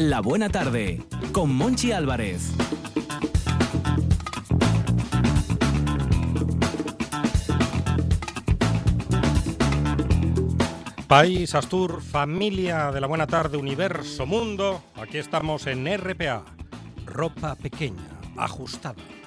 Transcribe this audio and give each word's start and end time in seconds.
La 0.00 0.22
Buena 0.22 0.48
Tarde, 0.48 1.02
con 1.30 1.54
Monchi 1.54 1.92
Álvarez. 1.92 2.54
País, 11.06 11.54
Astur, 11.54 12.00
familia 12.00 12.90
de 12.92 13.02
la 13.02 13.06
Buena 13.08 13.26
Tarde, 13.26 13.58
universo, 13.58 14.24
mundo, 14.24 14.82
aquí 14.96 15.18
estamos 15.18 15.66
en 15.66 15.86
RPA. 15.98 16.46
Ropa 17.04 17.54
pequeña, 17.56 18.08
ajustada. 18.38 19.19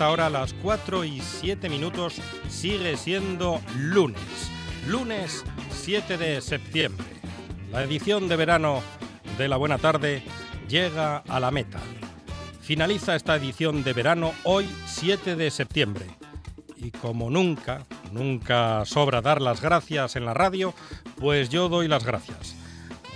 A 0.00 0.04
esta 0.04 0.12
hora, 0.12 0.26
a 0.28 0.30
las 0.30 0.54
4 0.54 1.04
y 1.04 1.20
7 1.20 1.68
minutos, 1.68 2.22
sigue 2.48 2.96
siendo 2.96 3.60
lunes. 3.76 4.16
Lunes 4.86 5.44
7 5.72 6.16
de 6.16 6.40
septiembre. 6.40 7.04
La 7.70 7.82
edición 7.82 8.26
de 8.26 8.36
verano 8.36 8.80
de 9.36 9.46
la 9.46 9.58
Buena 9.58 9.76
Tarde 9.76 10.22
llega 10.70 11.18
a 11.18 11.38
la 11.38 11.50
meta. 11.50 11.80
Finaliza 12.62 13.14
esta 13.14 13.36
edición 13.36 13.84
de 13.84 13.92
verano 13.92 14.32
hoy 14.44 14.66
7 14.86 15.36
de 15.36 15.50
septiembre. 15.50 16.06
Y 16.78 16.92
como 16.92 17.28
nunca, 17.28 17.84
nunca 18.10 18.86
sobra 18.86 19.20
dar 19.20 19.42
las 19.42 19.60
gracias 19.60 20.16
en 20.16 20.24
la 20.24 20.32
radio, 20.32 20.72
pues 21.18 21.50
yo 21.50 21.68
doy 21.68 21.88
las 21.88 22.06
gracias. 22.06 22.56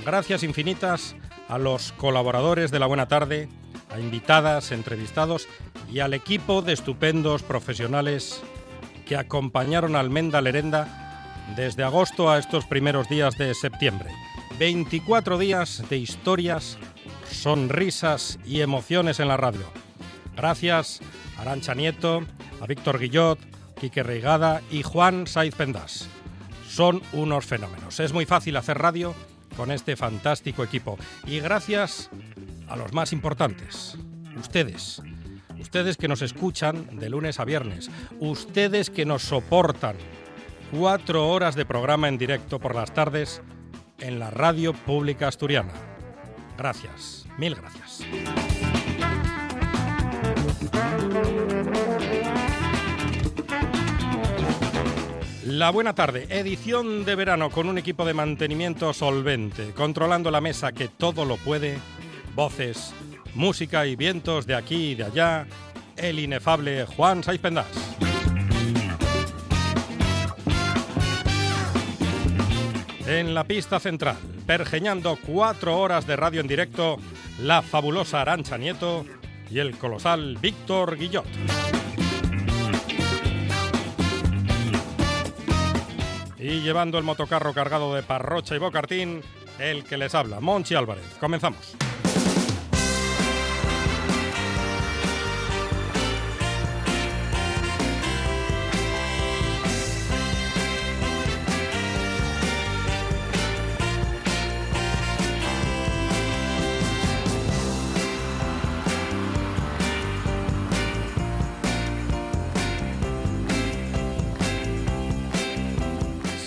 Gracias 0.04 0.42
infinitas 0.42 1.16
a 1.48 1.56
los 1.56 1.92
colaboradores 1.92 2.70
de 2.70 2.78
la 2.78 2.86
Buena 2.86 3.08
Tarde, 3.08 3.48
a 3.94 4.00
invitadas, 4.00 4.72
entrevistados 4.72 5.48
y 5.90 6.00
al 6.00 6.14
equipo 6.14 6.62
de 6.62 6.72
estupendos 6.72 7.42
profesionales 7.42 8.42
que 9.06 9.16
acompañaron 9.16 9.94
a 9.94 10.00
Almenda 10.00 10.40
Lerenda 10.40 11.32
desde 11.56 11.84
agosto 11.84 12.30
a 12.30 12.38
estos 12.38 12.66
primeros 12.66 13.08
días 13.08 13.38
de 13.38 13.54
septiembre. 13.54 14.10
24 14.58 15.38
días 15.38 15.84
de 15.88 15.98
historias, 15.98 16.76
sonrisas 17.30 18.38
y 18.44 18.62
emociones 18.62 19.20
en 19.20 19.28
la 19.28 19.36
radio. 19.36 19.70
Gracias 20.36 21.00
a 21.38 21.42
Arancha 21.42 21.74
Nieto, 21.74 22.22
a 22.60 22.66
Víctor 22.66 22.98
Guillot, 22.98 23.38
Quique 23.80 24.02
Reigada 24.02 24.60
y 24.70 24.82
Juan 24.82 25.26
Saiz 25.28 25.54
Pendas. 25.54 26.08
Son 26.68 27.00
unos 27.12 27.46
fenómenos. 27.46 28.00
Es 28.00 28.12
muy 28.12 28.26
fácil 28.26 28.56
hacer 28.56 28.78
radio 28.78 29.14
con 29.56 29.70
este 29.70 29.96
fantástico 29.96 30.64
equipo. 30.64 30.98
Y 31.26 31.40
gracias 31.40 32.10
a 32.68 32.76
los 32.76 32.92
más 32.92 33.12
importantes, 33.12 33.96
ustedes. 34.38 35.02
Ustedes 35.60 35.96
que 35.96 36.08
nos 36.08 36.22
escuchan 36.22 36.98
de 36.98 37.08
lunes 37.08 37.40
a 37.40 37.44
viernes. 37.44 37.90
Ustedes 38.20 38.90
que 38.90 39.06
nos 39.06 39.22
soportan 39.22 39.96
cuatro 40.70 41.28
horas 41.28 41.54
de 41.54 41.64
programa 41.64 42.08
en 42.08 42.18
directo 42.18 42.58
por 42.58 42.74
las 42.74 42.92
tardes 42.92 43.42
en 43.98 44.18
la 44.18 44.30
radio 44.30 44.72
pública 44.72 45.28
asturiana. 45.28 45.72
Gracias, 46.56 47.26
mil 47.38 47.54
gracias. 47.54 48.53
La 55.56 55.70
buena 55.70 55.94
tarde, 55.94 56.26
edición 56.30 57.04
de 57.04 57.14
verano 57.14 57.48
con 57.48 57.68
un 57.68 57.78
equipo 57.78 58.04
de 58.04 58.12
mantenimiento 58.12 58.92
solvente, 58.92 59.70
controlando 59.70 60.32
la 60.32 60.40
mesa 60.40 60.72
que 60.72 60.88
todo 60.88 61.24
lo 61.24 61.36
puede, 61.36 61.78
voces, 62.34 62.92
música 63.36 63.86
y 63.86 63.94
vientos 63.94 64.48
de 64.48 64.56
aquí 64.56 64.90
y 64.90 64.94
de 64.96 65.04
allá, 65.04 65.46
el 65.96 66.18
inefable 66.18 66.86
Juan 66.86 67.22
Saiz 67.22 67.40
Pendas. 67.40 67.68
En 73.06 73.32
la 73.32 73.44
pista 73.44 73.78
central, 73.78 74.16
pergeñando 74.48 75.16
cuatro 75.24 75.78
horas 75.78 76.04
de 76.04 76.16
radio 76.16 76.40
en 76.40 76.48
directo, 76.48 76.96
la 77.40 77.62
fabulosa 77.62 78.22
Arancha 78.22 78.58
Nieto 78.58 79.06
y 79.48 79.60
el 79.60 79.78
colosal 79.78 80.36
Víctor 80.42 80.98
Guillot. 80.98 81.26
Y 86.44 86.60
llevando 86.60 86.98
el 86.98 87.04
motocarro 87.04 87.54
cargado 87.54 87.94
de 87.94 88.02
parrocha 88.02 88.54
y 88.54 88.58
bocartín, 88.58 89.22
el 89.58 89.82
que 89.82 89.96
les 89.96 90.14
habla, 90.14 90.40
Monchi 90.40 90.74
Álvarez. 90.74 91.16
Comenzamos. 91.18 91.74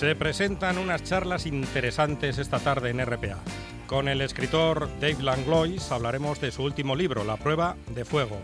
Se 0.07 0.15
presentan 0.15 0.77
unas 0.77 1.03
charlas 1.03 1.45
interesantes 1.45 2.37
esta 2.37 2.59
tarde 2.59 2.91
en 2.91 3.05
RPA. 3.05 3.39
Con 3.87 4.07
el 4.07 4.21
escritor 4.21 4.87
Dave 5.01 5.21
Langlois 5.21 5.91
hablaremos 5.91 6.39
de 6.39 6.49
su 6.49 6.63
último 6.63 6.95
libro, 6.95 7.25
La 7.25 7.35
prueba 7.35 7.75
de 7.93 8.05
fuego. 8.05 8.39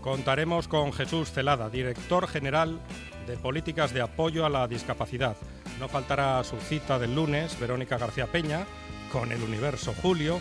Contaremos 0.00 0.68
con 0.68 0.92
Jesús 0.92 1.32
Celada, 1.32 1.70
director 1.70 2.28
general 2.28 2.78
de 3.26 3.36
Políticas 3.36 3.92
de 3.92 4.00
Apoyo 4.00 4.46
a 4.46 4.48
la 4.48 4.68
Discapacidad. 4.68 5.36
No 5.80 5.88
faltará 5.88 6.44
su 6.44 6.56
cita 6.58 7.00
del 7.00 7.16
lunes, 7.16 7.58
Verónica 7.58 7.98
García 7.98 8.28
Peña, 8.28 8.64
con 9.10 9.32
el 9.32 9.42
Universo 9.42 9.96
Julio. 10.00 10.38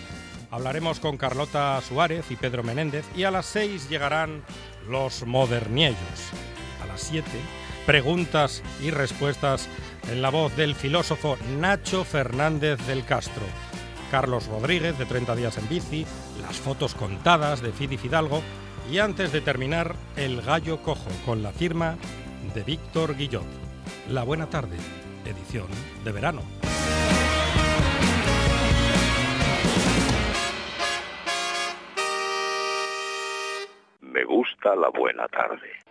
Hablaremos 0.52 1.00
con 1.00 1.18
Carlota 1.18 1.82
Suárez 1.82 2.30
y 2.30 2.36
Pedro 2.36 2.62
Menéndez 2.62 3.04
y 3.16 3.24
a 3.24 3.32
las 3.32 3.48
seis 3.48 3.90
llegarán 3.90 4.44
los 4.88 5.26
moderniellos. 5.26 5.98
A 6.84 6.86
las 6.86 7.02
siete, 7.02 7.40
preguntas 7.88 8.62
y 8.84 8.92
respuestas 8.92 9.70
en 10.12 10.22
la 10.22 10.30
voz 10.30 10.56
del 10.58 10.75
filósofo 10.75 11.38
Nacho 11.58 12.03
Fernández 12.03 12.86
del 12.86 13.06
Castro. 13.06 13.44
Carlos 14.12 14.48
Rodríguez, 14.48 14.98
de 15.00 15.06
30 15.06 15.36
días 15.38 15.58
en 15.58 15.70
bici, 15.70 16.06
las 16.42 16.58
fotos 16.58 16.94
contadas 16.96 17.62
de 17.62 17.72
Fidi 17.72 17.96
Fidalgo 17.96 18.42
y 18.92 19.00
antes 19.00 19.31
de 19.31 19.40
terminar, 19.40 19.96
El 20.18 20.42
Gallo 20.42 20.84
Cojo, 20.84 21.09
con 21.25 21.42
la 21.42 21.53
firma 21.53 21.96
de 22.53 22.64
Víctor 22.64 23.16
Guillot. 23.16 23.48
La 24.09 24.24
Buena 24.24 24.48
Tarde, 24.48 24.75
edición 25.25 25.68
de 26.04 26.12
verano. 26.12 26.42
Me 34.02 34.25
gusta 34.25 34.75
la 34.75 34.90
buena 34.90 35.25
tarde. 35.30 35.87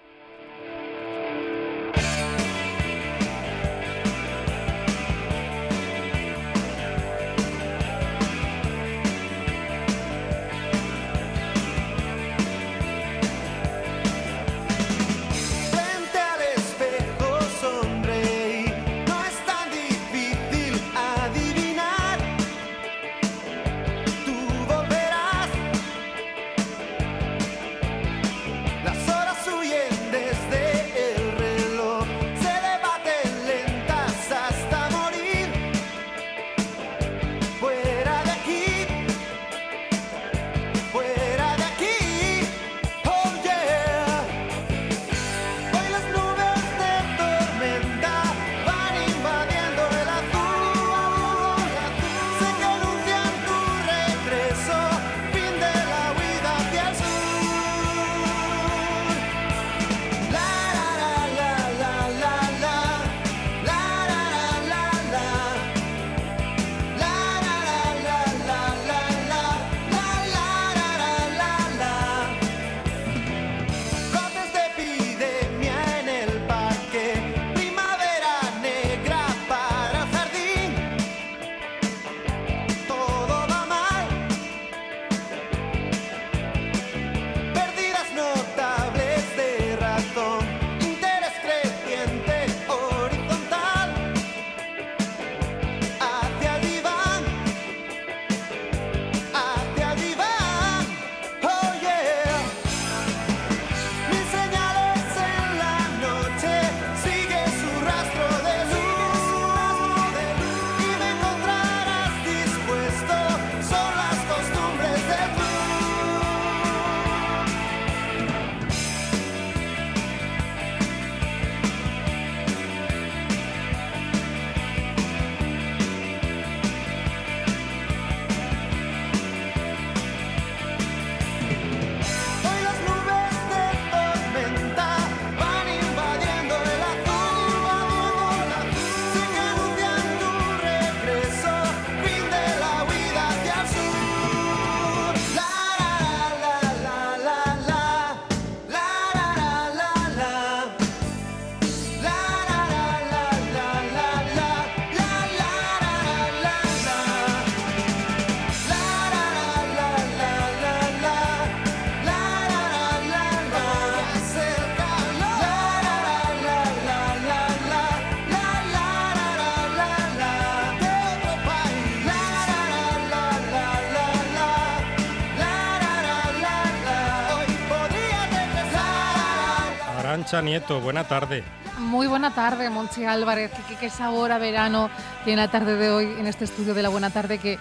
Arancha 180.27 180.43
Nieto, 180.43 180.81
buena 180.81 181.05
tarde. 181.05 181.45
Muy 181.79 182.09
buena 182.09 182.35
tarde, 182.35 182.69
Monchi 182.69 183.05
Álvarez. 183.05 183.53
¿Qué, 183.69 183.77
qué 183.77 183.91
sabor 183.91 184.33
a 184.33 184.39
verano 184.39 184.91
tiene 185.25 185.41
la 185.43 185.53
tarde 185.53 185.77
de 185.77 185.89
hoy 185.89 186.09
en 186.19 186.27
este 186.27 186.45
estudio 186.45 186.75
de 186.75 186.83
la 186.83 186.89
buena 186.89 187.11
tarde 187.11 187.39
que 187.39 187.59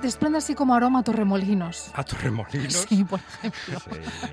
desprende 0.00 0.38
así 0.38 0.54
como 0.54 0.76
aroma 0.76 1.00
a 1.00 1.02
torremolinos. 1.02 1.90
¿A 1.94 2.04
Torremolinos? 2.04 2.74
Sí, 2.88 3.02
por 3.02 3.18
ejemplo. 3.18 3.80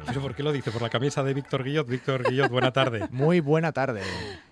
¿Pero 0.06 0.22
por 0.22 0.36
qué 0.36 0.44
lo 0.44 0.52
dice? 0.52 0.70
¿Por 0.70 0.84
la 0.84 0.90
camisa 0.90 1.24
de 1.24 1.34
Víctor 1.34 1.64
Guillot? 1.64 1.88
Víctor 1.88 2.30
Guillot, 2.30 2.52
buena 2.52 2.72
tarde. 2.72 3.08
Muy 3.12 3.40
buena 3.40 3.72
tarde. 3.72 4.02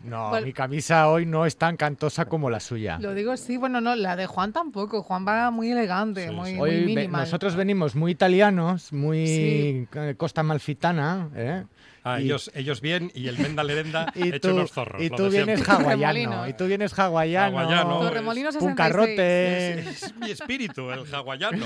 No, 0.04 0.30
Bueno. 0.30 0.48
mi 0.48 0.54
camisa 0.54 1.10
hoy 1.10 1.28
no 1.28 1.46
es 1.46 1.58
tan 1.58 1.78
cantosa 1.78 2.26
como 2.26 2.50
la 2.50 2.60
suya. 2.60 2.98
Lo 3.00 3.14
digo 3.14 3.38
sí, 3.38 3.58
bueno, 3.58 3.82
no, 3.82 3.96
la 3.96 4.16
de 4.16 4.26
Juan 4.26 4.52
tampoco. 4.52 5.04
Juan 5.04 5.28
va 5.28 5.52
muy 5.52 5.70
elegante, 5.72 6.30
Sí, 6.30 6.34
muy, 6.34 6.52
sí. 6.52 6.56
muy 6.56 6.70
Hoy 6.72 6.80
ve- 6.80 6.86
minimal. 6.96 7.22
nosotros 7.22 7.56
venimos 7.56 7.96
muy 7.96 8.14
italianos, 8.14 8.92
muy 8.94 9.28
Sí. 9.28 9.88
eh, 9.94 10.16
costa 10.18 10.42
malfitana, 10.42 11.30
¿eh? 11.36 11.66
Ah, 12.04 12.20
Y- 12.20 12.26
ellos, 12.26 12.52
ellos 12.54 12.82
bien 12.82 13.12
y 13.14 13.28
el 13.28 13.38
Menda 13.38 13.64
Lerenda 13.64 14.12
y 14.16 14.30
hecho 14.30 14.50
tú, 14.50 14.56
unos 14.56 14.72
zorros. 14.72 15.02
y 15.02 15.10
tú 15.10 15.30
vienes 15.30 15.68
hawaiano, 15.68 16.48
y 16.48 16.54
tú 16.54 16.66
vienes 16.68 16.98
hawaiano, 16.98 17.60
Hawaiano, 17.60 18.00
Torremolinos 18.00 18.54
66. 18.54 18.60
puncarrote. 18.70 19.80
Es 19.90 20.16
mi 20.18 20.32
espíritu, 20.32 20.92
el 20.92 21.14
hawaiano. 21.14 21.66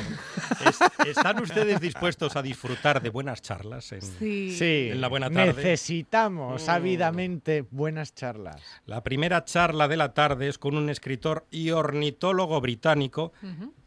Es- 0.66 1.08
¿Están 1.08 1.40
ustedes 1.42 1.80
dispuestos 1.80 2.36
a 2.36 2.42
disfrutar 2.42 3.02
de 3.02 3.10
buenas 3.10 3.42
charlas 3.42 3.92
en 3.92 4.02
Sí. 4.02 4.52
Sí, 4.58 4.90
En 4.92 5.02
la 5.02 5.08
buena 5.08 5.30
tarde. 5.30 5.54
necesitamos 5.64 6.68
Mm. 6.68 6.70
ávidamente 6.72 7.66
buenas 7.72 8.14
charlas. 8.16 8.62
La 8.86 9.04
primera 9.04 9.46
charla 9.46 9.88
de 9.88 9.98
la 9.98 10.14
tarde 10.14 10.48
es 10.48 10.58
con 10.58 10.76
un 10.78 10.90
escritor 10.90 11.46
y 11.52 11.72
ornitólogo 11.72 12.60
británico, 12.62 13.34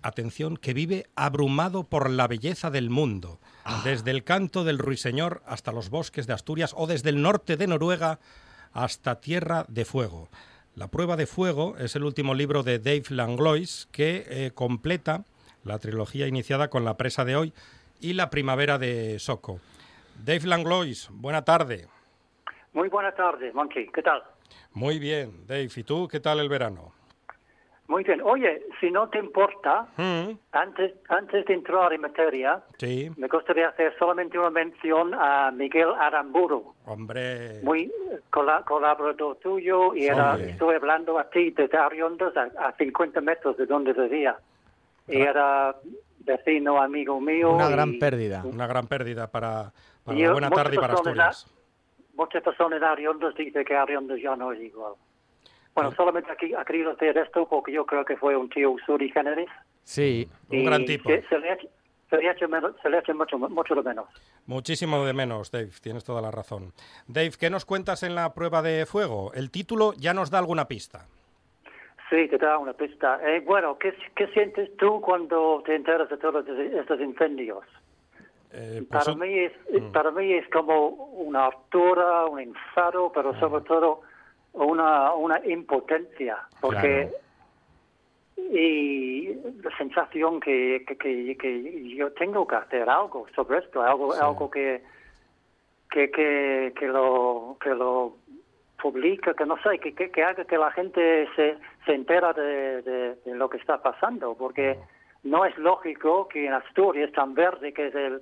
atención, 0.02 0.56
que 0.56 0.75
vive 0.75 1.06
abrumado 1.16 1.84
por 1.84 2.10
la 2.10 2.28
belleza 2.28 2.70
del 2.70 2.90
mundo, 2.90 3.40
Ah. 3.69 3.83
desde 3.85 4.13
el 4.13 4.23
canto 4.23 4.63
del 4.63 4.79
ruiseñor 4.79 5.43
hasta 5.45 5.73
los 5.73 5.91
bosques 5.91 6.29
de 6.29 6.33
Asturias 6.33 6.73
o 6.77 6.87
desde 6.87 7.11
el 7.11 7.21
norte 7.21 7.57
de 7.57 7.67
Noruega 7.67 8.21
hasta 8.73 9.21
Tierra 9.21 9.65
de 9.67 9.85
Fuego. 9.85 10.29
La 10.77 10.87
prueba 10.87 11.17
de 11.17 11.27
fuego 11.27 11.77
es 11.77 11.97
el 11.97 12.05
último 12.05 12.35
libro 12.35 12.63
de 12.63 12.79
Dave 12.79 13.05
Langlois 13.09 13.89
que 13.91 14.25
eh, 14.29 14.51
completa 14.55 15.25
la 15.65 15.81
trilogía 15.81 16.29
iniciada 16.29 16.69
con 16.69 16.85
La 16.85 16.97
presa 16.97 17.25
de 17.25 17.35
hoy 17.35 17.53
y 18.01 18.13
La 18.13 18.31
primavera 18.31 18.79
de 18.79 19.19
Soco. 19.19 19.59
Dave 20.25 20.47
Langlois, 20.47 21.09
buena 21.11 21.45
tarde. 21.45 21.89
Muy 22.73 22.89
buenas 22.89 23.17
tardes, 23.17 23.53
Monchi. 23.53 23.89
¿Qué 23.93 24.03
tal? 24.03 24.23
Muy 24.75 25.01
bien, 25.01 25.45
Dave. 25.47 25.71
¿Y 25.75 25.83
tú 25.83 26.07
qué 26.07 26.21
tal 26.21 26.39
el 26.39 26.49
verano? 26.49 26.93
Muy 27.88 28.03
bien. 28.03 28.21
Oye, 28.23 28.62
si 28.81 28.91
no 28.91 29.09
te 29.09 29.19
importa, 29.19 29.87
Mm, 29.97 30.33
antes, 30.53 30.94
antes 31.09 31.44
de 31.47 31.55
entrar 31.55 31.93
en 31.93 32.00
materia, 32.00 32.61
sí, 32.79 33.11
me 33.17 33.29
gustaría 33.29 33.69
hacer 33.69 33.94
solamente 33.99 34.37
una 34.38 34.50
mención 34.50 35.15
a 35.15 35.50
Miguel 35.53 35.91
Aramburu, 35.99 36.75
hombre. 36.85 37.61
muy 37.62 37.83
eh, 37.85 38.21
cola- 38.31 38.65
colaborador 38.67 39.37
tuyo, 39.37 39.94
y 39.94 40.06
era, 40.06 40.37
estoy 40.37 40.75
hablando 40.75 41.17
a 41.19 41.31
ti 41.31 41.50
desde 41.53 41.79
Ariondas, 41.79 42.37
a, 42.37 42.50
a 42.69 42.73
50 42.73 43.21
metros 43.21 43.56
de 43.56 43.67
donde 43.67 43.93
vivía. 43.93 44.37
Y 45.09 45.21
era 45.21 45.77
vecino, 46.19 46.82
amigo 46.82 47.21
mío. 47.21 47.53
Una 47.53 47.69
y 47.69 47.73
gran 47.73 47.99
pérdida. 48.00 48.43
Una 48.44 48.67
gran 48.67 48.89
pérdida 48.89 49.29
para, 49.31 49.72
para 50.05 50.19
yo- 50.19 50.32
buena 50.32 50.51
tarde 50.51 50.75
y 50.75 50.79
para 50.79 50.94
Asturias. 50.94 51.53
Muchas 52.15 52.43
personas 52.43 52.81
de 52.81 52.87
Ariondas 52.87 53.34
dicen 53.37 53.65
que 53.65 53.77
Ariondas 53.77 54.19
ya 54.20 54.34
no 54.34 54.51
es 54.51 54.60
igual. 54.60 54.94
Bueno, 55.77 55.93
solamente 55.95 56.33
aquí 56.33 56.53
ha 56.55 56.65
querido 56.65 56.91
hacer 56.91 57.17
esto 57.19 57.47
porque 57.49 57.71
yo 57.71 57.87
creo 57.87 58.05
que 58.05 58.17
fue 58.17 58.35
un 58.37 58.49
tío 58.49 58.75
suri 58.85 59.11
generis. 59.13 59.49
Sí, 59.85 60.29
Un 60.51 60.65
gran 60.65 60.85
tipo. 60.85 61.09
Se, 61.11 61.23
se 61.29 61.39
le 61.39 61.56
se 62.09 62.17
le 62.19 62.31
echa 62.31 62.47
menos- 62.49 62.75
se 62.83 62.89
le 62.89 62.99
echa 62.99 63.13
mucho, 63.15 63.37
mucho 63.39 63.75
de 63.75 63.83
menos. 63.83 64.06
Muchísimo 64.47 65.05
de 65.05 65.13
menos, 65.13 65.51
Dave. 65.51 65.71
Tienes 65.83 66.03
toda 66.05 66.23
la 66.23 66.31
razón. 66.31 66.73
Dave, 67.09 67.33
¿qué 67.39 67.51
nos 67.51 67.65
cuentas 67.65 68.03
en 68.05 68.15
la 68.15 68.33
prueba 68.33 68.63
de 68.63 68.87
fuego? 68.87 69.33
El 69.35 69.51
título 69.51 69.93
ya 69.99 70.15
nos 70.15 70.31
da 70.31 70.39
alguna 70.39 70.67
pista. 70.67 71.06
Sí, 72.09 72.29
te 72.29 72.39
da 72.39 72.56
una 72.59 72.73
pista. 72.73 73.19
Eh, 73.29 73.41
bueno, 73.45 73.77
¿qué, 73.79 73.93
¿qué 74.15 74.29
sientes 74.29 74.75
tú 74.77 75.01
cuando 75.01 75.63
te 75.67 75.75
enteras 75.75 76.09
de 76.09 76.17
todos 76.17 76.47
estos 76.49 77.01
incendios? 77.01 77.65
Eh, 78.53 78.85
pues 78.89 79.05
Para 79.05 79.17
mí, 79.19 79.39
es, 79.41 79.53
para 79.93 80.11
mí 80.13 80.33
es 80.33 80.49
como 80.51 80.87
una 80.89 81.47
altura, 81.47 82.25
un 82.27 82.39
enfado, 82.41 83.11
pero 83.13 83.31
Ah. 83.35 83.41
sobre 83.41 83.65
todo 83.65 84.03
una, 84.56 85.13
una 85.15 85.41
impotencia. 85.46 86.39
Porque 86.60 87.10
y 88.36 89.34
la 89.63 89.77
sensación 89.79 90.41
que, 90.41 90.84
que, 90.86 90.96
que, 90.96 91.36
que 91.36 91.94
yo 91.94 92.13
tengo 92.13 92.46
que 92.46 92.56
hacer 92.56 92.89
algo 92.89 93.27
sobre 93.34 93.58
esto, 93.58 93.82
algo, 93.82 94.13
algo 94.13 94.51
que, 94.51 94.82
que, 95.91 96.10
que, 96.10 96.72
que 96.79 96.86
lo 96.86 97.56
que 97.60 97.70
lo 97.75 98.15
publica, 98.81 99.32
que 99.34 99.46
no 99.46 99.56
sé, 99.63 99.79
que, 99.79 99.94
que, 99.94 100.10
que 100.10 100.22
haga 100.22 100.44
que 100.44 100.58
la 100.58 100.70
gente 100.72 101.27
se, 101.34 101.56
se 101.86 101.94
entera 101.94 102.32
de, 102.34 102.82
de- 102.82 103.15
de 103.25 103.34
lo 103.34 103.48
que 103.48 103.56
está 103.56 103.82
pasando, 103.82 104.34
porque 104.34 104.79
no 105.25 105.44
es 105.46 105.56
lógico 105.56 106.29
que 106.29 106.46
en 106.46 106.53
Asturias 106.53 107.10
tan 107.13 107.34
verde 107.34 107.72
que 107.72 107.86
es 107.89 107.94
el 107.94 108.20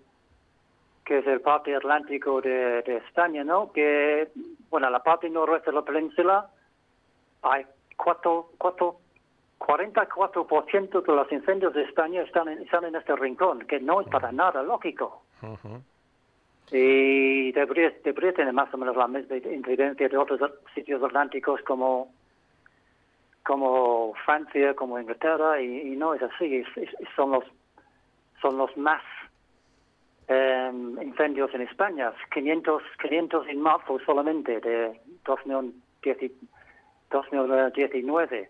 que 1.04 1.18
es 1.18 1.26
el 1.26 1.40
parte 1.40 1.74
atlántico 1.76 2.40
de, 2.40 2.82
de 2.82 2.96
España, 2.98 3.44
¿no? 3.44 3.70
Que, 3.72 4.28
bueno, 4.70 4.88
la 4.90 5.02
parte 5.02 5.28
noroeste 5.28 5.70
de 5.70 5.76
la 5.76 5.82
península 5.82 6.48
hay 7.42 7.66
cuatro, 7.96 8.50
cuatro, 8.58 8.96
44% 9.58 11.02
de 11.02 11.12
los 11.14 11.30
incendios 11.32 11.74
de 11.74 11.82
España 11.84 12.22
están 12.22 12.48
en, 12.48 12.62
están 12.62 12.84
en 12.84 12.94
este 12.96 13.14
rincón, 13.16 13.60
que 13.66 13.80
no 13.80 14.00
es 14.00 14.08
para 14.08 14.32
nada 14.32 14.62
lógico. 14.62 15.22
Y 16.70 17.52
debería, 17.52 17.92
debería 18.02 18.32
tener 18.32 18.52
más 18.54 18.72
o 18.72 18.78
menos 18.78 18.96
la 18.96 19.06
misma 19.06 19.36
incidencia 19.36 20.08
de 20.08 20.16
otros 20.16 20.40
sitios 20.74 21.02
atlánticos 21.02 21.60
como 21.62 22.10
como 23.44 24.14
Francia, 24.24 24.72
como 24.74 24.98
Inglaterra, 24.98 25.60
y, 25.60 25.92
y 25.92 25.96
no 25.96 26.14
es 26.14 26.22
así. 26.22 26.56
Es- 26.56 26.76
es- 26.78 27.08
son 27.14 27.32
los 27.32 27.44
son 28.40 28.56
los 28.56 28.74
más 28.78 29.02
em, 30.28 31.00
incendios 31.02 31.52
en 31.54 31.62
España. 31.62 32.12
500, 32.32 32.82
500 33.00 33.48
en 33.48 33.60
marzo 33.60 33.98
solamente 34.06 34.60
de 34.60 35.00
2010 35.24 36.32
2019 37.10 38.48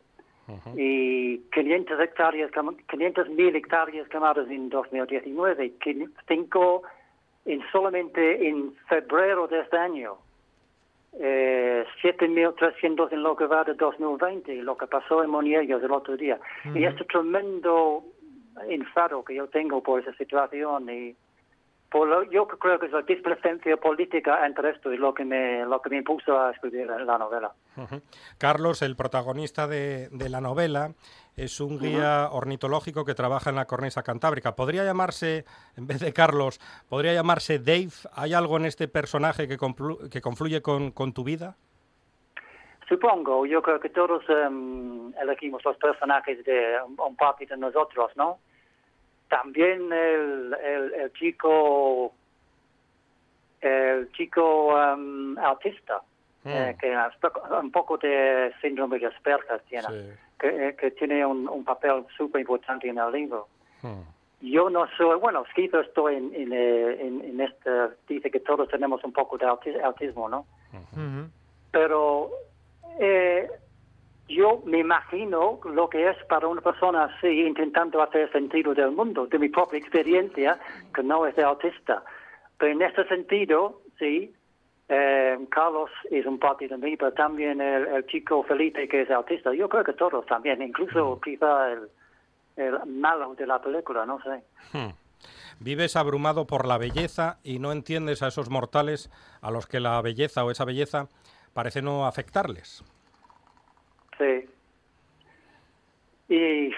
y 0.76 1.38
500 1.52 2.00
hectáreas, 2.00 2.50
quem- 2.52 2.76
500 2.86 3.28
mil 3.30 3.54
hectáreas 3.56 4.08
quemadas 4.08 4.48
en 4.50 4.68
2019, 4.68 5.72
5 6.28 6.82
en 7.46 7.62
solamente 7.72 8.48
en 8.48 8.74
febrero 8.88 9.46
de 9.48 9.60
este 9.60 9.76
año, 9.78 10.16
eh, 11.18 11.84
7.300 12.02 13.12
en 13.12 13.22
lo 13.22 13.36
que 13.36 13.46
va 13.46 13.64
de 13.64 13.74
2020, 13.74 14.62
lo 14.62 14.76
que 14.76 14.86
pasó 14.86 15.22
en 15.22 15.30
Moniellos 15.30 15.82
el 15.82 15.92
otro 15.92 16.16
día. 16.16 16.38
Y 16.74 16.84
este 16.84 17.04
tremendo 17.04 18.04
enfado 18.68 19.24
que 19.24 19.34
yo 19.34 19.46
tengo 19.48 19.82
por 19.82 20.00
esa 20.00 20.12
situación 20.14 20.88
y 20.90 21.14
por 21.94 22.08
lo- 22.08 22.24
yo 22.24 22.48
creo 22.48 22.76
que 22.80 22.86
es 22.86 22.92
la 22.92 23.02
displicencia 23.02 23.76
política 23.76 24.44
entre 24.44 24.70
esto 24.70 24.92
y 24.92 24.96
lo 24.96 25.14
que 25.14 25.24
me 25.24 25.64
lo 25.64 25.80
que 25.80 25.90
me 25.90 25.98
impuso 25.98 26.36
a 26.36 26.50
escribir 26.50 26.88
la 26.88 27.16
novela. 27.18 27.52
Ujú. 27.76 28.02
Carlos, 28.36 28.82
el 28.82 28.96
protagonista 28.96 29.68
de, 29.68 30.08
de 30.10 30.28
la 30.28 30.40
novela, 30.40 30.90
es 31.36 31.60
un 31.60 31.78
guía 31.78 32.30
ornitológico 32.32 33.04
que 33.04 33.14
trabaja 33.14 33.50
en 33.50 33.54
la 33.56 33.66
cornisa 33.66 34.02
cantábrica. 34.02 34.56
¿Podría 34.56 34.82
llamarse, 34.84 35.44
en 35.76 35.86
vez 35.86 36.00
de 36.00 36.12
Carlos, 36.12 36.58
podría 36.88 37.14
llamarse 37.14 37.60
Dave? 37.60 37.92
¿Hay 38.16 38.34
algo 38.34 38.56
en 38.56 38.64
este 38.64 38.88
personaje 38.88 39.46
que, 39.46 39.56
conflu- 39.56 40.08
que 40.10 40.20
confluye 40.20 40.62
con, 40.62 40.90
con 40.90 41.12
tu 41.12 41.22
vida? 41.22 41.54
Supongo, 42.88 43.46
yo 43.46 43.62
creo 43.62 43.78
que 43.78 43.90
todos 43.90 44.24
em, 44.28 45.14
elegimos 45.22 45.64
los 45.64 45.76
personajes 45.76 46.44
de 46.44 46.76
un, 46.84 46.96
un 46.98 47.16
de 47.48 47.56
nosotros, 47.56 48.10
¿no? 48.16 48.40
También 49.34 49.92
el, 49.92 50.54
el, 50.62 50.94
el 50.94 51.12
chico, 51.14 52.12
el 53.60 54.12
chico 54.12 54.80
em, 54.80 55.36
autista, 55.38 56.02
eh, 56.44 56.76
que 56.78 56.96
un 57.60 57.72
poco 57.72 57.96
de 57.98 58.52
síndrome 58.60 59.00
de 59.00 59.06
Asperger 59.06 59.60
tiene, 59.68 59.88
Sí. 59.88 60.12
que, 60.38 60.68
eh, 60.68 60.76
que 60.76 60.92
tiene 60.92 61.26
un, 61.26 61.48
un 61.48 61.64
papel 61.64 62.04
súper 62.16 62.42
importante 62.42 62.88
en 62.88 62.98
el 62.98 63.10
libro. 63.10 63.48
Hmm. 63.82 64.02
Yo 64.40 64.70
no 64.70 64.86
soy, 64.96 65.18
bueno, 65.18 65.44
quizá 65.52 65.80
estoy 65.80 66.14
en, 66.14 66.32
en, 66.32 66.52
eh, 66.52 66.96
en, 67.00 67.20
en 67.24 67.40
este, 67.40 67.70
dice 68.06 68.30
que 68.30 68.38
todos 68.38 68.68
tenemos 68.68 69.02
un 69.02 69.12
poco 69.12 69.36
de 69.36 69.46
auti- 69.46 69.82
autismo, 69.82 70.28
¿no? 70.28 70.46
Ujú. 70.72 71.28
pero 71.72 72.30
eh, 73.00 73.48
yo 74.28 74.62
me 74.64 74.78
imagino 74.78 75.60
lo 75.64 75.88
que 75.88 76.08
es 76.08 76.16
para 76.28 76.48
una 76.48 76.60
persona 76.60 77.04
así 77.04 77.42
intentando 77.42 78.02
hacer 78.02 78.30
sentido 78.32 78.74
del 78.74 78.92
mundo, 78.92 79.26
de 79.26 79.38
mi 79.38 79.48
propia 79.48 79.78
experiencia, 79.78 80.58
que 80.94 81.02
no 81.02 81.26
es 81.26 81.36
de 81.36 81.42
autista. 81.42 82.02
Pero 82.56 82.72
en 82.72 82.82
este 82.82 83.06
sentido, 83.08 83.82
sí, 83.98 84.32
eh, 84.88 85.38
Carlos 85.50 85.90
es 86.10 86.24
un 86.24 86.38
parte 86.38 86.68
de 86.68 86.76
mí, 86.78 86.96
pero 86.96 87.12
también 87.12 87.60
el, 87.60 87.86
el 87.86 88.06
chico 88.06 88.42
Felipe 88.44 88.88
que 88.88 89.02
es 89.02 89.10
autista. 89.10 89.52
Yo 89.54 89.68
creo 89.68 89.84
que 89.84 89.92
todos 89.92 90.24
también, 90.26 90.62
incluso 90.62 91.20
quizá 91.22 91.72
el, 91.72 91.88
el 92.56 92.86
malo 92.86 93.34
de 93.34 93.46
la 93.46 93.60
película, 93.60 94.06
no 94.06 94.20
sé. 94.22 94.42
Hmm. 94.72 94.92
vives 95.60 95.96
abrumado 95.96 96.46
por 96.46 96.66
la 96.66 96.78
belleza 96.78 97.38
y 97.42 97.58
no 97.58 97.72
entiendes 97.72 98.22
a 98.22 98.28
esos 98.28 98.50
mortales 98.50 99.10
a 99.40 99.50
los 99.50 99.66
que 99.66 99.80
la 99.80 100.00
belleza 100.00 100.44
o 100.44 100.50
esa 100.50 100.64
belleza 100.64 101.08
parece 101.52 101.82
no 101.82 102.06
afectarles. 102.06 102.82
Sí. 104.18 104.48
Y, 106.28 106.70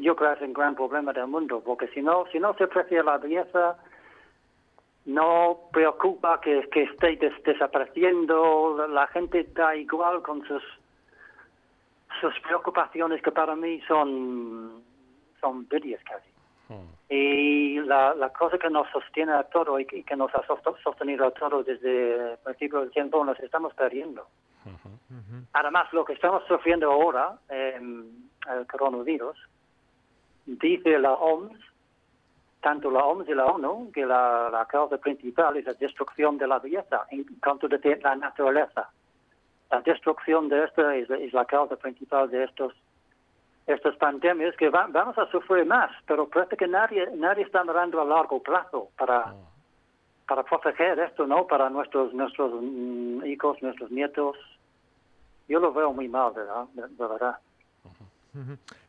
yo 0.00 0.14
creo 0.14 0.30
que 0.34 0.44
es 0.44 0.48
un 0.48 0.52
gran 0.52 0.74
problema 0.74 1.12
del 1.12 1.26
mundo, 1.26 1.62
porque 1.64 1.88
si 1.88 2.00
no, 2.02 2.26
si 2.30 2.38
no 2.38 2.54
se 2.54 2.64
aprecia 2.64 3.02
la 3.02 3.18
belleza, 3.18 3.76
no 5.06 5.58
preocupa 5.72 6.40
que, 6.40 6.58
esté 6.74 7.16
des- 7.16 7.42
desapareciendo, 7.42 8.86
la- 8.88 9.06
gente 9.08 9.40
está 9.40 9.74
igual 9.74 10.22
con 10.22 10.46
sus, 10.46 10.62
sus 12.20 12.38
preocupaciones 12.40 13.20
que 13.22 13.32
para 13.32 13.56
mí 13.56 13.80
son, 13.88 14.82
son 15.40 15.66
vídeos 15.68 16.00
casi. 16.04 16.28
Y 17.08 17.80
la, 17.80 18.14
la 18.14 18.30
cosa 18.32 18.58
que 18.58 18.68
nos 18.68 18.88
sostiene 18.90 19.32
a 19.32 19.44
todo 19.44 19.78
y 19.80 19.86
que, 19.86 19.98
y 19.98 20.02
que 20.04 20.16
nos 20.16 20.34
ha 20.34 20.42
sost- 20.46 20.82
sostenido 20.82 21.26
a 21.26 21.30
todo 21.30 21.62
desde 21.62 22.32
el 22.32 22.38
principio 22.38 22.80
del 22.80 22.90
tiempo 22.90 23.24
nos 23.24 23.38
estamos 23.40 23.72
perdiendo. 23.74 24.26
Además, 25.54 25.90
lo 25.92 26.04
que 26.04 26.12
estamos 26.12 26.44
sufriendo 26.46 26.92
ahora, 26.92 27.38
eh, 27.48 27.80
el 27.80 28.66
coronavirus, 28.66 29.36
dice 30.46 30.98
la 30.98 31.12
OMS, 31.14 31.58
tanto 32.60 32.90
la 32.90 33.04
OMS 33.04 33.28
y 33.28 33.34
la 33.34 33.46
ONU, 33.46 33.90
que 33.92 34.04
la, 34.04 34.50
la 34.50 34.66
causa 34.66 34.98
principal 34.98 35.56
es 35.56 35.64
la 35.64 35.72
destrucción 35.74 36.36
de 36.36 36.46
la 36.46 36.58
belleza 36.58 37.06
en 37.10 37.24
cuanto 37.42 37.68
de 37.68 38.00
la 38.02 38.16
naturaleza. 38.16 38.90
La 39.70 39.80
destrucción 39.80 40.48
de 40.48 40.64
esta 40.64 40.94
es, 40.96 41.08
es 41.08 41.32
la 41.32 41.44
causa 41.44 41.76
principal 41.76 42.28
de 42.30 42.44
estos 42.44 42.74
estas 43.68 43.94
pandemias 43.96 44.56
que 44.56 44.68
va- 44.70 44.88
vamos 44.88 45.16
a 45.18 45.30
sufrir 45.30 45.64
más, 45.66 45.90
pero 46.06 46.26
parece 46.28 46.56
que 46.56 46.66
nadie 46.66 47.06
nadie 47.14 47.44
está 47.44 47.62
mirando 47.62 48.00
a 48.00 48.04
largo 48.04 48.42
plazo 48.42 48.88
para 48.98 49.34
para 50.26 50.42
proteger 50.42 50.98
esto, 50.98 51.26
¿no? 51.26 51.46
Para 51.46 51.70
nuestros 51.70 52.12
nuestros 52.14 52.50
mm, 52.60 53.24
hijos, 53.26 53.62
nuestros 53.62 53.90
nietos. 53.90 54.36
Yo 55.48 55.58
lo 55.60 55.72
veo 55.72 55.92
muy 55.92 56.08
mal, 56.08 56.32
¿verdad? 56.34 56.64
De, 56.74 56.82
de 56.82 57.06
verdad. 57.06 57.38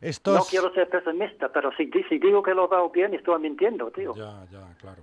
Estos, 0.00 0.34
No 0.34 0.44
quiero 0.44 0.72
ser 0.74 0.88
pesimista, 0.88 1.48
pero 1.48 1.72
si, 1.76 1.86
di- 1.86 2.04
si 2.04 2.18
digo 2.18 2.42
que 2.42 2.54
lo 2.54 2.68
veo 2.68 2.88
bien, 2.90 3.14
estoy 3.14 3.40
mintiendo, 3.40 3.90
tío. 3.90 4.14
Ya, 4.14 4.44
ya, 4.52 4.60
claro. 4.80 5.02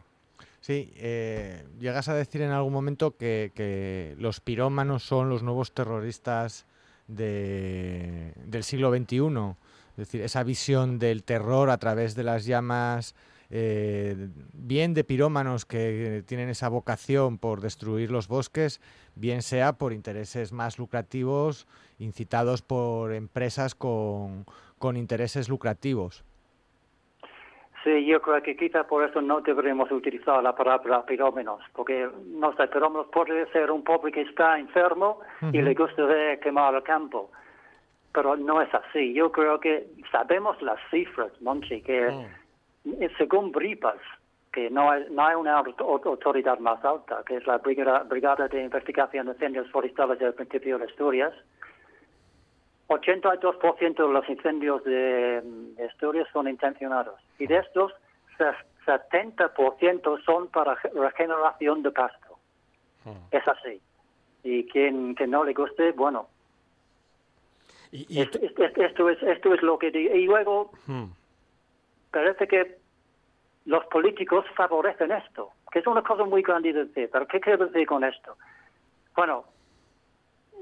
Sí, 0.62 0.94
eh, 0.98 1.66
llegas 1.80 2.08
a 2.10 2.14
decir 2.14 2.42
en 2.42 2.52
algún 2.52 2.72
momento 2.74 3.16
que, 3.18 3.52
que 3.56 4.16
los 4.20 4.40
pirómanos 4.40 5.04
son 5.04 5.30
los 5.30 5.42
nuevos 5.44 5.74
terroristas 5.74 6.66
de- 7.08 8.32
del 8.36 8.64
siglo 8.64 8.92
XXI. 8.92 9.56
Es 9.98 10.06
decir, 10.06 10.22
esa 10.22 10.44
visión 10.44 11.00
del 11.00 11.24
terror 11.24 11.72
a 11.72 11.78
través 11.80 12.14
de 12.14 12.24
las 12.24 12.46
llamas, 12.46 13.16
eh, 13.50 14.30
bien 14.54 14.94
de 14.94 15.04
pirómanos 15.04 15.66
que 15.66 16.24
tienen 16.28 16.50
esa 16.50 16.70
vocación 16.70 17.40
por 17.40 17.62
destruir 17.62 18.12
los 18.12 18.28
bosques, 18.28 18.80
bien 19.16 19.42
sea 19.42 19.74
por 19.74 19.94
intereses 19.94 20.54
más 20.54 20.78
lucrativos, 20.78 21.68
incitados 21.98 22.62
por 22.62 23.12
empresas 23.12 23.74
con, 23.74 24.46
con 24.78 24.98
intereses 24.98 25.50
lucrativos. 25.50 26.24
Sí, 27.84 28.06
yo 28.06 28.22
creo 28.22 28.44
que 28.44 28.56
quizá 28.56 28.86
por 28.86 29.04
eso 29.04 29.20
no 29.22 29.42
deberíamos 29.42 29.90
utilizar 29.92 30.44
la 30.44 30.54
palabra 30.56 31.06
pirómenos, 31.08 31.62
porque 31.74 32.08
no 32.26 32.56
sé, 32.56 32.68
pirómenos 32.68 33.08
puede 33.08 33.50
ser 33.52 33.72
un 33.72 33.84
pobre 33.84 34.12
que 34.12 34.22
está 34.22 34.60
enfermo 34.60 35.22
y 35.54 35.60
le 35.60 35.74
gustaría 35.74 36.40
quemar 36.40 36.76
el 36.76 36.84
campo, 36.84 37.32
pero 38.18 38.36
no 38.36 38.60
es 38.64 38.74
así. 38.74 39.14
Yo 39.14 39.32
creo 39.32 39.60
que 39.60 39.86
sabemos 40.12 40.60
las 40.64 40.80
cifras, 40.90 41.32
Monchi, 41.40 41.84
que 41.84 42.08
eh, 43.00 43.10
según 43.16 43.52
BRIPAS, 43.52 44.00
que 44.52 44.72
no 44.72 44.90
hay, 44.90 45.06
no 45.12 45.24
hay 45.24 45.36
una 45.36 45.60
auto- 45.60 46.02
autoridad 46.04 46.58
más 46.58 46.84
alta, 46.84 47.22
que 47.28 47.36
es 47.38 47.46
la 47.46 47.60
Brigada, 47.60 48.00
Brigada 48.02 48.48
de 48.48 48.64
Investigación 48.64 49.28
de 49.28 49.34
Incendios 49.34 49.70
Forestales 49.70 50.18
del 50.18 50.34
principio 50.34 50.80
de 50.80 50.86
Asturias, 50.86 51.32
82% 52.88 54.08
de 54.08 54.14
los 54.14 54.28
incendios 54.30 54.84
de, 54.84 55.42
de 55.44 55.86
Asturias 55.86 56.28
son 56.34 56.48
intencionados. 56.48 57.20
Y 57.38 57.46
de 57.46 57.58
estos, 57.58 57.94
se- 58.40 58.92
70% 58.92 60.24
son 60.24 60.48
para 60.48 60.76
ge- 60.78 60.90
regeneración 60.90 61.84
de 61.84 61.92
pasto. 61.92 62.40
Es 63.30 63.48
así. 63.48 63.80
Y 64.44 64.64
quien 64.70 65.14
que 65.14 65.28
no 65.28 65.44
le 65.44 65.54
guste, 65.54 65.92
bueno, 65.92 66.30
Y, 67.92 68.06
y- 68.10 68.22
esto, 68.22 68.40
esto- 68.42 68.64
esto 68.84 69.10
es, 69.10 69.24
esto 69.24 69.54
es 69.54 69.62
lo 69.62 69.78
que 69.80 69.92
digo. 69.92 70.14
Y 70.16 70.26
luego, 70.26 70.72
Hmm. 70.86 71.06
parece 72.12 72.48
que 72.48 72.78
los 73.66 73.86
políticos 73.88 74.46
favorecen 74.56 75.12
esto, 75.12 75.52
que 75.72 75.80
es 75.80 75.88
una 75.88 76.02
cosa 76.04 76.24
muy 76.24 76.42
grande 76.42 76.74
de 76.74 76.86
decir. 76.86 77.10
Pero 77.12 77.28
¿qué 77.28 77.40
quiero 77.40 77.68
decir 77.68 77.86
con 77.88 78.04
esto? 78.04 78.38
Bueno, 79.16 79.46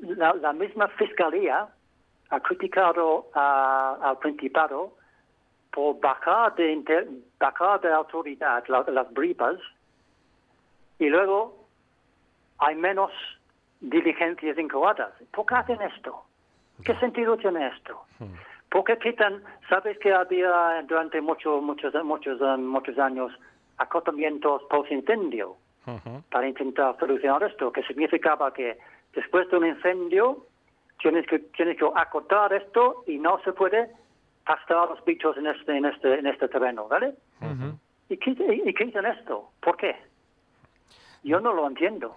la, 0.02 0.34
la 0.34 0.54
misma 0.54 0.88
fiscalía 0.90 1.68
ha 2.30 2.40
criticado 2.42 3.28
a- 3.34 3.98
al 4.02 4.18
Principado 4.20 4.96
por 5.72 6.00
bajar 6.00 6.56
de, 6.56 6.72
inter- 6.72 7.08
bajar 7.40 7.82
de 7.82 7.92
autoridad 7.94 8.64
la- 8.68 8.86
las 8.88 9.14
bripas 9.14 9.58
y 11.00 11.08
luego 11.10 11.66
hay 12.60 12.76
menos 12.76 13.12
diligencias 13.82 14.58
incoadas. 14.58 15.12
¿Por 15.32 15.46
qué 15.46 15.56
hacen 15.56 15.82
esto? 15.82 16.24
¿Qué 16.86 16.96
sentido 17.00 17.36
tiene 17.36 17.68
esto? 17.68 18.04
Porque 18.70 18.98
quitan, 19.00 19.44
sabes 19.68 19.98
que 19.98 20.14
había 20.14 20.84
durante 20.88 21.20
muchos 21.20 21.62
muchos 21.64 21.94
muchos 22.04 22.40
muchos 22.60 23.00
años 23.00 23.32
acotamientos 23.78 24.62
post 24.70 24.92
incendio 24.92 25.58
para 26.32 26.48
intentar 26.48 26.96
solucionar 27.00 27.44
esto, 27.44 27.72
que 27.72 27.84
significaba 27.84 28.54
que 28.54 28.78
después 29.14 29.50
de 29.50 29.58
un 29.58 29.66
incendio 29.68 30.46
tienes 31.02 31.26
que 31.28 31.40
tienes 31.58 31.78
que 31.78 31.90
acotar 31.96 32.54
esto 32.54 33.04
y 33.08 33.18
no 33.18 33.40
se 33.44 33.52
puede 33.54 33.90
pastar 34.46 34.78
a 34.78 34.86
los 34.86 35.04
bichos 35.06 35.38
en 35.38 35.48
este 35.48 35.76
en 35.78 35.86
este 35.86 36.20
en 36.20 36.28
este 36.28 36.48
terreno, 36.48 36.88
¿vale? 36.88 37.16
¿Y 38.10 38.18
qué, 38.18 38.32
y, 38.32 38.70
y 38.70 38.74
qué 38.74 38.86
dicen 38.86 39.06
esto? 39.06 39.50
¿Por 39.60 39.78
qué? 39.78 39.96
Yo 41.24 41.40
no 41.40 41.52
lo 41.54 41.68
entiendo. 41.68 42.16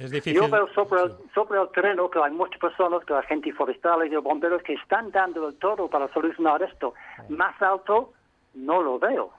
Es 0.00 0.10
difícil. 0.10 0.40
Yo 0.40 0.48
veo 0.48 0.66
sobre 0.72 1.02
el, 1.02 1.12
sobre 1.34 1.60
el 1.60 1.68
terreno 1.68 2.10
que 2.10 2.18
hay 2.18 2.32
muchas 2.32 2.58
personas, 2.58 3.04
que 3.04 3.12
agentes 3.12 3.54
forestales 3.54 4.10
y 4.10 4.16
bomberos 4.16 4.62
que 4.62 4.72
están 4.72 5.10
dando 5.10 5.46
el 5.46 5.56
todo 5.56 5.90
para 5.90 6.10
solucionar 6.14 6.62
esto. 6.62 6.94
Más 7.28 7.60
alto 7.60 8.14
no 8.54 8.82
lo 8.82 8.98
veo. 8.98 9.30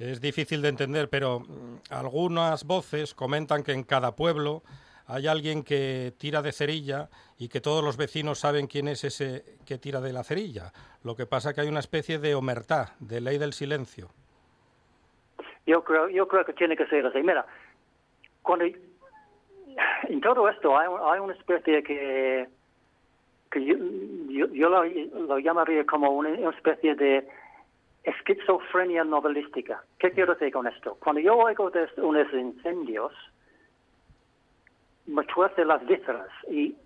Es 0.00 0.20
difícil 0.20 0.62
de 0.62 0.68
entender, 0.68 1.08
pero 1.08 1.40
mm, 1.40 1.76
algunas 1.90 2.64
voces 2.64 3.14
comentan 3.14 3.62
que 3.62 3.70
en 3.70 3.84
cada 3.84 4.16
pueblo 4.16 4.62
hay 5.06 5.28
alguien 5.28 5.62
que 5.62 6.12
tira 6.18 6.42
de 6.42 6.50
cerilla 6.50 7.08
y 7.38 7.48
que 7.48 7.60
todos 7.60 7.84
los 7.84 7.96
vecinos 7.96 8.40
saben 8.40 8.66
quién 8.66 8.88
es 8.88 9.04
ese 9.04 9.44
que 9.64 9.78
tira 9.78 10.00
de 10.00 10.12
la 10.12 10.24
cerilla. 10.24 10.72
Lo 11.04 11.14
que 11.14 11.24
pasa 11.26 11.54
que 11.54 11.60
hay 11.60 11.68
una 11.68 11.78
especie 11.78 12.18
de 12.18 12.34
omertá, 12.34 12.96
de 12.98 13.20
ley 13.20 13.38
del 13.38 13.52
silencio. 13.52 14.08
Yo 15.64 15.84
creo, 15.84 16.08
yo 16.08 16.26
creo 16.26 16.44
que 16.44 16.52
tiene 16.52 16.76
que 16.76 16.86
ser 16.86 17.06
así. 17.06 17.22
Mira, 17.22 17.46
cuando 18.42 18.64
en 20.04 20.20
todo 20.20 20.48
esto 20.48 20.76
hay, 20.76 20.88
hay 20.88 21.20
una 21.20 21.34
especie 21.34 21.82
que, 21.82 22.48
yo, 23.54 23.76
yo, 24.28 24.46
yo 24.48 24.68
lo, 24.68 25.38
llamaría 25.38 25.84
como 25.84 26.10
una, 26.10 26.30
una 26.30 26.50
especie 26.50 26.94
de 26.94 27.26
esquizofrenia 28.04 29.04
novelística. 29.04 29.82
¿Qué 29.98 30.12
quiero 30.12 30.34
decir 30.34 30.52
con 30.52 30.66
esto? 30.66 30.96
Cuando 31.00 31.20
yo 31.20 31.36
oigo 31.36 31.70
de 31.70 31.88
unos 31.96 32.32
incendios, 32.32 33.12
me 35.06 35.24
tuerce 35.24 35.64
las 35.64 35.84
vísceras 35.86 36.28
y 36.48 36.76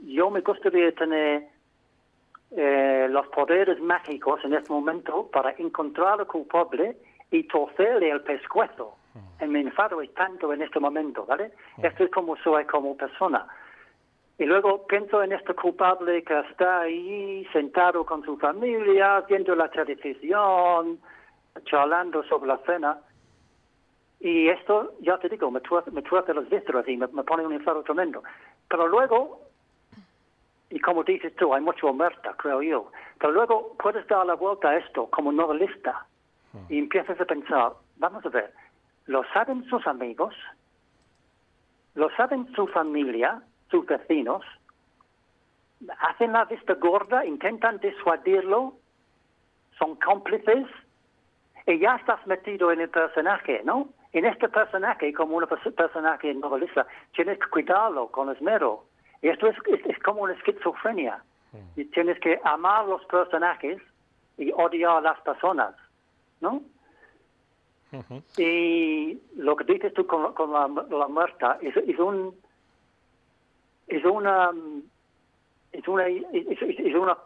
yo 0.00 0.30
me 0.30 0.40
gustaría 0.40 0.92
tener 0.92 1.48
eh, 2.52 3.08
los 3.10 3.26
poderes 3.28 3.80
mágicos 3.80 4.44
en 4.44 4.54
este 4.54 4.72
momento 4.72 5.28
para 5.32 5.52
encontrar 5.58 6.20
al 6.20 6.26
culpable 6.26 6.96
y 7.30 7.44
torcerle 7.44 8.10
el 8.10 8.20
pescuezo. 8.22 8.96
Me 9.46 9.60
enfado 9.60 10.00
es 10.02 10.12
tanto 10.14 10.52
en 10.52 10.62
este 10.62 10.80
momento, 10.80 11.24
¿vale? 11.24 11.52
Esto 11.82 12.04
es 12.04 12.10
como 12.10 12.36
soy 12.36 12.64
como 12.64 12.96
persona. 12.96 13.46
Y 14.38 14.44
luego 14.44 14.86
pienso 14.86 15.22
en 15.22 15.32
este 15.32 15.54
culpable 15.54 16.22
que 16.22 16.38
está 16.40 16.80
ahí 16.80 17.46
sentado 17.52 18.04
con 18.04 18.22
su 18.24 18.36
familia, 18.36 19.22
viendo 19.22 19.54
la 19.54 19.70
televisión, 19.70 20.98
charlando 21.64 22.22
sobre 22.24 22.48
la 22.48 22.58
cena. 22.58 22.98
Y 24.20 24.48
esto, 24.48 24.94
ya 25.00 25.18
te 25.18 25.28
digo, 25.28 25.50
me 25.50 25.60
tuerce, 25.60 25.90
me 25.90 26.02
tuerce 26.02 26.32
y 26.86 26.96
me, 26.96 27.06
me 27.06 27.22
pone 27.24 27.46
un 27.46 27.52
enfado 27.52 27.82
tremendo. 27.82 28.22
Pero 28.68 28.88
luego, 28.88 29.40
y 30.70 30.80
como 30.80 31.04
dices 31.04 31.34
tú, 31.36 31.54
hay 31.54 31.62
mucho 31.62 31.86
omerta, 31.86 32.34
creo 32.36 32.60
yo. 32.62 32.90
Pero 33.18 33.32
luego 33.32 33.74
puedes 33.82 34.06
dar 34.06 34.26
la 34.26 34.34
vuelta 34.34 34.70
a 34.70 34.76
esto 34.76 35.06
como 35.06 35.32
novelista 35.32 36.06
y 36.68 36.78
empiezas 36.78 37.20
a 37.20 37.24
pensar, 37.24 37.72
vamos 37.96 38.24
a 38.24 38.28
ver, 38.30 38.52
¿lo 39.06 39.24
saben 39.32 39.64
sus 39.68 39.86
amigos? 39.86 40.34
¿Lo 41.94 42.10
saben 42.16 42.52
su 42.54 42.66
familia, 42.68 43.42
sus 43.70 43.86
vecinos? 43.86 44.44
¿Hacen 46.00 46.32
la 46.32 46.44
vista 46.44 46.74
gorda? 46.74 47.24
¿Intentan 47.24 47.78
disuadirlo? 47.78 48.74
¿Son 49.78 49.96
cómplices? 49.96 50.66
y 51.68 51.80
ya 51.80 51.96
estás 51.96 52.24
metido 52.28 52.70
en 52.70 52.80
el 52.80 52.88
personaje, 52.88 53.60
¿no? 53.64 53.88
En 54.12 54.24
este 54.24 54.48
personaje, 54.48 55.12
como 55.12 55.36
un 55.36 55.42
pers- 55.46 55.74
personaje 55.74 56.32
novelista, 56.32 56.86
tienes 57.12 57.40
que 57.40 57.48
cuidarlo 57.48 58.06
con 58.12 58.30
esmero. 58.30 58.84
Y 59.20 59.30
esto 59.30 59.48
es, 59.48 59.56
es, 59.66 59.84
es 59.84 59.98
como 60.04 60.22
una 60.22 60.34
esquizofrenia. 60.34 61.24
Y 61.74 61.86
tienes 61.86 62.20
que 62.20 62.38
amar 62.44 62.84
los 62.86 63.04
personajes 63.06 63.82
y 64.38 64.52
odiar 64.52 64.98
a 64.98 65.00
las 65.00 65.20
personas, 65.22 65.74
¿no? 66.40 66.62
Y 68.36 69.18
lo 69.36 69.56
que 69.56 69.64
dices 69.64 69.94
tú 69.94 70.06
con, 70.06 70.32
con 70.34 70.52
la, 70.52 70.68
la 70.90 71.08
muerta 71.08 71.58
es, 71.60 71.76
es 71.76 71.98
un 71.98 72.34
es 73.88 74.04
una 74.04 74.50
es 75.72 75.86
una 75.88 76.06
es, 76.08 76.94
una 76.94 77.16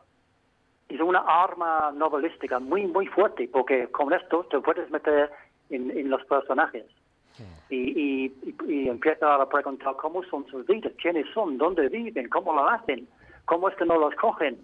es 0.89 1.01
una 1.01 1.21
arma 1.21 1.93
novelística 1.95 2.59
muy 2.59 2.87
muy 2.87 3.07
fuerte 3.07 3.49
porque 3.53 3.89
con 3.89 4.13
esto 4.13 4.45
te 4.51 4.61
puedes 4.61 4.91
meter 4.91 5.31
en, 5.71 5.91
en 5.97 6.11
los 6.11 6.25
personajes. 6.25 6.85
Y, 7.71 7.77
y, 7.77 8.35
y, 8.43 8.73
y 8.73 8.89
empieza 8.89 9.37
a 9.37 9.49
preguntar 9.49 9.97
cómo 9.97 10.23
son 10.25 10.47
sus 10.49 10.67
vidas, 10.67 10.93
quiénes 11.01 11.27
son, 11.33 11.57
dónde 11.57 11.89
viven, 11.89 12.29
cómo 12.29 12.53
lo 12.53 12.69
hacen, 12.69 13.09
cómo 13.47 13.71
es 13.71 13.77
que 13.77 13.87
no 13.87 13.99
los 13.99 14.15
cogen, 14.17 14.59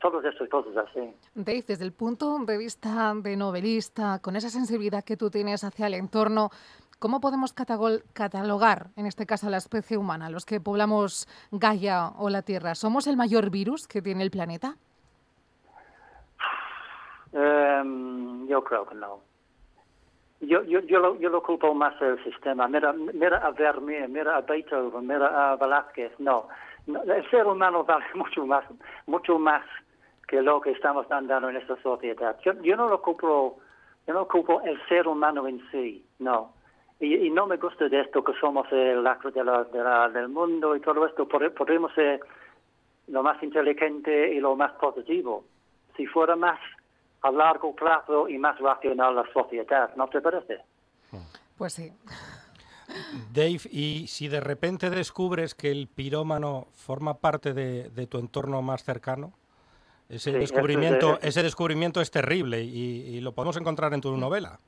todas 0.00 0.24
esas 0.24 0.48
cosas 0.48 0.76
así. 0.88 1.14
Dave, 1.34 1.64
desde 1.66 1.84
el 1.84 1.92
punto 1.92 2.38
de 2.38 2.58
vista 2.58 3.12
de 3.14 3.36
novelista, 3.36 4.18
con 4.20 4.36
esa 4.36 4.48
sensibilidad 4.48 5.04
que 5.04 5.16
tú 5.16 5.30
tienes 5.30 5.62
hacia 5.62 5.86
el 5.86 5.94
entorno, 5.94 6.50
¿cómo 6.98 7.20
podemos 7.20 7.52
catalogar, 7.52 8.88
en 8.96 9.06
este 9.06 9.26
caso, 9.26 9.46
a 9.46 9.50
la 9.50 9.58
especie 9.58 9.96
humana, 9.96 10.30
los 10.30 10.44
que 10.44 10.60
poblamos 10.60 11.28
Gaia 11.52 12.08
o 12.18 12.30
la 12.30 12.42
Tierra? 12.42 12.74
¿Somos 12.74 13.06
el 13.06 13.16
mayor 13.16 13.50
virus 13.50 13.86
que 13.86 14.02
tiene 14.02 14.22
el 14.24 14.30
planeta? 14.30 14.76
Em, 17.32 18.48
yo 18.48 18.64
creo 18.64 18.86
que 18.86 18.94
no. 18.96 19.20
Yo, 20.40 20.62
yo, 20.62 20.80
yo, 20.80 20.98
lo, 20.98 21.20
yo 21.20 21.28
lo 21.28 21.42
culpo 21.42 21.74
más 21.74 22.00
el 22.00 22.22
sistema. 22.24 22.66
Mira, 22.66 22.94
mira 22.94 23.38
a 23.38 23.50
Vermeer, 23.50 24.08
mira 24.08 24.38
a 24.38 24.40
Beethoven, 24.40 25.06
mira 25.06 25.52
a 25.52 25.56
Velázquez. 25.56 26.18
No. 26.18 26.48
No, 26.86 27.02
el 27.02 27.30
ser 27.30 27.46
humano 27.46 27.84
vale 27.84 28.06
mucho 28.14 28.46
más, 28.46 28.64
mucho 29.06 29.38
más 29.38 29.62
que 30.30 30.40
lo 30.42 30.60
que 30.60 30.70
estamos 30.70 31.08
dando 31.08 31.48
en 31.48 31.56
esta 31.56 31.76
sociedad. 31.82 32.38
Yo, 32.44 32.52
yo 32.62 32.76
no 32.76 32.88
lo 32.88 33.02
culpo, 33.02 33.58
yo 34.06 34.14
no 34.14 34.28
culpo 34.28 34.60
el 34.62 34.80
ser 34.88 35.08
humano 35.08 35.48
en 35.48 35.60
sí, 35.72 36.06
no. 36.20 36.52
Y, 37.00 37.16
y 37.26 37.30
no 37.30 37.46
me 37.48 37.56
gusta 37.56 37.88
de 37.88 38.00
esto 38.00 38.22
que 38.22 38.32
somos 38.40 38.70
el 38.70 39.02
lacro 39.02 39.32
de 39.32 39.42
la, 39.42 39.64
de 39.64 39.82
la- 39.82 40.08
del 40.08 40.28
mundo 40.28 40.76
y 40.76 40.80
todo 40.80 41.04
esto. 41.04 41.26
Pod- 41.26 41.52
Podemos 41.54 41.92
ser 41.94 42.20
lo 43.08 43.24
más 43.24 43.42
inteligente 43.42 44.32
y 44.32 44.38
lo 44.38 44.54
más 44.54 44.70
positivo. 44.74 45.44
Si 45.96 46.06
fuera 46.06 46.36
más 46.36 46.60
a 47.22 47.30
largo 47.32 47.74
plazo 47.74 48.28
y 48.28 48.38
más 48.38 48.56
racional 48.60 49.16
la 49.16 49.24
sociedad, 49.32 49.92
¿no 49.96 50.06
te 50.08 50.20
parece? 50.20 50.60
Pues 51.58 51.72
sí. 51.72 51.92
Dave, 53.32 53.60
y 53.70 54.06
si 54.06 54.28
de 54.28 54.40
repente 54.40 54.90
descubres 54.90 55.54
que 55.54 55.70
el 55.72 55.88
pirómano 55.88 56.66
forma 56.74 57.14
parte 57.14 57.52
de, 57.52 57.88
de 57.90 58.06
tu 58.06 58.18
entorno 58.18 58.62
más 58.62 58.84
cercano, 58.84 59.32
ese 60.10 60.32
Sí, 60.32 60.38
descubrimiento, 60.38 61.18
es- 61.18 61.24
ese 61.28 61.42
descubrimiento 61.42 62.00
es 62.00 62.10
terrible 62.10 62.62
y, 62.62 63.16
y 63.16 63.20
lo 63.20 63.32
podemos 63.32 63.56
encontrar 63.56 63.94
en 63.94 64.00
tu 64.00 64.16
novela. 64.16 64.58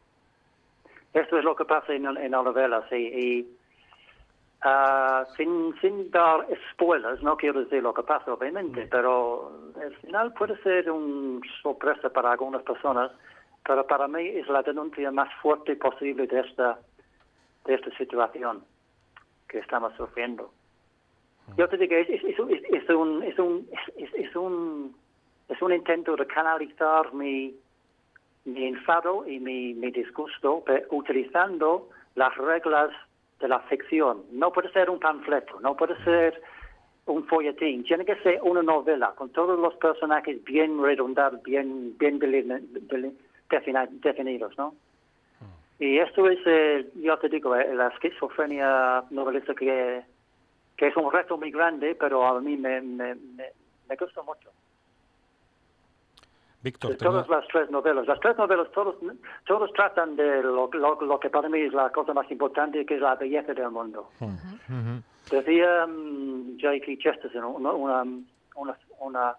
Esto 1.12 1.37
es 1.38 1.44
lo 1.44 1.55
que 1.57 1.64
pasa 1.64 1.92
en, 1.92 2.07
en 2.07 2.31
la 2.31 2.42
novela, 2.42 2.87
sí. 2.88 2.96
Y 2.96 3.48
ah, 4.62 5.24
sin, 5.37 5.74
sin 5.81 6.11
dar 6.11 6.46
spoilers, 6.72 7.22
no 7.22 7.37
quiero 7.37 7.61
decir 7.64 7.83
lo 7.83 7.92
que 7.92 8.02
pasa, 8.02 8.33
obviamente, 8.33 8.87
pero 8.90 9.52
al 9.83 9.94
final 9.96 10.33
puede 10.33 10.57
ser 10.62 10.90
una 10.90 11.40
sorpresa 11.62 12.09
para 12.11 12.33
algunas 12.33 12.62
personas, 12.62 13.11
pero 13.66 13.87
para 13.87 14.09
mí 14.09 14.26
es 14.26 14.48
la 14.48 14.62
denuncia 14.62 15.11
más 15.11 15.28
fuerte 15.42 15.76
posible 15.76 16.26
de 16.26 16.40
esta, 16.40 16.78
de 17.66 17.74
esta 17.74 17.90
situación 17.98 18.64
que 19.48 19.59
estamos 19.59 19.92
sufriendo. 19.96 20.50
Yo 21.59 21.68
te 21.68 21.76
digo, 21.76 21.94
es, 21.96 22.09
es- 22.09 22.24
es 22.24 22.38
un- 22.38 22.50
es- 22.52 22.62
es 22.70 22.88
un, 22.88 23.22
es, 23.24 23.38
un, 23.38 23.68
es, 23.72 23.96
es- 24.09 24.14
es 24.28 24.37
un, 24.37 24.96
es 25.48 25.61
un 25.62 25.72
intento 25.72 26.16
de 26.16 26.26
canalizar 26.26 27.12
mi, 27.14 27.55
mi 28.44 28.66
enfado 28.66 29.26
y 29.26 29.38
mi, 29.38 29.74
mi 29.74 29.90
disgusto 29.90 30.64
utilizando 30.90 31.88
las 32.14 32.35
reglas 32.37 32.90
de 33.40 33.48
la 33.48 33.61
ficción. 33.61 34.22
No 34.33 34.52
puede 34.52 34.70
ser 34.72 34.90
un 34.90 34.98
panfleto, 34.98 35.61
no 35.61 35.76
puede 35.76 36.02
ser 36.05 36.40
un 37.07 37.26
folletín, 37.26 37.83
tiene 37.85 38.05
que 38.05 38.16
ser 38.16 38.40
una 38.42 38.62
novela 38.62 39.12
con 39.16 39.31
todos 39.31 39.59
los 39.59 39.74
personajes 39.74 40.42
bien 40.44 40.81
redondados, 40.81 41.42
bien, 41.42 41.96
bien 41.98 42.20
definidos, 44.00 44.57
¿no? 44.57 44.74
Y 45.78 45.98
esto 45.98 46.28
es, 46.28 46.38
eh, 46.46 46.88
yo 46.94 47.18
te 47.18 47.28
digo, 47.28 47.57
eh, 47.57 47.74
la 47.74 47.88
esquizofrenia 47.88 49.02
novelista 49.11 49.52
que, 49.52 50.02
que 50.76 50.87
es 50.87 50.96
un 50.96 51.11
reto 51.11 51.37
muy 51.37 51.50
grande, 51.50 51.96
pero 51.96 52.24
a 52.24 52.40
mí 52.40 52.57
me, 52.57 52.81
me, 52.81 53.16
me, 53.16 53.46
me 53.88 53.96
gusta 53.96 54.22
mucho. 54.22 54.50
Víctor, 56.62 56.92
De 56.92 56.96
todas 56.96 57.29
las 57.29 57.46
tres 57.48 57.70
novelas. 57.70 58.07
Las 58.07 58.20
tres 58.20 58.37
novelas 58.38 58.70
todos, 58.72 58.94
todos 59.46 59.72
tratan 59.72 60.14
de 60.16 60.42
lo, 60.42 60.70
lo, 60.72 61.01
lo 61.01 61.18
que 61.20 61.29
para 61.29 61.48
mí 61.48 61.61
es 61.61 61.72
la 61.72 61.90
cosa 61.90 62.14
más 62.14 62.31
importante, 62.31 62.87
que 62.87 62.94
es 62.94 63.01
la 63.01 63.16
belleza 63.16 63.53
del 63.53 63.70
mundo. 63.70 64.09
Decía 65.31 65.85
um, 65.87 66.57
J.K. 66.61 66.87
Chesterton 66.98 67.44
una, 67.44 67.72
una, 67.72 68.03
una, 68.57 68.77
una 69.01 69.37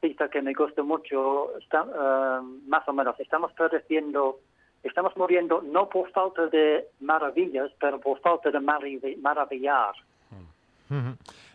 cita 0.00 0.28
que 0.28 0.40
me 0.42 0.52
gusta 0.54 0.82
mucho, 0.82 1.56
está, 1.58 1.82
eh, 1.84 2.42
más 2.66 2.88
o 2.88 2.92
menos, 2.92 3.18
estamos 3.20 3.52
pereciendo, 3.52 4.38
estamos 4.82 5.16
muriendo 5.16 5.60
no 5.62 5.88
por 5.88 6.10
falta 6.10 6.46
de 6.46 6.86
maravillas, 7.00 7.70
pero 7.78 8.00
por 8.00 8.18
falta 8.20 8.50
de 8.50 8.58
marav- 8.60 9.18
maravillar. 9.20 9.92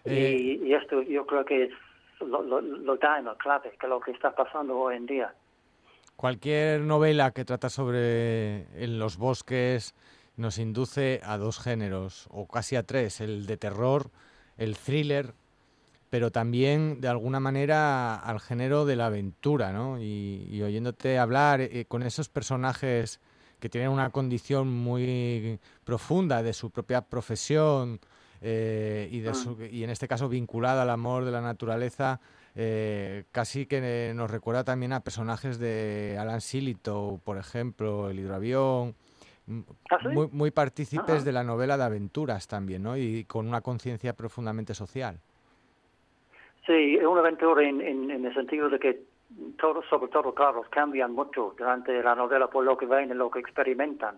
Eh, 0.05 0.59
Y, 0.61 0.67
y 0.67 0.73
esto 0.75 1.01
yo 1.01 1.25
creo 1.25 1.43
que 1.43 1.63
es 1.65 1.71
lo, 2.19 2.41
lo, 2.41 2.61
lo 2.61 2.97
da 2.97 3.19
en 3.19 3.25
la 3.25 3.35
clave, 3.35 3.75
que 3.79 3.87
lo 3.87 3.99
que 3.99 4.11
está 4.11 4.35
pasando 4.35 4.77
hoy 4.77 4.95
en 4.95 5.05
día. 5.05 5.33
Cualquier 6.15 6.81
novela 6.81 7.31
que 7.31 7.43
trata 7.43 7.69
sobre 7.69 8.67
en 8.83 8.99
los 8.99 9.17
bosques 9.17 9.93
nos 10.37 10.57
induce 10.57 11.21
a 11.23 11.37
dos 11.37 11.59
géneros, 11.59 12.27
o 12.31 12.47
casi 12.47 12.75
a 12.75 12.83
tres, 12.83 13.21
el 13.21 13.45
de 13.45 13.57
terror, 13.57 14.11
el 14.57 14.77
thriller, 14.77 15.33
pero 16.09 16.31
también 16.31 17.01
de 17.01 17.07
alguna 17.09 17.39
manera 17.39 18.15
al 18.15 18.39
género 18.39 18.85
de 18.85 18.95
la 18.95 19.07
aventura, 19.07 19.73
¿no? 19.73 19.99
Y, 19.99 20.47
y 20.49 20.61
oyéndote 20.61 21.19
hablar 21.19 21.61
eh, 21.61 21.85
con 21.87 22.03
esos 22.03 22.29
personajes 22.29 23.19
que 23.59 23.69
tienen 23.69 23.89
una 23.89 24.09
condición 24.11 24.71
muy 24.71 25.59
profunda 25.83 26.43
de 26.43 26.53
su 26.53 26.69
propia 26.69 27.01
profesión 27.01 27.99
eh, 28.41 29.07
y, 29.11 29.19
de 29.21 29.33
su- 29.33 29.57
y 29.63 29.83
en 29.83 29.89
este 29.89 30.07
caso 30.07 30.29
vinculada 30.29 30.83
al 30.83 30.89
amor 30.89 31.25
de 31.25 31.31
la 31.31 31.41
naturaleza, 31.41 32.19
eh, 32.55 33.25
casi 33.31 33.65
que 33.65 34.13
nos 34.15 34.31
recuerda 34.31 34.63
también 34.63 34.93
a 34.93 35.01
personajes 35.01 35.59
de 35.59 36.17
Alan 36.19 36.41
Sillitoe, 36.41 37.19
por 37.23 37.37
ejemplo, 37.37 38.09
el 38.09 38.19
hidroavión, 38.19 38.95
¿Ah, 39.91 39.97
sí? 40.01 40.07
muy, 40.09 40.27
muy 40.31 40.51
partícipes 40.51 41.15
Ajá. 41.17 41.23
de 41.23 41.31
la 41.31 41.43
novela 41.43 41.77
de 41.77 41.83
aventuras 41.83 42.47
también, 42.47 42.81
¿no? 42.83 42.97
Y 42.97 43.25
con 43.25 43.47
una 43.47 43.61
conciencia 43.61 44.13
profundamente 44.13 44.73
social. 44.73 45.19
Sí, 46.65 46.95
es 46.95 47.05
una 47.05 47.19
aventura 47.19 47.61
en, 47.61 47.79
en, 47.81 48.09
en 48.09 48.25
el 48.25 48.33
sentido 48.33 48.69
de 48.69 48.79
que 48.79 49.01
todos, 49.59 49.85
sobre 49.89 50.11
todo, 50.11 50.33
claro, 50.33 50.63
cambian 50.71 51.11
mucho 51.13 51.53
durante 51.57 52.01
la 52.01 52.15
novela 52.15 52.47
por 52.47 52.63
lo 52.63 52.75
que 52.77 52.85
ven 52.87 53.11
y 53.11 53.13
lo 53.13 53.29
que 53.29 53.39
experimentan. 53.39 54.17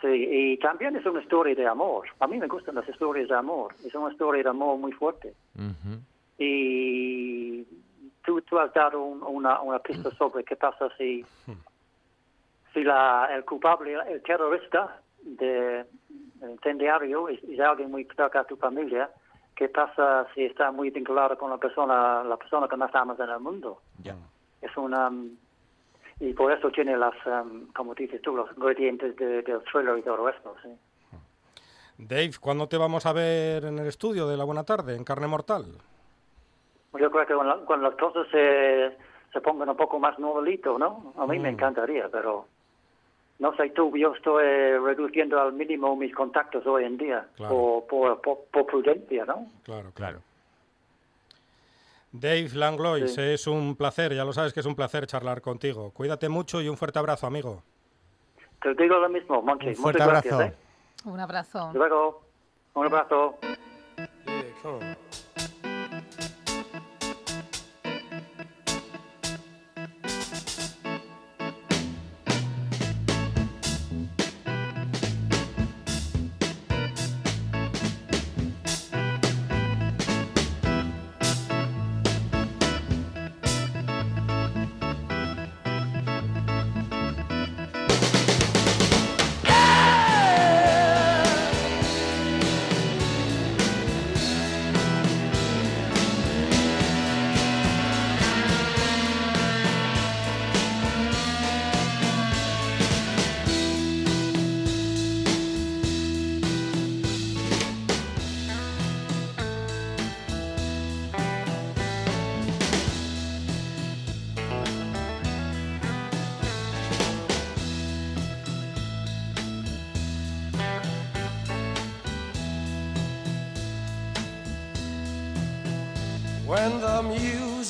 Sí, 0.00 0.06
y 0.08 0.56
también 0.58 0.94
es 0.96 1.04
una 1.06 1.20
historia 1.20 1.54
de 1.56 1.66
amor. 1.66 2.06
A 2.20 2.26
mí 2.28 2.38
me 2.38 2.46
gustan 2.46 2.76
las 2.76 2.88
historias 2.88 3.28
de 3.28 3.34
amor. 3.34 3.74
Es 3.84 3.92
una 3.94 4.12
historia 4.12 4.42
de 4.44 4.48
amor 4.50 4.78
muy 4.78 4.92
fuerte. 4.92 5.34
Y 6.38 7.64
tú, 8.24 8.40
tú 8.42 8.58
has 8.58 8.72
dado 8.72 9.02
un- 9.02 9.22
una, 9.22 9.60
una 9.60 9.78
pista 9.80 10.10
sobre 10.12 10.44
qué 10.44 10.54
pasa 10.56 10.88
si, 10.96 11.24
si 12.72 12.84
la, 12.84 13.28
el 13.34 13.44
culpable, 13.44 13.96
el 14.08 14.22
terrorista 14.22 15.00
de, 15.22 15.84
incendiario 16.42 17.28
es, 17.28 17.42
es 17.44 17.58
alguien 17.60 17.90
muy 17.90 18.04
cerca 18.16 18.40
a 18.40 18.44
tu 18.44 18.56
familia. 18.56 19.10
¿Qué 19.56 19.68
pasa 19.68 20.28
si 20.34 20.44
está 20.44 20.70
muy 20.70 20.90
vinculado 20.90 21.36
con 21.36 21.50
la 21.50 21.58
persona, 21.58 22.22
la 22.22 22.36
persona 22.36 22.68
que 22.68 22.76
más 22.76 22.94
amas 22.94 23.18
en 23.18 23.30
el 23.30 23.40
mundo? 23.40 23.80
Ya. 24.02 24.14
Es 24.62 24.76
una... 24.76 25.10
Y 26.20 26.32
por 26.32 26.50
eso 26.52 26.70
tiene 26.70 26.96
las, 26.96 27.14
mm, 27.26 27.72
como 27.74 27.94
dices 27.94 28.20
tú, 28.22 28.34
los 28.34 28.50
ingredientes 28.56 29.14
de- 29.16 29.42
del 29.42 29.62
thriller 29.64 29.98
y 29.98 30.02
todo 30.02 30.28
esto, 30.28 30.54
sí. 30.62 30.68
Dave, 31.98 32.30
¿cuándo 32.40 32.68
te 32.68 32.76
vamos 32.76 33.06
a 33.06 33.12
ver 33.12 33.64
en 33.64 33.78
el 33.78 33.86
estudio 33.86 34.26
de 34.28 34.36
La 34.36 34.44
Buena 34.44 34.64
Tarde, 34.64 34.94
en 34.96 35.04
Carne 35.04 35.26
Mortal? 35.26 35.64
Yo 36.98 37.10
creo 37.10 37.26
que 37.26 37.34
cuando, 37.34 37.64
cuando 37.66 37.88
las 37.90 37.98
cosas 37.98 38.26
se, 38.30 38.96
se 39.32 39.40
pongan 39.40 39.68
un 39.68 39.76
poco 39.76 39.98
más 39.98 40.18
novelito, 40.18 40.78
¿no? 40.78 41.12
A 41.18 41.26
mí 41.26 41.38
me 41.38 41.50
Mm. 41.50 41.54
encantaría, 41.54 42.08
pero 42.08 42.46
no 43.40 43.54
sé 43.56 43.70
tú, 43.70 43.96
yo 43.96 44.14
estoy 44.14 44.44
reduciendo 44.78 45.40
al 45.40 45.52
mínimo 45.52 45.94
mis 45.96 46.14
contactos 46.14 46.66
hoy 46.66 46.84
en 46.84 46.98
día 46.98 47.26
Claro. 47.36 47.54
por, 47.54 47.86
por, 47.86 48.20
por, 48.22 48.38
por 48.52 48.66
prudencia, 48.66 49.24
¿no? 49.24 49.46
Claro, 49.64 49.90
Claro. 49.94 50.18
Dave 52.12 52.50
Langlois, 52.54 53.14
Sí. 53.14 53.20
es 53.20 53.46
un 53.46 53.76
placer, 53.76 54.14
ya 54.14 54.24
lo 54.24 54.32
sabes 54.32 54.52
que 54.52 54.60
es 54.60 54.66
un 54.66 54.74
placer 54.74 55.06
charlar 55.06 55.40
contigo. 55.42 55.90
Cuídate 55.92 56.28
mucho 56.28 56.60
y 56.62 56.68
un 56.68 56.76
fuerte 56.76 56.98
abrazo, 56.98 57.26
amigo. 57.26 57.62
Te 58.62 58.74
digo 58.74 58.98
lo 58.98 59.08
mismo, 59.08 59.40
Monchi. 59.42 59.68
Un 59.68 59.76
fuerte 59.76 60.02
Muchas 60.02 60.08
gracias. 60.12 60.34
abrazo. 60.34 60.52
¿eh? 60.54 61.08
Un 61.08 61.20
abrazo. 61.20 61.58
Hasta 61.66 61.78
luego. 61.78 62.22
Un 62.74 62.86
abrazo. 62.86 63.38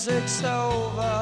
Music's 0.08 0.42
over. 0.44 1.17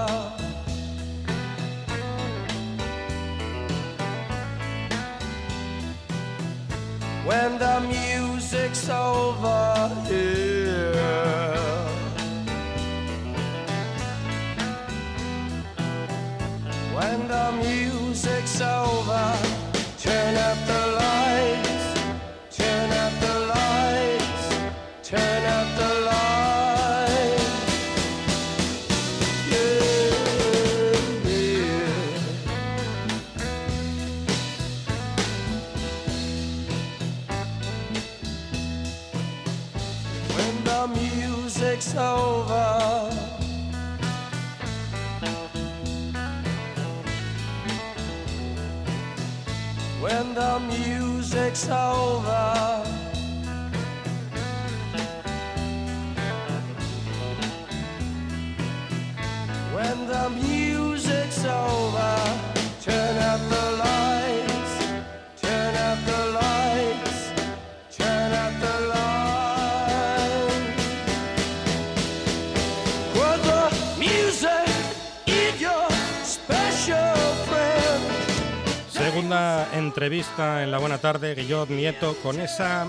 Entrevista 80.07 80.63
en 80.63 80.71
la 80.71 80.79
Buena 80.79 80.99
Tarde, 80.99 81.35
Guillot 81.35 81.69
Nieto, 81.69 82.17
con 82.23 82.39
esa 82.39 82.87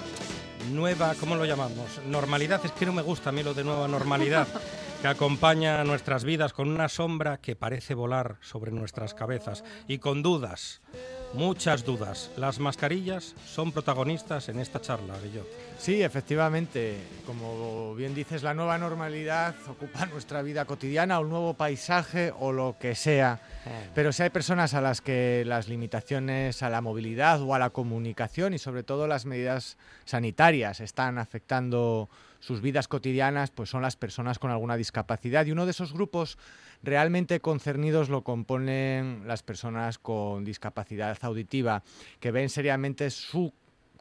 nueva, 0.71 1.15
¿cómo 1.19 1.35
lo 1.35 1.45
llamamos? 1.45 1.99
Normalidad, 2.05 2.63
es 2.63 2.71
que 2.73 2.85
no 2.85 2.93
me 2.93 3.01
gusta 3.01 3.29
a 3.29 3.33
mí 3.33 3.41
lo 3.41 3.55
de 3.55 3.63
nueva 3.63 3.87
normalidad, 3.87 4.47
que 5.01 5.07
acompaña 5.07 5.81
a 5.81 5.83
nuestras 5.83 6.23
vidas 6.23 6.53
con 6.53 6.69
una 6.69 6.89
sombra 6.89 7.37
que 7.37 7.55
parece 7.55 7.95
volar 7.95 8.35
sobre 8.41 8.71
nuestras 8.71 9.15
cabezas 9.15 9.63
y 9.87 9.97
con 9.97 10.21
dudas, 10.21 10.83
muchas 11.33 11.83
dudas. 11.85 12.31
Las 12.37 12.59
mascarillas 12.59 13.35
son 13.45 13.71
protagonistas 13.71 14.49
en 14.49 14.59
esta 14.59 14.81
charla, 14.81 15.15
Guillot. 15.21 15.47
Sí, 15.77 16.01
efectivamente. 16.01 16.97
Como 17.25 17.93
bien 17.95 18.15
dices, 18.15 18.43
la 18.43 18.53
nueva 18.53 18.77
normalidad 18.77 19.55
ocupa 19.67 20.05
nuestra 20.11 20.41
vida 20.41 20.65
cotidiana, 20.65 21.19
un 21.19 21.29
nuevo 21.29 21.53
paisaje 21.53 22.33
o 22.39 22.51
lo 22.51 22.77
que 22.79 22.95
sea. 22.95 23.39
Pero 23.93 24.13
si 24.13 24.23
hay 24.23 24.29
personas 24.29 24.73
a 24.73 24.81
las 24.81 25.01
que 25.01 25.43
las 25.45 25.67
limitaciones 25.67 26.63
a 26.63 26.69
la 26.69 26.81
movilidad 26.81 27.41
o 27.41 27.53
a 27.53 27.59
la 27.59 27.69
comunicación 27.69 28.53
y 28.53 28.59
sobre 28.59 28.83
todo 28.83 29.07
las 29.07 29.25
medidas 29.25 29.77
sanitarias 30.05 30.79
están 30.79 31.17
afectando 31.17 32.09
sus 32.39 32.61
vidas 32.61 32.87
cotidianas, 32.87 33.51
pues 33.51 33.69
son 33.69 33.81
las 33.81 33.95
personas 33.95 34.39
con 34.39 34.51
alguna 34.51 34.77
discapacidad. 34.77 35.45
Y 35.45 35.51
uno 35.51 35.65
de 35.65 35.71
esos 35.71 35.93
grupos 35.93 36.37
realmente 36.83 37.39
concernidos 37.39 38.09
lo 38.09 38.23
componen 38.23 39.23
las 39.25 39.43
personas 39.43 39.97
con 39.97 40.43
discapacidad 40.43 41.17
auditiva, 41.21 41.83
que 42.19 42.31
ven 42.31 42.49
seriamente 42.49 43.09
su 43.09 43.53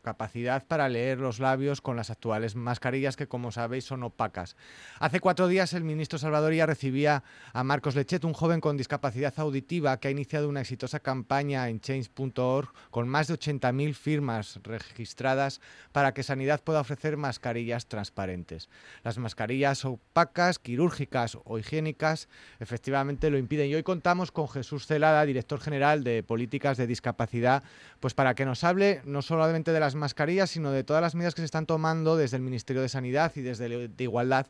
capacidad 0.06 0.64
para 0.64 0.88
leer 0.88 1.18
los 1.18 1.40
labios 1.40 1.80
con 1.80 1.96
las 1.96 2.10
actuales 2.10 2.54
mascarillas 2.54 3.16
que, 3.16 3.26
como 3.26 3.50
sabéis, 3.50 3.86
son 3.86 4.04
opacas. 4.04 4.54
Hace 5.00 5.18
cuatro 5.18 5.48
días 5.48 5.72
el 5.72 5.82
ministro 5.82 6.16
Salvadoria 6.16 6.64
recibía 6.64 7.24
a 7.52 7.64
Marcos 7.64 7.96
Lechet, 7.96 8.24
un 8.24 8.32
joven 8.32 8.60
con 8.60 8.76
discapacidad 8.76 9.34
auditiva 9.38 9.98
que 9.98 10.06
ha 10.06 10.12
iniciado 10.12 10.48
una 10.48 10.60
exitosa 10.60 11.00
campaña 11.00 11.68
en 11.68 11.80
change.org 11.80 12.68
con 12.92 13.08
más 13.08 13.26
de 13.26 13.34
80.000 13.34 13.94
firmas 13.94 14.60
registradas 14.62 15.60
para 15.90 16.14
que 16.14 16.22
Sanidad 16.22 16.62
pueda 16.62 16.82
ofrecer 16.82 17.16
mascarillas 17.16 17.86
transparentes. 17.86 18.68
Las 19.02 19.18
mascarillas 19.18 19.84
opacas, 19.84 20.60
quirúrgicas 20.60 21.36
o 21.44 21.58
higiénicas 21.58 22.28
efectivamente 22.60 23.28
lo 23.28 23.38
impiden. 23.38 23.70
Y 23.70 23.74
hoy 23.74 23.82
contamos 23.82 24.30
con 24.30 24.48
Jesús 24.48 24.86
Celada, 24.86 25.26
director 25.26 25.58
general 25.58 26.04
de 26.04 26.22
Políticas 26.22 26.76
de 26.76 26.86
Discapacidad, 26.86 27.64
pues 27.98 28.14
para 28.14 28.36
que 28.36 28.44
nos 28.44 28.62
hable 28.62 29.02
no 29.04 29.20
solamente 29.20 29.72
de 29.72 29.80
las 29.80 29.95
mascarillas, 29.96 30.50
sino 30.50 30.70
de 30.70 30.84
todas 30.84 31.02
las 31.02 31.14
medidas 31.14 31.34
que 31.34 31.42
se 31.42 31.46
están 31.46 31.66
tomando 31.66 32.16
desde 32.16 32.36
el 32.36 32.42
Ministerio 32.42 32.82
de 32.82 32.88
Sanidad 32.88 33.32
y 33.34 33.40
desde 33.40 33.88
de 33.88 34.04
Igualdad 34.04 34.46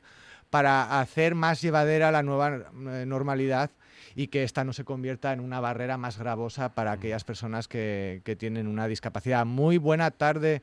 para 0.50 1.00
hacer 1.00 1.34
más 1.34 1.60
llevadera 1.60 2.12
la 2.12 2.22
nueva 2.22 2.56
eh, 2.56 3.04
normalidad 3.06 3.70
y 4.14 4.28
que 4.28 4.44
esta 4.44 4.64
no 4.64 4.72
se 4.72 4.84
convierta 4.84 5.32
en 5.32 5.40
una 5.40 5.60
barrera 5.60 5.98
más 5.98 6.18
gravosa 6.18 6.74
para 6.74 6.92
aquellas 6.92 7.24
personas 7.24 7.68
que, 7.68 8.22
que 8.24 8.36
tienen 8.36 8.66
una 8.66 8.86
discapacidad. 8.86 9.44
Muy 9.44 9.78
buena 9.78 10.10
tarde, 10.10 10.62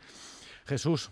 Jesús. 0.66 1.12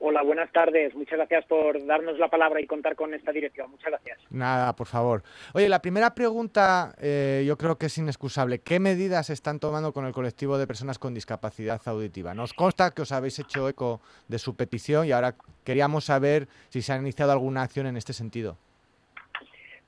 Hola, 0.00 0.22
buenas 0.22 0.52
tardes. 0.52 0.94
Muchas 0.94 1.18
gracias 1.18 1.44
por 1.46 1.84
darnos 1.84 2.18
la 2.18 2.28
palabra 2.28 2.60
y 2.60 2.66
contar 2.66 2.94
con 2.94 3.14
esta 3.14 3.32
dirección. 3.32 3.70
Muchas 3.70 3.90
gracias. 3.90 4.18
Nada, 4.30 4.74
por 4.76 4.86
favor. 4.86 5.24
Oye, 5.54 5.68
la 5.68 5.82
primera 5.82 6.14
pregunta 6.14 6.94
eh, 7.00 7.42
yo 7.44 7.58
creo 7.58 7.78
que 7.78 7.86
es 7.86 7.98
inexcusable. 7.98 8.60
¿Qué 8.60 8.78
medidas 8.78 9.28
están 9.28 9.58
tomando 9.58 9.92
con 9.92 10.06
el 10.06 10.12
colectivo 10.12 10.56
de 10.56 10.68
personas 10.68 11.00
con 11.00 11.14
discapacidad 11.14 11.80
auditiva? 11.86 12.32
Nos 12.32 12.54
consta 12.54 12.92
que 12.92 13.02
os 13.02 13.10
habéis 13.10 13.40
hecho 13.40 13.68
eco 13.68 14.00
de 14.28 14.38
su 14.38 14.54
petición 14.54 15.04
y 15.04 15.12
ahora 15.12 15.34
queríamos 15.64 16.04
saber 16.04 16.46
si 16.68 16.80
se 16.80 16.92
ha 16.92 16.96
iniciado 16.96 17.32
alguna 17.32 17.62
acción 17.62 17.86
en 17.88 17.96
este 17.96 18.12
sentido. 18.12 18.56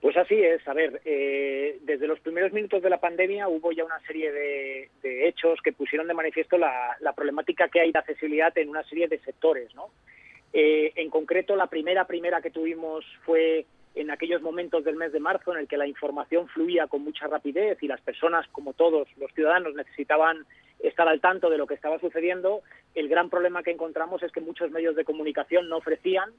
Pues 0.00 0.16
así 0.16 0.42
es. 0.42 0.66
A 0.66 0.72
ver, 0.72 1.02
eh, 1.04 1.78
desde 1.82 2.06
los 2.06 2.20
primeros 2.20 2.52
minutos 2.52 2.82
de 2.82 2.88
la 2.88 3.00
pandemia 3.00 3.48
hubo 3.48 3.70
ya 3.70 3.84
una 3.84 4.00
serie 4.06 4.32
de, 4.32 4.88
de 5.02 5.28
hechos 5.28 5.60
que 5.62 5.72
pusieron 5.72 6.08
de 6.08 6.14
manifiesto 6.14 6.56
la, 6.56 6.96
problemática 7.14 7.68
que 7.68 7.80
hay 7.80 7.92
de 7.92 7.98
accesibilidad 7.98 8.56
en 8.56 8.70
una 8.70 8.82
serie 8.84 9.08
de 9.08 9.18
sectores, 9.18 9.74
¿no? 9.74 9.90
Eh, 10.52 10.92
en 10.96 11.10
concreto, 11.10 11.54
la 11.54 11.66
primera 11.66 12.06
primera 12.06 12.40
que 12.40 12.50
tuvimos 12.50 13.04
fue 13.24 13.66
en 13.94 14.10
aquellos 14.10 14.40
momentos 14.40 14.84
del 14.84 14.96
mes 14.96 15.12
de 15.12 15.20
marzo 15.20 15.52
en 15.52 15.60
el 15.60 15.68
que 15.68 15.76
la 15.76 15.86
información 15.86 16.48
fluía 16.48 16.86
con 16.86 17.02
mucha 17.02 17.26
rapidez 17.26 17.82
y 17.82 17.88
las 17.88 18.00
personas, 18.00 18.48
como 18.52 18.72
todos 18.72 19.06
los 19.18 19.32
ciudadanos, 19.32 19.74
necesitaban 19.74 20.46
estar 20.78 21.06
al 21.08 21.20
tanto 21.20 21.50
de 21.50 21.58
lo 21.58 21.66
que 21.66 21.74
estaba 21.74 21.98
sucediendo. 21.98 22.62
El 22.94 23.08
gran 23.08 23.28
problema 23.28 23.62
que 23.62 23.72
encontramos 23.72 24.22
es 24.22 24.32
que 24.32 24.40
muchos 24.40 24.70
medios 24.70 24.96
de 24.96 25.04
comunicación 25.04 25.68
no 25.68 25.76
ofrecían 25.76 26.30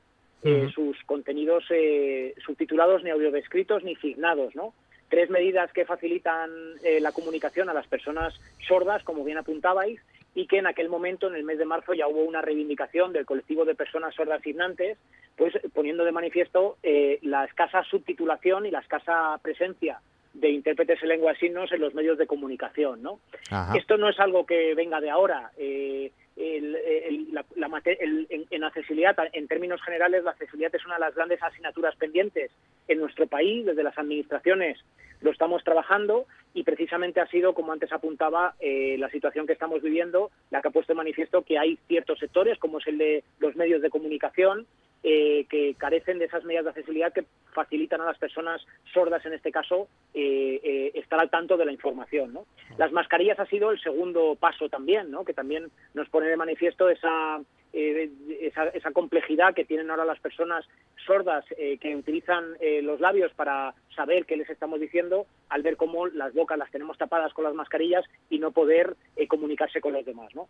eh, 0.43 0.69
sus 0.73 0.97
contenidos 1.05 1.63
eh, 1.69 2.33
subtitulados 2.45 3.03
ni 3.03 3.09
audiodescritos 3.09 3.83
ni 3.83 3.95
signados, 3.97 4.55
¿no? 4.55 4.73
Tres 5.09 5.29
medidas 5.29 5.71
que 5.73 5.85
facilitan 5.85 6.49
eh, 6.83 6.99
la 7.01 7.11
comunicación 7.11 7.69
a 7.69 7.73
las 7.73 7.87
personas 7.87 8.33
sordas, 8.67 9.03
como 9.03 9.23
bien 9.23 9.37
apuntabais, 9.37 9.99
y 10.33 10.47
que 10.47 10.59
en 10.59 10.67
aquel 10.67 10.87
momento, 10.87 11.27
en 11.27 11.35
el 11.35 11.43
mes 11.43 11.57
de 11.57 11.65
marzo, 11.65 11.93
ya 11.93 12.07
hubo 12.07 12.23
una 12.23 12.41
reivindicación 12.41 13.11
del 13.11 13.25
colectivo 13.25 13.65
de 13.65 13.75
personas 13.75 14.15
sordas 14.15 14.41
signantes, 14.41 14.97
pues 15.35 15.53
poniendo 15.73 16.05
de 16.05 16.13
manifiesto 16.13 16.77
eh, 16.81 17.19
la 17.23 17.43
escasa 17.43 17.83
subtitulación 17.83 18.65
y 18.65 18.71
la 18.71 18.79
escasa 18.79 19.37
presencia 19.41 19.99
de 20.33 20.49
intérpretes 20.49 21.03
en 21.03 21.09
lengua 21.09 21.33
de 21.33 21.39
signos 21.39 21.71
en 21.73 21.81
los 21.81 21.93
medios 21.93 22.17
de 22.17 22.27
comunicación, 22.27 23.01
¿no? 23.03 23.19
Ajá. 23.49 23.77
Esto 23.77 23.97
no 23.97 24.07
es 24.07 24.17
algo 24.19 24.45
que 24.45 24.73
venga 24.75 25.01
de 25.01 25.09
ahora. 25.09 25.51
eh, 25.57 26.11
el- 26.41 27.27
la- 27.33 27.45
el- 27.85 28.27
en, 28.29 28.45
en 28.49 28.63
accesibilidad, 28.63 29.15
en 29.33 29.47
términos 29.47 29.81
generales, 29.81 30.23
la 30.23 30.31
accesibilidad 30.31 30.73
es 30.75 30.85
una 30.85 30.95
de 30.95 31.01
las 31.01 31.15
grandes 31.15 31.41
asignaturas 31.41 31.95
pendientes 31.95 32.51
en 32.87 32.99
nuestro 32.99 33.27
país, 33.27 33.65
desde 33.65 33.83
las 33.83 33.97
administraciones 33.97 34.79
lo 35.21 35.29
estamos 35.29 35.63
trabajando 35.63 36.25
y 36.55 36.63
precisamente 36.63 37.19
ha 37.21 37.27
sido, 37.27 37.53
como 37.53 37.71
antes 37.71 37.91
apuntaba, 37.93 38.55
eh, 38.59 38.95
la 38.97 39.09
situación 39.11 39.45
que 39.45 39.53
estamos 39.53 39.81
viviendo 39.83 40.31
la 40.49 40.61
que 40.61 40.69
ha 40.69 40.71
puesto 40.71 40.93
de 40.93 40.97
manifiesto 40.97 41.43
que 41.43 41.59
hay 41.59 41.77
ciertos 41.87 42.17
sectores, 42.17 42.57
como 42.57 42.79
es 42.79 42.87
el 42.87 42.97
de 42.97 43.23
los 43.39 43.55
medios 43.55 43.83
de 43.83 43.91
comunicación, 43.91 44.65
eh, 45.03 45.45
que 45.49 45.75
carecen 45.75 46.19
de 46.19 46.25
esas 46.25 46.43
medidas 46.43 46.65
de 46.65 46.69
accesibilidad 46.71 47.13
que 47.13 47.25
facilitan 47.51 48.01
a 48.01 48.05
las 48.05 48.17
personas 48.17 48.65
sordas, 48.93 49.25
en 49.25 49.33
este 49.33 49.51
caso, 49.51 49.87
eh, 50.13 50.59
eh, 50.63 50.91
estar 50.95 51.19
al 51.19 51.29
tanto 51.29 51.57
de 51.57 51.65
la 51.65 51.71
información. 51.71 52.37
Las 52.77 52.91
mascarillas 52.91 53.39
ha 53.39 53.45
sido 53.45 53.71
el 53.71 53.81
segundo 53.81 54.35
paso 54.39 54.69
también, 54.69 55.11
¿no? 55.11 55.25
que 55.25 55.33
también 55.33 55.69
nos 55.93 56.09
pone 56.09 56.27
de 56.27 56.37
manifiesto 56.37 56.89
esa, 56.89 57.41
eh, 57.73 58.09
esa, 58.41 58.91
complejidad 58.91 59.53
que 59.53 59.65
tienen 59.65 59.89
ahora 59.89 60.05
las 60.05 60.19
personas 60.19 60.65
sordas 61.05 61.45
que 61.79 61.95
utilizan 61.95 62.55
los 62.83 62.99
labios 62.99 63.33
para 63.33 63.73
saber 63.95 64.25
qué 64.25 64.37
les 64.37 64.49
estamos 64.49 64.79
diciendo, 64.79 65.25
al 65.49 65.63
ver 65.63 65.77
cómo 65.77 66.07
las 66.07 66.33
bocas 66.33 66.57
las 66.57 66.71
tenemos 66.71 66.97
tapadas 66.97 67.33
con 67.33 67.45
las 67.45 67.53
mascarillas 67.53 68.05
y 68.29 68.39
no 68.39 68.51
poder 68.51 68.95
comunicarse 69.27 69.81
con 69.81 69.93
los 69.93 70.05
demás. 70.05 70.33
¿no? 70.35 70.47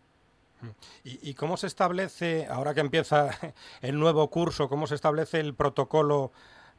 ¿Y, 1.04 1.34
cómo 1.34 1.56
se 1.56 1.66
establece, 1.66 2.46
ahora 2.46 2.74
que 2.74 2.80
empieza 2.80 3.30
el 3.82 3.98
nuevo 3.98 4.28
curso, 4.30 4.68
cómo 4.68 4.86
se 4.86 4.94
establece 4.94 5.40
el 5.40 5.54
protocolo 5.54 6.30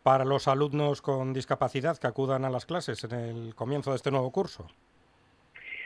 para 0.03 0.25
los 0.25 0.47
alumnos 0.47 1.01
con 1.01 1.33
discapacidad 1.33 1.97
que 1.97 2.07
acudan 2.07 2.45
a 2.45 2.49
las 2.49 2.65
clases 2.65 3.03
en 3.05 3.13
el 3.13 3.55
comienzo 3.55 3.91
de 3.91 3.97
este 3.97 4.11
nuevo 4.11 4.31
curso? 4.31 4.67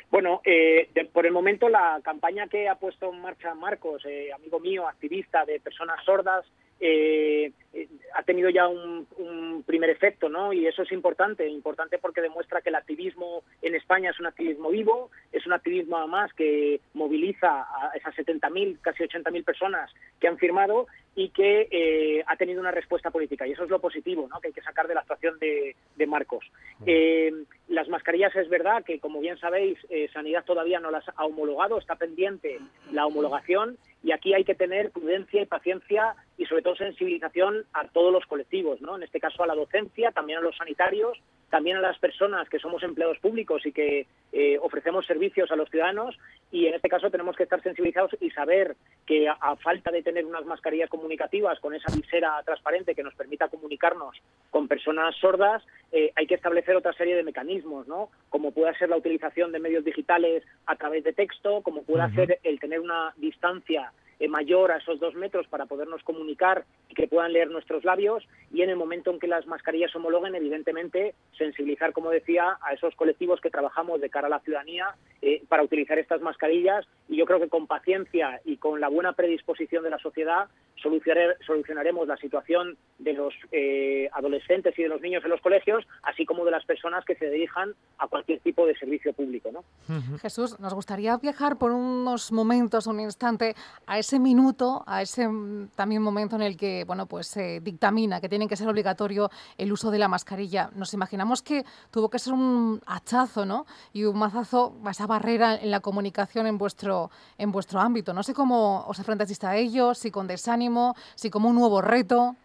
Bueno, 0.10 0.41
eh, 0.45 0.89
de- 0.93 1.05
por 1.05 1.25
el 1.25 1.33
momento 1.33 1.67
la 1.69 1.99
campaña 2.03 2.47
que 2.47 2.69
ha 2.69 2.75
puesto 2.75 3.12
en 3.13 3.21
marcha 3.21 3.53
Marcos, 3.53 4.03
eh, 4.05 4.31
amigo 4.33 4.60
mío, 4.60 4.88
activista 4.88 5.43
de 5.45 5.60
personas 5.60 6.03
sordas, 6.05 6.45
eh, 6.79 7.51
eh, 7.73 7.87
ha 8.15 8.23
tenido 8.23 8.49
ya 8.49 8.67
un, 8.67 9.07
un 9.17 9.63
primer 9.63 9.89
efecto, 9.89 10.29
¿no? 10.29 10.53
Y 10.53 10.67
eso 10.67 10.83
es 10.83 10.91
importante, 10.91 11.47
importante 11.47 11.97
porque 11.97 12.21
demuestra 12.21 12.61
que 12.61 12.69
el 12.69 12.75
activismo 12.75 13.43
en 13.61 13.75
España 13.75 14.11
es 14.11 14.19
un 14.19 14.25
activismo 14.25 14.69
vivo, 14.69 15.11
es 15.31 15.45
un 15.45 15.53
activismo 15.53 15.97
además 15.97 16.31
que 16.33 16.79
moviliza 16.93 17.61
a 17.61 17.91
esas 17.95 18.15
70.000, 18.15 18.79
casi 18.81 19.03
80.000 19.03 19.43
personas 19.43 19.91
que 20.19 20.27
han 20.27 20.37
firmado 20.37 20.87
y 21.15 21.29
que 21.29 21.67
eh, 21.71 22.23
ha 22.27 22.35
tenido 22.35 22.61
una 22.61 22.71
respuesta 22.71 23.11
política. 23.11 23.47
Y 23.47 23.51
eso 23.51 23.63
es 23.63 23.69
lo 23.69 23.79
positivo, 23.79 24.27
¿no? 24.27 24.39
Que 24.39 24.47
hay 24.47 24.53
que 24.53 24.61
sacar 24.61 24.87
de 24.87 24.93
la 24.93 25.01
actuación 25.01 25.37
de, 25.39 25.75
de 25.95 26.07
Marcos. 26.07 26.45
Eh, 26.85 27.31
las 27.67 27.89
mascarillas 27.89 28.35
es 28.35 28.49
verdad 28.49 28.83
que, 28.83 28.99
como 28.99 29.19
bien 29.19 29.37
sabéis, 29.39 29.77
Sanidad 30.13 30.45
todavía 30.45 30.79
no 30.79 30.91
las 30.91 31.07
ha 31.09 31.25
homologado, 31.25 31.79
está 31.79 31.95
pendiente 31.95 32.59
la 32.91 33.05
homologación 33.05 33.77
y 34.03 34.11
aquí 34.11 34.33
hay 34.33 34.43
que 34.43 34.55
tener 34.55 34.91
prudencia 34.91 35.41
y 35.41 35.45
paciencia 35.45 36.15
y 36.38 36.45
sobre 36.45 36.62
todo 36.62 36.76
sensibilización 36.76 37.65
a 37.73 37.88
todos 37.88 38.13
los 38.13 38.26
colectivos, 38.26 38.80
¿no? 38.82 38.95
En 38.95 39.04
este 39.04 39.19
caso 39.19 39.43
a 39.43 39.47
la 39.47 39.56
docencia, 39.56 40.12
también 40.12 40.39
a 40.39 40.41
los 40.41 40.56
sanitarios, 40.56 41.17
también 41.50 41.78
a 41.78 41.82
las 41.82 41.97
personas 41.97 42.47
que 42.50 42.60
somos 42.60 42.84
empleados 42.84 43.17
públicos 43.19 43.65
y 43.65 43.71
que 43.71 44.06
eh, 44.34 44.60
ofrecemos 44.62 45.06
servicios 45.06 45.50
a 45.52 45.56
los 45.56 45.69
ciudadanos 45.69 46.17
y 46.52 46.67
en 46.67 46.76
este 46.76 46.89
caso 46.89 47.10
tenemos 47.10 47.36
que 47.36 47.43
estar 47.43 47.62
sensibilizados 47.63 48.12
y 48.19 48.30
saber 48.32 48.76
que 49.06 49.28
a, 49.30 49.34
a 49.34 49.56
falta 49.56 49.89
de 49.91 50.04
tener 50.04 50.26
unas 50.26 50.45
mascarillas 50.45 50.89
comunicativas 50.89 51.60
con 51.60 51.73
esa 51.73 51.93
visera 51.95 52.41
transparente 52.45 52.93
que 52.93 53.04
nos 53.04 53.15
permita 53.15 53.47
comunicarnos 53.47 54.15
con 54.52 54.67
personas 54.67 55.15
sordas, 55.15 55.63
eh, 55.91 56.12
hay 56.15 56.28
que 56.28 56.36
establecer 56.36 56.76
otra 56.76 56.93
serie 56.93 57.15
de 57.15 57.23
mecanismos, 57.23 57.88
¿no? 57.88 58.10
Como 58.30 58.52
pueda 58.52 58.78
ser 58.78 58.89
la 58.89 58.97
utilización 58.97 59.52
de 59.52 59.60
medios 59.60 59.86
digitales 59.86 60.43
a 60.65 60.76
través 60.76 61.04
de 61.04 61.13
texto, 61.13 61.62
como 61.62 61.84
pueda 61.84 62.13
ser 62.13 62.39
el 62.43 62.60
tener 62.60 62.80
una 62.80 63.13
distancia 63.17 63.91
eh, 64.19 64.27
mayor 64.27 64.71
a 64.71 64.77
esos 64.77 64.99
dos 64.99 65.15
metros 65.15 65.47
para 65.47 65.65
podernos 65.65 66.03
comunicar 66.03 66.65
y 66.89 66.95
que 66.95 67.08
puedan 67.08 67.34
leer 67.34 67.49
nuestros 67.51 67.84
labios 67.84 68.27
y 68.51 68.62
en 68.62 68.69
el 68.69 68.75
momento 68.75 69.12
en 69.12 69.19
que 69.19 69.27
las 69.27 69.45
mascarillas 69.47 69.95
homologuen, 69.95 70.36
evidentemente, 70.36 71.13
sensibilizar, 71.38 71.93
como 71.93 72.10
decía, 72.10 72.58
a 72.62 72.73
esos 72.73 72.95
colectivos 72.95 73.41
que 73.41 73.49
trabajamos 73.49 74.01
de 74.01 74.10
cara 74.10 74.27
a 74.27 74.30
la 74.30 74.39
ciudadanía 74.39 74.95
eh, 75.21 75.43
para 75.49 75.63
utilizar 75.63 75.99
estas 75.99 76.21
mascarillas 76.21 76.86
y 77.10 77.17
yo 77.17 77.25
creo 77.25 77.39
que 77.39 77.49
con 77.49 77.67
paciencia 77.67 78.41
y 78.45 78.58
con 78.58 78.80
la 78.80 78.88
buena 78.89 79.13
predisposición 79.13 79.84
de 79.84 79.89
la 79.89 79.99
sociedad 79.99 80.47
solucionare- 80.82 81.36
solucionaremos 81.45 82.08
la 82.08 82.17
situación 82.17 82.77
de 82.99 83.13
los 83.13 83.34
eh, 83.51 84.10
adolescentes 84.13 84.77
y 84.77 84.84
de 84.84 84.89
los 84.89 85.01
niños 85.01 85.23
en 85.23 85.32
los 85.32 85.41
colegios, 85.41 85.86
así 86.03 86.25
como 86.25 86.45
de 86.45 86.51
las 86.51 86.65
personas 86.65 87.03
que 87.06 87.15
se 87.15 87.30
dirijan 87.30 87.73
a 87.97 88.08
cualquier 88.08 88.39
tipo 88.39 88.65
de 88.65 88.75
servicio 88.77 89.13
público. 89.13 89.51
¿no? 89.51 89.63
Jesús, 90.21 90.60
nos 90.60 90.73
gustaría 90.73 91.17
viajar 91.17 91.58
por 91.58 91.71
unos 91.71 92.32
momentos, 92.32 92.88
un 92.88 92.99
instante, 92.99 93.56
a 93.86 93.99
ese 93.99 94.06
minuto, 94.17 94.83
a 94.87 95.01
ese 95.01 95.27
mm, 95.27 95.69
también 95.75 96.01
momento 96.01 96.35
en 96.35 96.41
el 96.41 96.55
que, 96.55 96.83
bueno, 96.85 97.05
pues 97.05 97.27
se 97.27 97.59
dictamina 97.59 98.21
que 98.21 98.29
tiene 98.29 98.47
que 98.47 98.55
ser 98.55 98.67
obligatorio 98.67 99.29
el 99.57 99.71
uso 99.71 99.91
de 99.91 99.99
la 99.99 100.07
mascarilla. 100.07 100.69
Nos 100.75 100.93
imaginamos 100.93 101.41
que 101.41 101.63
tuvo 101.91 102.09
que 102.09 102.19
ser 102.19 102.33
un 102.33 102.81
hachazo, 102.87 103.45
¿no? 103.45 103.65
Y 103.93 104.05
un 104.05 104.17
mazazo, 104.17 104.75
esa 104.89 105.07
barrera 105.07 105.55
en 105.55 105.71
la 105.71 105.81
comunicación 105.81 106.47
en 106.47 106.57
vuestro, 106.57 107.09
en 107.37 107.51
vuestro 107.51 107.79
ámbito. 107.79 108.13
No 108.13 108.23
sé 108.23 108.33
cómo 108.33 108.85
os 108.87 108.97
enfrentasteis 108.99 109.43
a 109.43 109.55
ello, 109.55 109.93
si 109.93 110.09
con 110.11 110.27
desánimo, 110.27 110.95
si 111.15 111.29
como 111.29 111.49
un 111.49 111.55
nuevo 111.55 111.81
reto. 111.81 112.35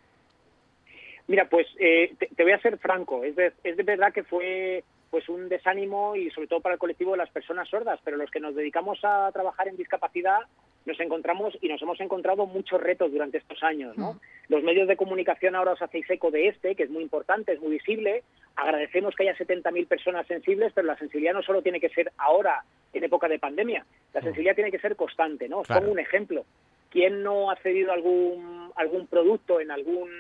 Mira, 1.29 1.49
pues 1.49 1.67
eh, 1.79 2.15
te, 2.19 2.27
te 2.27 2.43
voy 2.43 2.53
a 2.53 2.61
ser 2.61 2.79
franco, 2.79 3.23
es 3.25 3.37
de, 3.37 3.53
es 3.63 3.77
de 3.77 3.83
verdad 3.85 4.13
que 4.13 4.25
fue 4.25 4.85
pues 5.13 5.29
un 5.29 5.51
desánimo 5.51 6.17
y 6.17 6.31
sobre 6.31 6.49
todo 6.49 6.61
para 6.61 6.73
el 6.73 6.79
colectivo 6.79 7.11
de 7.11 7.19
las 7.19 7.29
personas 7.29 7.69
sordas, 7.69 8.01
pero 8.03 8.17
los 8.17 8.31
que 8.31 8.41
nos 8.41 8.55
dedicamos 8.55 8.99
a 9.03 9.31
trabajar 9.31 9.69
en 9.69 9.77
discapacidad 9.77 10.39
nos 10.87 10.99
encontramos 11.01 11.55
y 11.61 11.69
nos 11.69 11.83
hemos 11.83 12.01
encontrado 12.01 12.47
muchos 12.47 12.81
retos 12.81 13.13
durante 13.13 13.37
estos 13.37 13.63
años, 13.63 13.95
¿no? 13.99 14.15
Mm. 14.15 14.21
Los 14.49 14.63
medios 14.63 14.89
de 14.89 14.97
comunicación 14.97 15.55
ahora 15.55 15.73
os 15.73 15.83
hacéis 15.83 16.09
eco 16.09 16.31
de 16.31 16.49
este, 16.49 16.75
que 16.75 16.85
es 16.85 16.91
muy 16.91 17.03
importante, 17.03 17.53
es 17.53 17.61
muy 17.61 17.73
visible. 17.73 18.23
Agradecemos 18.57 19.15
que 19.15 19.29
haya 19.29 19.37
70.000 19.37 19.87
personas 19.87 20.27
sensibles, 20.27 20.73
pero 20.75 20.87
la 20.87 20.97
sensibilidad 20.97 21.35
no 21.35 21.43
solo 21.43 21.61
tiene 21.61 21.79
que 21.79 21.91
ser 21.91 22.11
ahora, 22.17 22.65
en 22.95 23.05
época 23.05 23.29
de 23.29 23.39
pandemia. 23.39 23.85
La 24.15 24.23
sensibilidad 24.23 24.55
tiene 24.55 24.71
que 24.71 24.79
ser 24.79 24.97
constante, 24.97 25.47
¿no? 25.47 25.59
Os 25.59 25.67
Claro. 25.67 25.83
pongo 25.83 25.93
un 25.93 25.99
ejemplo. 25.99 26.47
¿Quién 26.91 27.23
no 27.23 27.51
ha 27.51 27.57
cedido 27.57 27.93
algún, 27.93 28.73
algún 28.77 29.07
producto 29.09 29.61
en 29.61 29.71
algún 29.71 30.11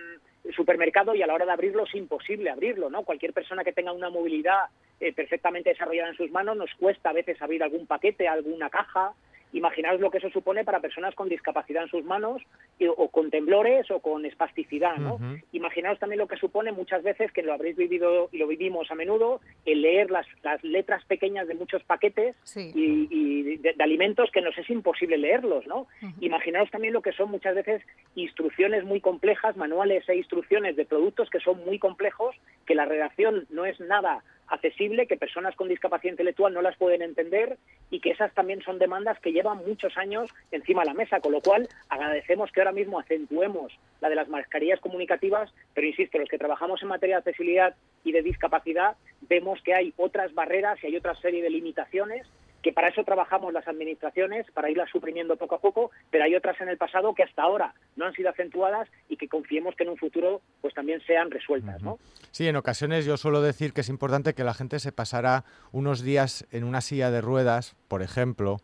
supermercado 0.54 1.14
y 1.14 1.22
a 1.22 1.26
la 1.26 1.34
hora 1.34 1.46
de 1.46 1.52
abrirlo 1.52 1.84
es 1.84 1.94
imposible 1.94 2.50
abrirlo, 2.50 2.90
¿no? 2.90 3.04
Cualquier 3.04 3.32
persona 3.32 3.62
que 3.62 3.72
tenga 3.72 3.92
una 3.92 4.10
movilidad 4.10 4.66
eh, 5.00 5.12
perfectamente 5.12 5.70
desarrollada 5.70 6.10
en 6.10 6.16
sus 6.16 6.30
manos 6.30 6.56
nos 6.56 6.70
cuesta 6.74 7.10
a 7.10 7.12
veces 7.12 7.40
abrir 7.40 7.62
algún 7.62 7.86
paquete, 7.86 8.28
alguna 8.28 8.70
caja. 8.70 9.12
Imaginaos 9.52 10.00
lo 10.00 10.10
que 10.10 10.18
eso 10.18 10.30
supone 10.30 10.64
para 10.64 10.80
personas 10.80 11.14
con 11.14 11.28
discapacidad 11.28 11.82
en 11.84 11.88
sus 11.90 12.04
manos 12.04 12.42
y- 12.78 12.86
o 12.86 13.08
con 13.08 13.30
temblores 13.30 13.90
o 13.90 14.00
con 14.00 14.24
espasticidad, 14.24 14.96
¿no? 14.96 15.18
Imaginaos 15.52 15.98
también 15.98 16.18
lo 16.18 16.26
que 16.26 16.36
supone 16.36 16.72
muchas 16.72 17.02
veces, 17.02 17.30
que 17.32 17.42
lo 17.42 17.52
habréis 17.52 17.76
vivido 17.76 18.28
y 18.32 18.38
lo 18.38 18.46
vivimos 18.46 18.90
a 18.90 18.94
menudo, 18.94 19.40
el 19.66 19.82
leer 19.82 20.10
las, 20.10 20.26
las 20.42 20.62
letras 20.64 21.04
pequeñas 21.04 21.46
de 21.48 21.54
muchos 21.54 21.82
paquetes 21.84 22.34
Sí. 22.44 22.72
y, 22.74 23.08
y 23.10 23.56
de, 23.58 23.72
de 23.74 23.82
alimentos 23.84 24.30
que 24.30 24.40
nos 24.40 24.56
es 24.56 24.68
imposible 24.70 25.18
leerlos, 25.18 25.66
¿no? 25.66 25.86
Imaginaos 26.20 26.70
también 26.70 26.94
lo 26.94 27.02
que 27.02 27.12
son 27.12 27.30
muchas 27.30 27.54
veces 27.54 27.82
instrucciones 28.14 28.84
muy 28.84 29.00
complejas, 29.00 29.56
manuales 29.56 30.08
e 30.08 30.16
instrucciones 30.16 30.76
de 30.76 30.84
productos 30.84 31.28
que 31.30 31.40
son 31.40 31.62
muy 31.64 31.78
complejos, 31.78 32.34
que 32.66 32.74
la 32.74 32.84
redacción 32.84 33.46
no 33.50 33.64
es 33.66 33.78
nada 33.80 34.22
accesible, 34.48 35.06
que 35.06 35.16
personas 35.16 35.56
con 35.56 35.68
discapacidad 35.68 36.12
intelectual 36.12 36.52
no 36.52 36.62
las 36.62 36.76
pueden 36.76 37.02
entender 37.02 37.58
y 37.90 38.00
que 38.00 38.10
esas 38.10 38.32
también 38.34 38.62
son 38.62 38.78
demandas 38.78 39.18
que 39.20 39.32
llevan 39.32 39.58
muchos 39.66 39.96
años 39.96 40.30
encima 40.50 40.82
de 40.82 40.88
la 40.88 40.94
mesa, 40.94 41.20
con 41.20 41.32
lo 41.32 41.40
cual 41.40 41.68
agradecemos 41.88 42.50
que 42.52 42.60
ahora 42.60 42.72
mismo 42.72 42.98
acentuemos 42.98 43.72
la 44.00 44.08
de 44.08 44.16
las 44.16 44.28
mascarillas 44.28 44.80
comunicativas, 44.80 45.52
pero 45.74 45.86
insisto, 45.86 46.18
los 46.18 46.28
que 46.28 46.38
trabajamos 46.38 46.82
en 46.82 46.88
materia 46.88 47.16
de 47.16 47.20
accesibilidad 47.20 47.74
y 48.04 48.12
de 48.12 48.22
discapacidad 48.22 48.96
vemos 49.22 49.60
que 49.62 49.74
hay 49.74 49.94
otras 49.96 50.34
barreras 50.34 50.78
y 50.82 50.88
hay 50.88 50.96
otra 50.96 51.14
serie 51.16 51.42
de 51.42 51.50
limitaciones 51.50 52.26
que 52.62 52.72
para 52.72 52.88
eso 52.88 53.04
trabajamos 53.04 53.52
las 53.52 53.66
administraciones, 53.66 54.46
para 54.52 54.70
irlas 54.70 54.88
suprimiendo 54.90 55.36
poco 55.36 55.56
a 55.56 55.60
poco, 55.60 55.90
pero 56.10 56.24
hay 56.24 56.34
otras 56.34 56.60
en 56.60 56.68
el 56.68 56.78
pasado 56.78 57.14
que 57.14 57.24
hasta 57.24 57.42
ahora 57.42 57.74
no 57.96 58.06
han 58.06 58.14
sido 58.14 58.30
acentuadas 58.30 58.88
y 59.08 59.16
que 59.16 59.28
confiemos 59.28 59.74
que 59.74 59.84
en 59.84 59.90
un 59.90 59.96
futuro 59.96 60.40
pues 60.60 60.72
también 60.74 61.00
sean 61.06 61.30
resueltas, 61.30 61.82
¿no? 61.82 61.98
Sí, 62.30 62.48
en 62.48 62.56
ocasiones 62.56 63.04
yo 63.04 63.16
suelo 63.16 63.42
decir 63.42 63.72
que 63.72 63.80
es 63.82 63.88
importante 63.88 64.34
que 64.34 64.44
la 64.44 64.54
gente 64.54 64.78
se 64.78 64.92
pasara 64.92 65.44
unos 65.72 66.02
días 66.02 66.46
en 66.50 66.64
una 66.64 66.80
silla 66.80 67.10
de 67.10 67.20
ruedas, 67.20 67.76
por 67.88 68.02
ejemplo, 68.02 68.58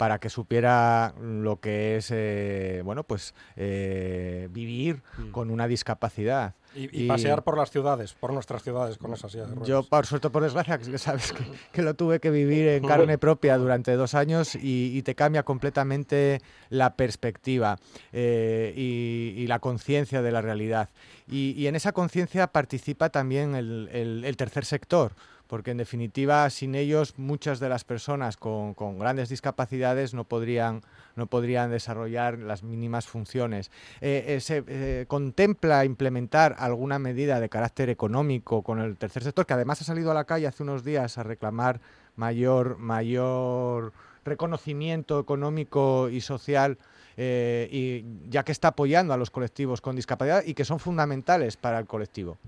para 0.00 0.18
que 0.18 0.30
supiera 0.30 1.12
lo 1.20 1.60
que 1.60 1.98
es, 1.98 2.08
eh, 2.10 2.80
bueno, 2.82 3.04
pues 3.04 3.34
eh, 3.56 4.48
vivir 4.50 5.02
Mm. 5.18 5.30
con 5.30 5.50
una 5.50 5.68
discapacidad. 5.68 6.54
Y, 6.74 7.02
y 7.04 7.06
pasear 7.08 7.42
por 7.44 7.58
las 7.58 7.70
ciudades, 7.70 8.14
por 8.14 8.32
nuestras 8.32 8.62
ciudades 8.62 8.96
con 8.96 9.12
esa 9.12 9.28
silla 9.28 9.42
de 9.44 9.50
ruedas. 9.56 9.68
Yo, 9.68 9.82
por 9.82 10.06
suerte, 10.06 10.30
por 10.30 10.42
desgracia, 10.42 10.78
que 10.78 10.96
sabes 10.98 11.32
que, 11.32 11.44
que 11.72 11.82
lo 11.82 11.94
tuve 11.94 12.18
que 12.20 12.30
vivir 12.30 12.66
en 12.68 12.86
carne 12.86 13.18
propia 13.18 13.58
durante 13.58 13.92
dos 13.94 14.14
años 14.14 14.54
y, 14.54 14.96
y 14.96 15.02
te 15.02 15.14
cambia 15.14 15.42
completamente 15.42 16.40
la 16.70 16.94
perspectiva 16.96 17.76
eh, 18.12 18.72
y, 18.76 19.34
y 19.36 19.46
la 19.48 19.58
conciencia 19.58 20.22
de 20.22 20.32
la 20.32 20.40
realidad. 20.40 20.88
Y, 21.28 21.50
y 21.58 21.66
en 21.66 21.74
esa 21.76 21.92
conciencia 21.92 22.46
participa 22.46 23.10
también 23.10 23.54
el, 23.54 23.88
el- 23.92 24.24
el 24.24 24.36
tercer 24.38 24.64
sector, 24.64 25.12
porque 25.50 25.72
en 25.72 25.78
definitiva, 25.78 26.48
sin 26.48 26.76
ellos, 26.76 27.18
muchas 27.18 27.58
de 27.58 27.68
las 27.68 27.82
personas 27.82 28.36
con, 28.36 28.72
grandes 29.00 29.28
discapacidades 29.30 30.14
no 30.14 30.22
podrían, 30.22 30.82
no 31.16 31.26
podrían 31.26 31.72
desarrollar 31.72 32.38
las 32.38 32.62
mínimas 32.62 33.08
funciones. 33.08 33.72
Eh, 34.00 34.26
eh, 34.28 34.40
¿Se 34.40 34.62
eh, 34.68 35.06
contempla 35.08 35.84
implementar 35.84 36.54
alguna 36.56 37.00
medida 37.00 37.40
de 37.40 37.48
carácter 37.48 37.90
económico 37.90 38.62
con 38.62 38.78
el 38.78 38.96
tercer 38.96 39.24
sector, 39.24 39.44
que 39.44 39.54
además 39.54 39.80
ha 39.80 39.84
salido 39.84 40.12
a 40.12 40.14
la 40.14 40.22
calle 40.22 40.46
hace 40.46 40.62
unos 40.62 40.84
días 40.84 41.18
a 41.18 41.24
reclamar 41.24 41.80
mayor, 42.14 42.78
mayor 42.78 43.92
reconocimiento 44.24 45.18
económico 45.18 46.10
y 46.10 46.20
social, 46.20 46.78
y 47.16 48.04
ya 48.28 48.44
que 48.44 48.52
está 48.52 48.68
apoyando 48.68 49.12
a 49.12 49.16
los 49.16 49.30
colectivos 49.30 49.80
con 49.80 49.96
discapacidad 49.96 50.44
y 50.46 50.54
que 50.54 50.64
son 50.64 50.78
fundamentales 50.78 51.56
para 51.56 51.80
el 51.80 51.86
colectivo? 51.86 52.38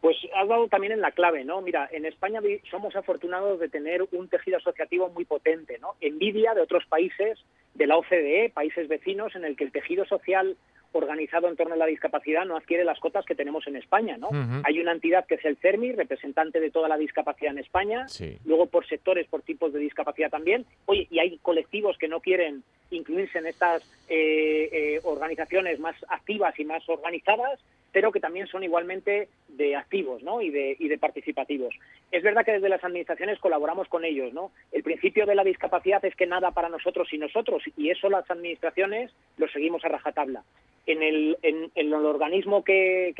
Pues 0.00 0.16
has 0.34 0.48
dado 0.48 0.68
también 0.68 0.92
en 0.92 1.00
la 1.00 1.12
clave, 1.12 1.44
¿no? 1.44 1.60
Mira, 1.60 1.88
en 1.92 2.06
España 2.06 2.40
somos 2.70 2.96
afortunados 2.96 3.60
de 3.60 3.68
tener 3.68 4.02
un 4.12 4.28
tejido 4.28 4.56
asociativo 4.56 5.10
muy 5.10 5.24
potente, 5.26 5.78
¿no? 5.78 5.94
Envidia 6.00 6.54
de 6.54 6.62
otros 6.62 6.86
países 6.86 7.38
de 7.74 7.86
la 7.86 7.98
OCDE, 7.98 8.50
países 8.54 8.88
vecinos, 8.88 9.34
en 9.36 9.44
el 9.44 9.56
que 9.56 9.64
el 9.64 9.72
tejido 9.72 10.06
social 10.06 10.56
organizado 10.92 11.48
en 11.48 11.56
torno 11.56 11.74
a 11.74 11.78
la 11.78 11.86
discapacidad 11.86 12.44
no 12.44 12.56
adquiere 12.56 12.84
las 12.84 12.98
cotas 12.98 13.24
que 13.24 13.34
tenemos 13.34 13.66
en 13.66 13.76
España, 13.76 14.16
¿no? 14.16 14.28
Hay 14.64 14.80
una 14.80 14.92
entidad 14.92 15.24
que 15.26 15.36
es 15.36 15.44
el 15.44 15.56
CERMI, 15.56 15.92
representante 15.92 16.58
de 16.60 16.70
toda 16.70 16.88
la 16.88 16.96
discapacidad 16.96 17.52
en 17.52 17.58
España, 17.58 18.08
Sí. 18.08 18.38
luego 18.44 18.66
por 18.66 18.86
sectores, 18.86 19.26
por 19.28 19.42
tipos 19.42 19.72
de 19.72 19.78
discapacidad 19.78 20.30
también. 20.30 20.66
Oye, 20.86 21.06
y 21.10 21.18
hay 21.20 21.38
colectivos 21.38 21.96
que 21.98 22.08
no 22.08 22.20
quieren 22.20 22.62
incluirse 22.90 23.38
en 23.38 23.46
estas 23.46 23.82
eh, 24.08 24.68
eh, 24.72 25.00
organizaciones 25.04 25.78
más 25.78 25.94
activas 26.08 26.58
y 26.58 26.64
más 26.64 26.88
organizadas, 26.88 27.60
pero 27.92 28.12
que 28.12 28.20
también 28.20 28.46
son 28.46 28.62
igualmente 28.62 29.28
de 29.48 29.74
activos 29.76 30.22
¿no? 30.22 30.40
y, 30.40 30.50
de, 30.50 30.76
y 30.78 30.88
de 30.88 30.98
participativos. 30.98 31.74
Es 32.12 32.22
verdad 32.22 32.44
que 32.44 32.52
desde 32.52 32.68
las 32.68 32.82
administraciones 32.84 33.38
colaboramos 33.40 33.88
con 33.88 34.04
ellos. 34.04 34.32
¿no? 34.32 34.52
El 34.72 34.82
principio 34.82 35.26
de 35.26 35.34
la 35.34 35.42
discapacidad 35.44 36.04
es 36.04 36.14
que 36.14 36.26
nada 36.26 36.50
para 36.52 36.68
nosotros 36.68 37.12
y 37.12 37.18
nosotros, 37.18 37.62
y 37.76 37.90
eso 37.90 38.08
las 38.08 38.28
administraciones 38.30 39.12
lo 39.38 39.48
seguimos 39.48 39.84
a 39.84 39.88
rajatabla. 39.88 40.42
En 40.90 41.04
el, 41.04 41.38
en, 41.42 41.70
el 41.76 41.94
organismo 41.94 42.64
que 42.64 43.14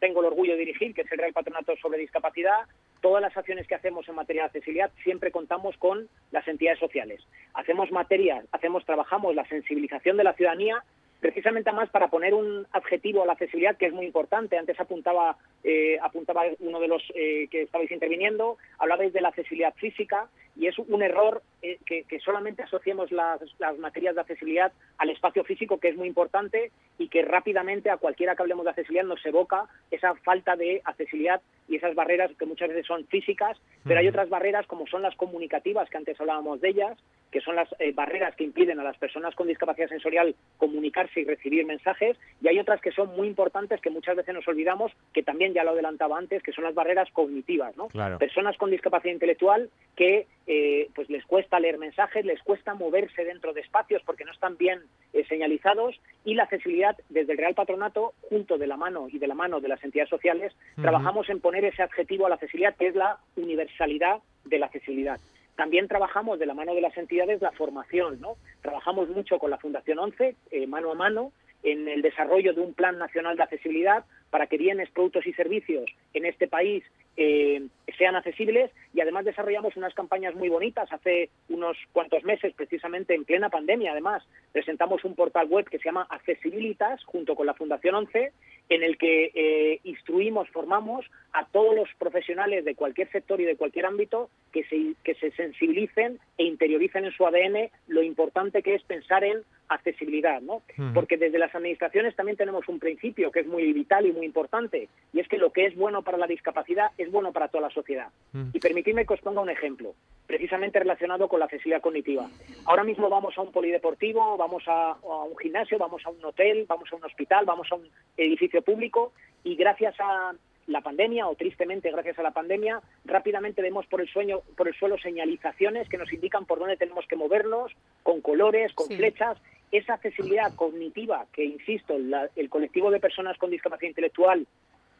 tengo 0.00 0.20
el 0.20 0.26
orgullo 0.26 0.52
de 0.52 0.60
dirigir, 0.60 0.94
que 0.94 1.02
es 1.02 1.12
el 1.12 1.18
Real 1.18 1.34
Patronato 1.34 1.76
sobre 1.76 1.98
Discapacidad, 1.98 2.60
todas 3.02 3.20
las 3.20 3.36
acciones 3.36 3.66
que 3.66 3.74
hacemos 3.74 4.08
en 4.08 4.14
materia 4.14 4.42
de 4.42 4.46
accesibilidad 4.46 4.90
siempre 5.04 5.30
contamos 5.30 5.76
con 5.76 6.08
las 6.30 6.48
entidades 6.48 6.78
sociales. 6.78 7.20
Hacemos 7.52 7.90
materias, 7.90 8.46
hacemos, 8.52 8.86
trabajamos 8.86 9.34
la 9.34 9.46
sensibilización 9.48 10.16
de 10.16 10.24
la 10.24 10.32
ciudadanía 10.32 10.82
precisamente 11.20 11.70
más 11.72 11.90
para 11.90 12.08
poner 12.08 12.32
un 12.32 12.66
adjetivo 12.72 13.22
a 13.22 13.26
la 13.26 13.32
accesibilidad 13.32 13.76
que 13.76 13.86
es 13.86 13.92
muy 13.92 14.06
importante. 14.06 14.56
Antes 14.56 14.80
apuntaba, 14.80 15.36
eh, 15.62 15.98
apuntaba 16.00 16.44
uno 16.60 16.80
de 16.80 16.88
los 16.88 17.02
eh, 17.14 17.46
que 17.50 17.62
estabais 17.62 17.90
interviniendo, 17.90 18.56
hablabais 18.78 19.12
de 19.12 19.20
la 19.20 19.28
accesibilidad 19.28 19.74
física 19.74 20.28
y 20.56 20.66
es 20.66 20.78
un 20.78 21.02
error 21.02 21.42
eh, 21.62 21.78
que, 21.84 22.04
que 22.04 22.20
solamente 22.20 22.62
asociemos 22.62 23.12
las, 23.12 23.40
las 23.58 23.78
materias 23.78 24.14
de 24.14 24.22
accesibilidad 24.22 24.72
al 24.98 25.10
espacio 25.10 25.44
físico, 25.44 25.78
que 25.78 25.88
es 25.88 25.96
muy 25.96 26.08
importante 26.08 26.70
y 26.98 27.08
que 27.08 27.22
rápidamente 27.22 27.90
a 27.90 27.96
cualquiera 27.96 28.34
que 28.34 28.42
hablemos 28.42 28.64
de 28.64 28.70
accesibilidad 28.70 29.04
nos 29.04 29.24
evoca 29.24 29.66
esa 29.90 30.14
falta 30.16 30.56
de 30.56 30.82
accesibilidad 30.84 31.40
y 31.68 31.76
esas 31.76 31.94
barreras 31.94 32.30
que 32.38 32.46
muchas 32.46 32.68
veces 32.68 32.86
son 32.86 33.06
físicas, 33.06 33.56
pero 33.84 34.00
hay 34.00 34.08
otras 34.08 34.28
barreras 34.28 34.66
como 34.66 34.86
son 34.88 35.02
las 35.02 35.14
comunicativas, 35.14 35.88
que 35.88 35.98
antes 35.98 36.20
hablábamos 36.20 36.60
de 36.60 36.70
ellas, 36.70 36.98
que 37.30 37.40
son 37.40 37.54
las 37.54 37.68
eh, 37.78 37.92
barreras 37.92 38.34
que 38.34 38.42
impiden 38.42 38.80
a 38.80 38.82
las 38.82 38.98
personas 38.98 39.36
con 39.36 39.46
discapacidad 39.46 39.88
sensorial 39.88 40.34
comunicarse 40.58 41.20
y 41.20 41.24
recibir 41.24 41.64
mensajes, 41.64 42.18
y 42.42 42.48
hay 42.48 42.58
otras 42.58 42.80
que 42.80 42.90
son 42.90 43.14
muy 43.14 43.28
importantes 43.28 43.80
que 43.80 43.90
muchas 43.90 44.16
veces 44.16 44.34
nos 44.34 44.48
olvidamos, 44.48 44.90
que 45.12 45.22
también 45.22 45.54
ya 45.54 45.62
lo 45.62 45.70
adelantaba 45.70 46.18
antes, 46.18 46.42
que 46.42 46.52
son 46.52 46.64
las 46.64 46.74
barreras 46.74 47.08
cognitivas, 47.12 47.76
¿no? 47.76 47.86
Claro. 47.86 48.18
Personas 48.18 48.56
con 48.56 48.72
discapacidad 48.72 49.14
intelectual 49.14 49.70
que 49.94 50.26
eh, 50.46 50.88
pues 50.94 51.08
les 51.10 51.24
cuesta 51.26 51.60
leer 51.60 51.78
mensajes, 51.78 52.24
les 52.24 52.42
cuesta 52.42 52.74
moverse 52.74 53.24
dentro 53.24 53.52
de 53.52 53.60
espacios 53.60 54.02
porque 54.04 54.24
no 54.24 54.32
están 54.32 54.56
bien 54.56 54.80
eh, 55.12 55.24
señalizados 55.28 56.00
y 56.24 56.34
la 56.34 56.44
accesibilidad 56.44 56.96
desde 57.08 57.32
el 57.32 57.38
Real 57.38 57.54
Patronato, 57.54 58.14
junto 58.22 58.58
de 58.58 58.66
la 58.66 58.76
mano 58.76 59.08
y 59.10 59.18
de 59.18 59.26
la 59.26 59.34
mano 59.34 59.60
de 59.60 59.68
las 59.68 59.82
entidades 59.84 60.10
sociales, 60.10 60.52
trabajamos 60.80 61.28
en 61.28 61.40
poner 61.40 61.64
ese 61.64 61.82
adjetivo 61.82 62.26
a 62.26 62.28
la 62.28 62.34
accesibilidad 62.36 62.76
que 62.76 62.88
es 62.88 62.94
la 62.94 63.18
universalidad 63.36 64.20
de 64.44 64.58
la 64.58 64.66
accesibilidad. 64.66 65.20
También 65.56 65.88
trabajamos 65.88 66.38
de 66.38 66.46
la 66.46 66.54
mano 66.54 66.74
de 66.74 66.80
las 66.80 66.96
entidades 66.96 67.42
la 67.42 67.52
formación, 67.52 68.20
¿no? 68.20 68.36
Trabajamos 68.62 69.10
mucho 69.10 69.38
con 69.38 69.50
la 69.50 69.58
Fundación 69.58 69.98
11, 69.98 70.34
eh, 70.50 70.66
mano 70.66 70.90
a 70.90 70.94
mano, 70.94 71.32
en 71.62 71.88
el 71.88 72.02
desarrollo 72.02 72.54
de 72.54 72.62
un 72.62 72.72
plan 72.72 72.98
nacional 72.98 73.36
de 73.36 73.42
accesibilidad 73.42 74.04
para 74.30 74.46
que 74.46 74.56
bienes, 74.56 74.90
productos 74.90 75.26
y 75.26 75.32
servicios 75.34 75.84
en 76.14 76.24
este 76.24 76.48
país 76.48 76.82
eh, 77.22 77.62
sean 77.98 78.16
accesibles 78.16 78.70
y 78.94 79.02
además 79.02 79.26
desarrollamos 79.26 79.76
unas 79.76 79.92
campañas 79.92 80.34
muy 80.34 80.48
bonitas. 80.48 80.90
Hace 80.90 81.28
unos 81.50 81.76
cuantos 81.92 82.24
meses, 82.24 82.54
precisamente 82.54 83.14
en 83.14 83.26
plena 83.26 83.50
pandemia, 83.50 83.92
además, 83.92 84.26
presentamos 84.52 85.04
un 85.04 85.14
portal 85.14 85.46
web 85.46 85.68
que 85.68 85.78
se 85.78 85.84
llama 85.84 86.06
Accesibilitas 86.08 87.04
junto 87.04 87.36
con 87.36 87.46
la 87.46 87.52
Fundación 87.52 87.94
11 87.94 88.32
en 88.70 88.84
el 88.84 88.96
que 88.96 89.32
eh, 89.34 89.80
instruimos, 89.82 90.48
formamos 90.48 91.04
a 91.32 91.44
todos 91.46 91.74
los 91.74 91.88
profesionales 91.98 92.64
de 92.64 92.76
cualquier 92.76 93.10
sector 93.10 93.40
y 93.40 93.44
de 93.44 93.56
cualquier 93.56 93.84
ámbito 93.84 94.30
que 94.52 94.64
se, 94.64 94.94
que 95.04 95.14
se 95.16 95.32
sensibilicen 95.32 96.18
e 96.38 96.44
interioricen 96.44 97.04
en 97.04 97.12
su 97.12 97.26
ADN 97.26 97.68
lo 97.88 98.02
importante 98.02 98.62
que 98.62 98.76
es 98.76 98.82
pensar 98.84 99.24
en 99.24 99.42
accesibilidad, 99.68 100.40
¿no? 100.40 100.62
Porque 100.94 101.16
desde 101.16 101.38
las 101.38 101.54
administraciones 101.54 102.16
también 102.16 102.36
tenemos 102.36 102.68
un 102.68 102.80
principio 102.80 103.30
que 103.30 103.40
es 103.40 103.46
muy 103.46 103.72
vital 103.72 104.06
y 104.06 104.12
muy 104.12 104.26
importante, 104.26 104.88
y 105.12 105.20
es 105.20 105.28
que 105.28 105.38
lo 105.38 105.50
que 105.52 105.66
es 105.66 105.76
bueno 105.76 106.02
para 106.02 106.18
la 106.18 106.26
discapacidad 106.26 106.90
es 106.98 107.10
bueno 107.10 107.32
para 107.32 107.48
toda 107.48 107.68
la 107.68 107.74
sociedad. 107.74 108.08
Mm. 108.32 108.50
Y 108.52 108.58
permitidme 108.58 109.06
que 109.06 109.14
os 109.14 109.20
ponga 109.20 109.40
un 109.40 109.50
ejemplo, 109.50 109.94
precisamente 110.30 110.78
relacionado 110.78 111.26
con 111.26 111.40
la 111.40 111.46
accesibilidad 111.46 111.82
cognitiva. 111.82 112.30
Ahora 112.64 112.84
mismo 112.84 113.08
vamos 113.08 113.36
a 113.36 113.40
un 113.40 113.50
polideportivo, 113.50 114.36
vamos 114.36 114.62
a, 114.68 114.92
a 114.92 115.24
un 115.24 115.36
gimnasio, 115.36 115.76
vamos 115.76 116.06
a 116.06 116.10
un 116.10 116.24
hotel, 116.24 116.66
vamos 116.68 116.88
a 116.92 116.94
un 116.94 117.04
hospital, 117.04 117.44
vamos 117.46 117.66
a 117.72 117.74
un 117.74 117.88
edificio 118.16 118.62
público, 118.62 119.12
y 119.42 119.56
gracias 119.56 119.96
a 119.98 120.32
la 120.68 120.82
pandemia, 120.82 121.26
o 121.26 121.34
tristemente 121.34 121.90
gracias 121.90 122.16
a 122.20 122.22
la 122.22 122.30
pandemia, 122.30 122.80
rápidamente 123.04 123.60
vemos 123.60 123.86
por 123.88 124.00
el, 124.00 124.08
sueño, 124.08 124.42
por 124.56 124.68
el 124.68 124.74
suelo 124.74 124.98
señalizaciones 124.98 125.88
que 125.88 125.98
nos 125.98 126.12
indican 126.12 126.46
por 126.46 126.60
dónde 126.60 126.76
tenemos 126.76 127.04
que 127.08 127.16
movernos, 127.16 127.72
con 128.04 128.20
colores, 128.20 128.72
con 128.74 128.86
Sí. 128.86 128.96
flechas. 128.98 129.36
Esa 129.72 129.94
accesibilidad 129.94 130.54
cognitiva 130.54 131.26
que, 131.32 131.44
insisto, 131.44 131.98
la- 131.98 132.28
el 132.36 132.48
colectivo 132.48 132.92
de 132.92 133.00
personas 133.00 133.36
con 133.36 133.50
discapacidad 133.50 133.88
intelectual 133.88 134.46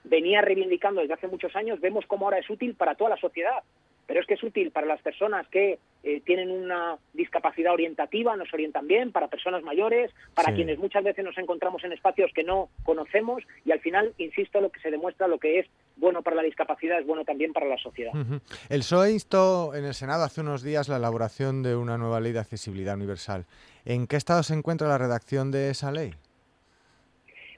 venía 0.04 0.40
reivindicando 0.40 1.00
desde 1.00 1.14
hace 1.14 1.28
muchos 1.28 1.54
años, 1.56 1.80
vemos 1.80 2.04
cómo 2.06 2.26
ahora 2.26 2.38
es 2.38 2.48
útil 2.50 2.74
para 2.74 2.94
toda 2.94 3.10
la 3.10 3.16
sociedad. 3.16 3.62
Pero 4.06 4.22
es 4.22 4.26
que 4.26 4.34
es 4.34 4.42
útil 4.42 4.72
para 4.72 4.88
las 4.88 5.00
personas 5.02 5.46
que 5.48 5.78
eh, 6.02 6.20
tienen 6.26 6.50
una 6.50 6.96
discapacidad 7.12 7.72
orientativa, 7.72 8.34
nos 8.34 8.52
orientan 8.52 8.88
bien, 8.88 9.12
para 9.12 9.28
personas 9.28 9.62
mayores, 9.62 10.10
para 10.34 10.48
Sí. 10.48 10.56
quienes 10.56 10.80
muchas 10.80 11.04
veces 11.04 11.24
nos 11.24 11.38
encontramos 11.38 11.84
en 11.84 11.92
espacios 11.92 12.32
que 12.34 12.42
no 12.42 12.70
conocemos 12.82 13.44
y 13.64 13.70
al 13.70 13.78
final, 13.78 14.12
insisto, 14.18 14.60
lo 14.60 14.70
que 14.70 14.80
se 14.80 14.90
demuestra, 14.90 15.28
lo 15.28 15.38
que 15.38 15.60
es 15.60 15.66
bueno 15.96 16.22
para 16.22 16.34
la 16.34 16.42
discapacidad 16.42 16.98
es 16.98 17.06
bueno 17.06 17.24
también 17.24 17.52
para 17.52 17.66
la 17.66 17.78
sociedad. 17.78 18.12
Ujú. 18.12 18.40
El 18.68 18.80
PSOE 18.80 19.12
instó 19.12 19.76
en 19.76 19.84
el 19.84 19.94
Senado 19.94 20.24
hace 20.24 20.40
unos 20.40 20.64
días 20.64 20.88
la 20.88 20.96
elaboración 20.96 21.62
de 21.62 21.76
una 21.76 21.96
nueva 21.96 22.18
ley 22.18 22.32
de 22.32 22.40
accesibilidad 22.40 22.96
universal. 22.96 23.44
¿En 23.84 24.08
qué 24.08 24.16
estado 24.16 24.42
se 24.42 24.54
encuentra 24.54 24.88
la 24.88 24.98
redacción 24.98 25.52
de 25.52 25.70
esa 25.70 25.92
ley? 25.92 26.14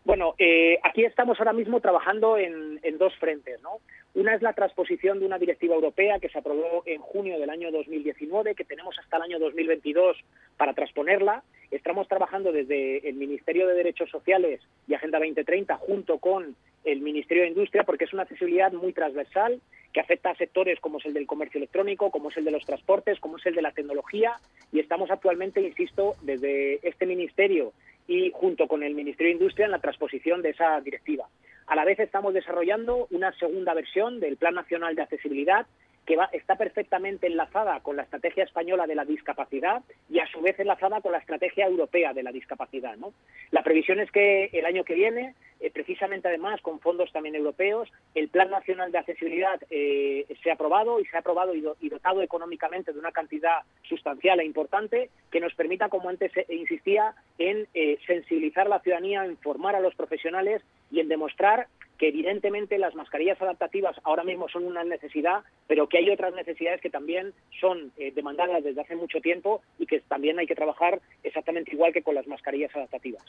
Bueno, 0.05 0.35
eh, 0.39 0.79
aquí 0.83 1.05
estamos 1.05 1.39
ahora 1.39 1.53
mismo 1.53 1.81
trabajando 1.81 2.37
en, 2.37 2.81
en 2.83 2.99
dos 2.99 3.15
frentes, 3.19 3.63
¿no? 3.63 3.79
Una 4.15 4.35
es 4.35 4.43
la 4.43 4.53
transposición 4.53 5.21
de 5.21 5.27
una 5.27 5.39
directiva 5.39 5.77
europea 5.77 6.19
que 6.19 6.29
se 6.29 6.39
aprobó 6.39 6.83
en 6.87 7.01
junio 7.01 7.39
del 7.39 7.49
año 7.49 7.71
2019, 7.71 8.55
que 8.57 8.65
tenemos 8.65 8.99
hasta 8.99 9.17
el 9.17 9.23
año 9.23 9.39
2022 9.39 10.17
para 10.57 10.75
transponerla. 10.75 11.45
Estamos 11.71 12.09
trabajando 12.09 12.53
desde 12.53 13.09
el 13.09 13.15
Ministerio 13.15 13.67
de 13.67 13.75
Derechos 13.75 14.11
Sociales 14.11 14.61
y 14.89 14.95
Agenda 14.95 15.19
2030 15.19 15.77
junto 15.77 16.19
con 16.19 16.57
el 16.85 17.01
Ministerio 17.01 17.45
de 17.45 17.51
Industria 17.51 17.85
porque 17.85 18.05
es 18.05 18.13
una 18.13 18.25
accesibilidad 18.25 18.73
muy 18.73 18.93
transversal 18.93 19.61
que 19.93 20.01
afecta 20.01 20.31
a 20.31 20.37
sectores 20.37 20.81
como 20.81 20.99
es 20.99 21.07
el 21.07 21.15
del 21.15 21.27
comercio 21.27 21.59
electrónico, 21.59 22.11
como 22.11 22.31
es 22.31 22.37
el 22.37 22.45
de 22.45 22.51
los 22.51 22.67
transportes, 22.67 23.21
como 23.21 23.37
es 23.37 23.47
el 23.47 23.55
de 23.55 23.63
la 23.63 23.73
tecnología 23.73 24.35
y 24.73 24.81
estamos 24.81 25.11
actualmente, 25.11 25.63
insisto, 25.63 26.15
desde 26.23 26.87
este 26.87 27.07
ministerio 27.07 27.73
y 28.07 28.31
junto 28.35 28.67
con 28.67 28.83
el 28.83 28.95
Ministerio 28.95 29.29
de 29.31 29.39
Industria 29.39 29.67
en 29.67 29.73
la 29.73 29.81
transposición 29.81 30.43
de 30.43 30.51
esa 30.51 30.81
directiva. 30.81 31.27
A 31.67 31.77
la 31.77 31.85
vez 31.85 31.99
estamos 32.01 32.35
desarrollando 32.35 33.07
una 33.11 33.33
segunda 33.39 33.75
versión 33.75 34.21
del 34.21 34.37
Plan 34.37 34.55
Nacional 34.55 34.95
de 34.95 35.03
Accesibilidad 35.03 35.67
que 36.07 36.17
va, 36.17 36.29
está 36.33 36.57
perfectamente 36.57 37.29
enlazada 37.29 37.81
con 37.81 37.97
la 37.97 38.03
estrategia 38.03 38.45
española 38.45 38.87
de 38.87 38.97
la 38.97 39.05
discapacidad 39.05 39.83
y 40.11 40.19
a 40.19 40.27
su 40.27 40.41
vez 40.41 40.59
enlazada 40.59 41.01
con 41.01 41.13
la 41.13 41.19
estrategia 41.19 41.67
europea 41.67 42.13
de 42.13 42.25
la 42.25 42.33
discapacidad. 42.33 42.97
¿no? 42.97 43.13
La 43.51 43.63
previsión 43.63 44.01
es 44.01 44.11
que 44.11 44.51
el 44.53 44.67
año 44.67 44.85
que 44.85 44.95
viene, 44.95 45.35
eh, 45.63 45.71
precisamente 45.71 46.29
además 46.29 46.61
con 46.61 46.81
fondos 46.81 47.11
también 47.13 47.35
europeos, 47.37 47.89
el 48.15 48.29
Plan 48.29 48.51
Nacional 48.51 48.93
de 48.93 48.99
Accesibilidad 48.99 49.59
eh, 49.71 50.27
sea 50.43 50.55
aprobado 50.55 51.01
y 51.01 51.07
se 51.07 51.17
ha 51.17 51.21
aprobado 51.21 51.55
y, 51.55 51.61
do- 51.63 51.77
y 51.81 51.89
dotado 51.89 52.21
económicamente 52.21 52.93
de 52.93 52.99
una 52.99 53.13
cantidad 53.13 53.61
sustancial 53.89 54.41
e 54.41 54.45
importante 54.45 55.09
que 55.31 55.41
nos 55.41 55.55
permita, 55.55 55.89
como 55.89 56.09
antes 56.11 56.33
insistía, 56.51 57.15
en 57.39 57.67
eh, 57.73 57.99
sensibilizar 58.07 58.67
a 58.67 58.71
la 58.71 58.81
ciudadanía, 58.81 59.25
en 59.25 59.39
formar 59.39 59.75
a 59.77 59.81
los 59.81 59.95
profesionales 59.95 60.61
y 60.91 61.01
en 61.01 61.09
demostrar 61.09 61.69
que 61.99 62.09
evidentemente 62.09 62.79
las 62.79 62.97
mascarillas 62.97 63.41
adaptativas 63.41 63.95
ahora 64.03 64.25
mismo 64.25 64.49
son 64.49 64.65
una 64.65 64.83
necesidad, 64.83 65.45
pero 65.69 65.89
que 65.89 65.99
hay 65.99 66.11
otras 66.11 66.35
necesidades 66.35 66.81
que 66.81 66.91
también 66.91 67.33
son 67.61 67.93
demandadas 67.97 68.65
desde 68.65 68.81
hace 68.81 68.97
mucho 68.97 69.21
tiempo 69.21 69.63
y 69.79 69.87
que 69.87 70.01
también 70.01 70.37
hay 70.41 70.49
que 70.49 70.57
trabajar 70.57 71.01
exactamente 71.23 71.71
igual 71.73 71.93
que 71.93 72.03
con 72.03 72.17
las 72.17 72.27
mascarillas 72.27 72.75
adaptativas. 72.75 73.23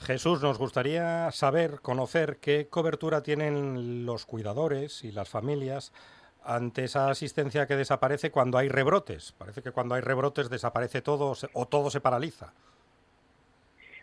Jesús, 0.00 0.42
nos 0.42 0.58
gustaría 0.58 1.30
saber, 1.32 1.80
conocer 1.82 2.38
qué 2.40 2.68
cobertura 2.68 3.22
tienen 3.22 4.06
los 4.06 4.26
cuidadores 4.26 5.04
y 5.04 5.12
las 5.12 5.28
familias 5.28 5.92
ante 6.44 6.84
esa 6.84 7.10
asistencia 7.10 7.66
que 7.66 7.76
desaparece 7.76 8.30
cuando 8.30 8.58
hay 8.58 8.68
rebrotes. 8.68 9.32
Parece 9.32 9.62
que 9.62 9.72
cuando 9.72 9.94
hay 9.94 10.00
rebrotes 10.00 10.48
desaparece 10.48 11.02
todo 11.02 11.34
o 11.52 11.66
todo 11.66 11.90
se 11.90 12.00
paraliza. 12.00 12.52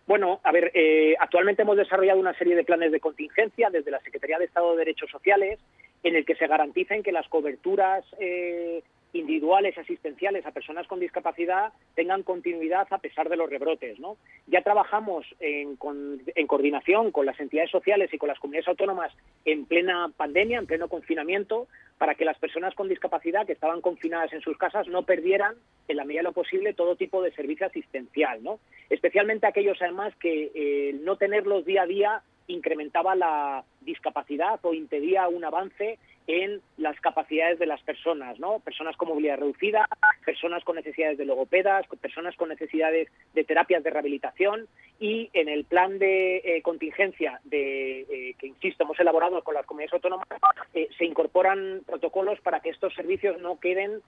Bueno, 0.05 0.39
a 0.43 0.51
ver, 0.51 0.71
eh, 0.75 1.15
actualmente 1.19 1.63
hemos 1.63 1.77
desarrollado 1.77 2.19
una 2.19 2.37
serie 2.37 2.55
de 2.55 2.63
planes 2.63 2.91
de 2.91 2.99
contingencia 2.99 3.69
desde 3.71 3.89
la 3.89 3.99
Secretaría 4.01 4.37
de 4.37 4.45
Estado 4.45 4.71
de 4.71 4.77
Derechos 4.77 5.09
Sociales 5.09 5.59
en 6.03 6.15
el 6.15 6.25
que 6.25 6.35
se 6.35 6.45
garanticen 6.45 7.01
que 7.01 7.11
las 7.11 7.27
coberturas 7.27 8.05
eh, 8.19 8.83
individuales 9.15 9.77
asistenciales 9.77 10.45
a 10.45 10.51
personas 10.51 10.87
con 10.87 10.99
discapacidad 10.99 11.71
tengan 11.95 12.23
continuidad 12.23 12.87
a 12.91 12.97
pesar 12.97 13.29
de 13.29 13.37
los 13.37 13.49
rebrotes. 13.49 13.99
¿no? 13.99 14.17
Ya 14.47 14.61
trabajamos 14.61 15.25
en, 15.39 15.75
con- 15.77 16.21
en 16.35 16.47
coordinación 16.47 17.11
con 17.11 17.25
las 17.25 17.39
entidades 17.39 17.71
sociales 17.71 18.13
y 18.13 18.17
con 18.17 18.27
las 18.29 18.39
comunidades 18.39 18.67
autónomas 18.67 19.11
en 19.45 19.65
plena 19.65 20.11
pandemia, 20.15 20.59
en 20.59 20.67
pleno 20.67 20.87
confinamiento, 20.89 21.67
para 21.97 22.15
que 22.15 22.25
las 22.25 22.37
personas 22.37 22.75
con 22.75 22.89
discapacidad 22.89 23.45
que 23.45 23.53
estaban 23.53 23.79
confinadas 23.81 24.33
en 24.33 24.41
sus 24.41 24.57
casas 24.57 24.87
no 24.89 25.03
perdieran, 25.03 25.55
en 25.87 25.97
la 25.97 26.03
medida 26.03 26.19
de 26.19 26.23
lo 26.25 26.33
posible, 26.33 26.73
todo 26.73 26.95
tipo 26.97 27.21
de 27.21 27.31
servicio 27.31 27.67
asistencial. 27.67 28.43
¿no? 28.43 28.59
Especialmente 28.89 29.47
aquellos, 29.47 29.81
además, 29.81 30.13
que 30.17 30.51
eh, 30.53 30.93
no 31.01 31.15
tenerlos 31.15 31.65
día 31.65 31.83
a 31.83 31.87
día 31.87 32.21
incrementaba 32.47 33.15
la 33.15 33.63
discapacidad 33.81 34.59
o 34.63 34.73
impedía 34.73 35.27
un 35.27 35.43
avance 35.45 35.97
en 36.27 36.61
las 36.77 36.99
capacidades 37.01 37.59
de 37.59 37.65
las 37.65 37.81
personas, 37.83 38.39
¿no? 38.39 38.59
Personas 38.59 38.97
con 38.97 39.09
movilidad 39.09 39.37
reducida, 39.37 39.87
personas 40.25 40.63
con 40.63 40.75
necesidades 40.75 41.17
de 41.17 41.25
logopedas, 41.25 41.85
personas 42.01 42.35
con 42.35 42.49
necesidades 42.49 43.09
de 43.33 43.43
terapias 43.43 43.83
de 43.83 43.89
rehabilitación 43.91 44.67
y 44.99 45.29
en 45.33 45.49
el 45.49 45.65
plan 45.65 45.99
de 45.99 46.37
eh, 46.37 46.61
contingencia 46.61 47.39
de 47.43 48.01
eh, 48.01 48.35
que 48.39 48.47
insisto 48.47 48.83
hemos 48.83 48.99
elaborado 48.99 49.43
con 49.43 49.53
las 49.53 49.65
comunidades 49.65 49.93
autónomas 49.93 50.27
eh, 50.73 50.87
se 50.97 51.05
incorporan 51.05 51.81
protocolos 51.85 52.39
para 52.41 52.61
que 52.61 52.69
estos 52.69 52.93
servicios 52.93 53.39
no 53.41 53.59
queden 53.59 54.01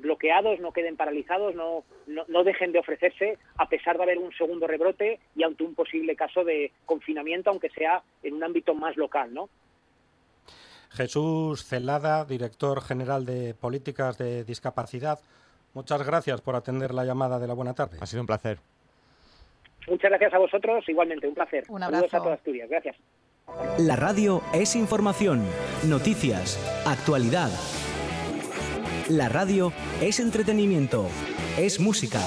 bloqueados, 0.00 0.58
no 0.60 0.72
queden 0.72 0.96
paralizados, 0.96 1.54
no, 1.54 1.84
no, 2.06 2.24
no 2.28 2.44
dejen 2.44 2.72
de 2.72 2.78
ofrecerse 2.78 3.38
a 3.56 3.68
pesar 3.68 3.96
de 3.96 4.04
haber 4.04 4.18
un 4.18 4.32
segundo 4.32 4.66
rebrote 4.66 5.20
y 5.36 5.42
ante 5.42 5.64
un 5.64 5.74
posible 5.74 6.16
caso 6.16 6.44
de 6.44 6.72
confinamiento, 6.86 7.50
aunque 7.50 7.68
sea 7.70 8.02
en 8.22 8.34
un 8.34 8.42
ámbito 8.42 8.74
más 8.74 8.96
local, 8.96 9.32
¿no? 9.34 9.48
Jesús 10.94 11.64
Celada, 11.64 12.24
director 12.24 12.82
general 12.82 13.24
de 13.24 13.54
Políticas 13.54 14.18
de 14.18 14.44
Discapacidad, 14.44 15.18
muchas 15.74 16.04
gracias 16.06 16.40
por 16.40 16.54
atender 16.56 16.92
la 16.92 17.04
llamada 17.04 17.38
de 17.38 17.46
la 17.46 17.54
buena 17.54 17.74
tarde. 17.74 17.98
Ha 18.00 18.06
sido 18.06 18.20
un 18.22 18.26
placer. 18.26 18.58
Muchas 19.88 20.10
gracias 20.10 20.34
a 20.34 20.38
vosotros, 20.38 20.88
igualmente, 20.88 21.26
un 21.26 21.34
placer. 21.34 21.64
Un 21.68 21.80
Saludos 21.80 21.98
abrazo. 22.04 22.16
a 22.16 22.22
toda 22.22 22.34
Asturias, 22.34 22.68
gracias. 22.68 22.96
La 23.78 23.96
radio 23.96 24.42
es 24.52 24.76
información, 24.76 25.44
noticias, 25.88 26.58
actualidad. 26.86 27.50
La 29.08 29.28
radio 29.28 29.72
es 30.00 30.20
entretenimiento, 30.20 31.06
es 31.58 31.80
música. 31.80 32.20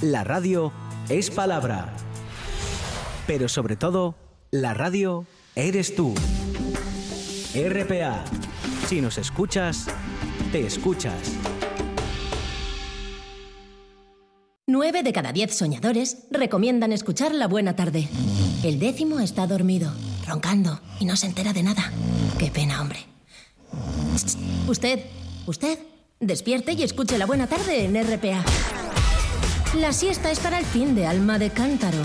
La 0.00 0.24
radio 0.24 0.72
es 1.08 1.30
palabra. 1.30 1.92
Pero 3.26 3.48
sobre 3.48 3.76
todo, 3.76 4.14
la 4.50 4.74
radio 4.74 5.26
eres 5.54 5.94
tú. 5.94 6.14
RPA. 7.54 8.24
Si 8.88 9.00
nos 9.00 9.16
escuchas, 9.16 9.86
te 10.50 10.66
escuchas. 10.66 11.34
Nueve 14.66 15.04
de 15.04 15.12
cada 15.12 15.32
diez 15.32 15.54
soñadores 15.54 16.26
recomiendan 16.32 16.92
escuchar 16.92 17.32
La 17.32 17.46
Buena 17.46 17.76
Tarde. 17.76 18.08
El 18.64 18.80
décimo 18.80 19.20
está 19.20 19.46
dormido, 19.46 19.92
roncando, 20.26 20.80
y 20.98 21.04
no 21.04 21.14
se 21.14 21.26
entera 21.26 21.52
de 21.52 21.62
nada. 21.62 21.92
Qué 22.40 22.50
pena, 22.50 22.80
hombre. 22.82 22.98
Usted, 24.66 25.04
usted, 25.46 25.78
despierte 26.18 26.72
y 26.72 26.82
escuche 26.82 27.18
La 27.18 27.26
Buena 27.26 27.46
Tarde 27.46 27.84
en 27.84 27.94
RPA. 27.94 28.42
La 29.78 29.92
siesta 29.92 30.32
es 30.32 30.40
para 30.40 30.58
el 30.58 30.64
fin 30.64 30.96
de 30.96 31.06
alma 31.06 31.38
de 31.38 31.50
cántaro. 31.50 31.98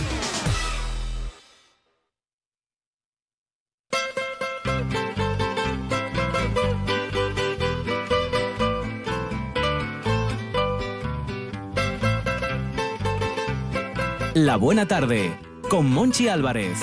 La 14.42 14.56
buena 14.56 14.86
tarde 14.86 15.38
con 15.70 15.92
Monchi 15.92 16.30
Álvarez. 16.30 16.82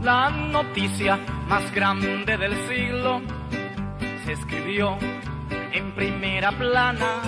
La 0.00 0.30
noticia 0.30 1.16
más 1.48 1.74
grande 1.74 2.36
del 2.36 2.54
siglo 2.68 3.20
se 4.24 4.32
escribió 4.34 4.96
en 5.72 5.92
primera 5.96 6.52
plana. 6.52 7.20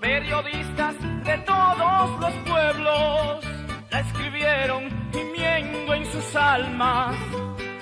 Periodistas 0.00 0.94
de 1.24 1.38
todos 1.38 2.20
los 2.20 2.34
pueblos 2.48 3.44
la 3.90 3.98
escribieron 3.98 4.84
gimiendo 5.12 5.94
en 5.94 6.06
sus 6.06 6.36
almas. 6.36 7.16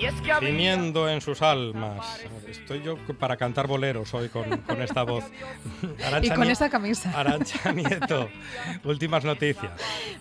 Y 0.02 0.44
Gimiendo 0.46 1.08
en 1.08 1.20
sus 1.20 1.42
almas. 1.42 2.20
Estoy 2.48 2.82
yo 2.82 2.96
para 3.20 3.36
cantar 3.36 3.68
boleros 3.68 4.12
hoy 4.14 4.28
con, 4.28 4.58
con 4.62 4.82
esta 4.82 5.02
voz. 5.04 5.22
Y 5.98 6.02
Arantxa 6.02 6.34
con 6.34 6.48
Nie- 6.48 6.50
esa 6.52 6.68
camisa. 6.68 7.12
Arancha 7.18 7.72
Nieto, 7.72 8.28
últimas 8.82 9.24
noticias. 9.24 9.70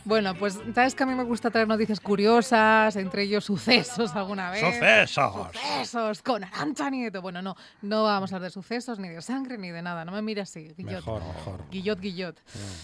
Bueno, 0.05 0.35
pues 0.35 0.59
sabes 0.75 0.93
que 0.93 1.01
a 1.01 1.05
mí 1.07 1.15
me 1.15 1.23
gusta 1.23 1.49
traer 1.49 1.67
noticias 1.67 1.99
curiosas, 1.99 2.95
entre 2.95 3.23
ellos 3.23 3.43
sucesos 3.45 4.15
alguna 4.15 4.51
vez. 4.51 4.61
¡Sucesos! 4.61 5.47
Sucesos 5.53 6.21
con 6.21 6.43
Arancha 6.43 6.89
Nieto. 6.91 7.21
Bueno, 7.23 7.41
no, 7.41 7.55
no 7.81 8.03
vamos 8.03 8.31
a 8.33 8.35
hablar 8.35 8.51
de 8.51 8.53
sucesos, 8.53 8.99
ni 8.99 9.09
de 9.09 9.21
sangre, 9.23 9.57
ni 9.57 9.71
de 9.71 9.81
nada. 9.81 10.05
No 10.05 10.11
me 10.11 10.21
mires 10.21 10.49
así, 10.49 10.73
Guillot. 10.77 10.93
Mejor, 11.05 11.23
mejor. 11.23 11.63
Guillot, 11.71 11.99
Guillot. 11.99 12.37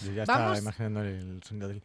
Yo 0.04 0.12
ya 0.14 0.22
estaba 0.22 0.46
Vamos. 0.46 0.58
imaginando 0.58 1.02
el 1.02 1.42
sonido 1.44 1.68
del... 1.68 1.82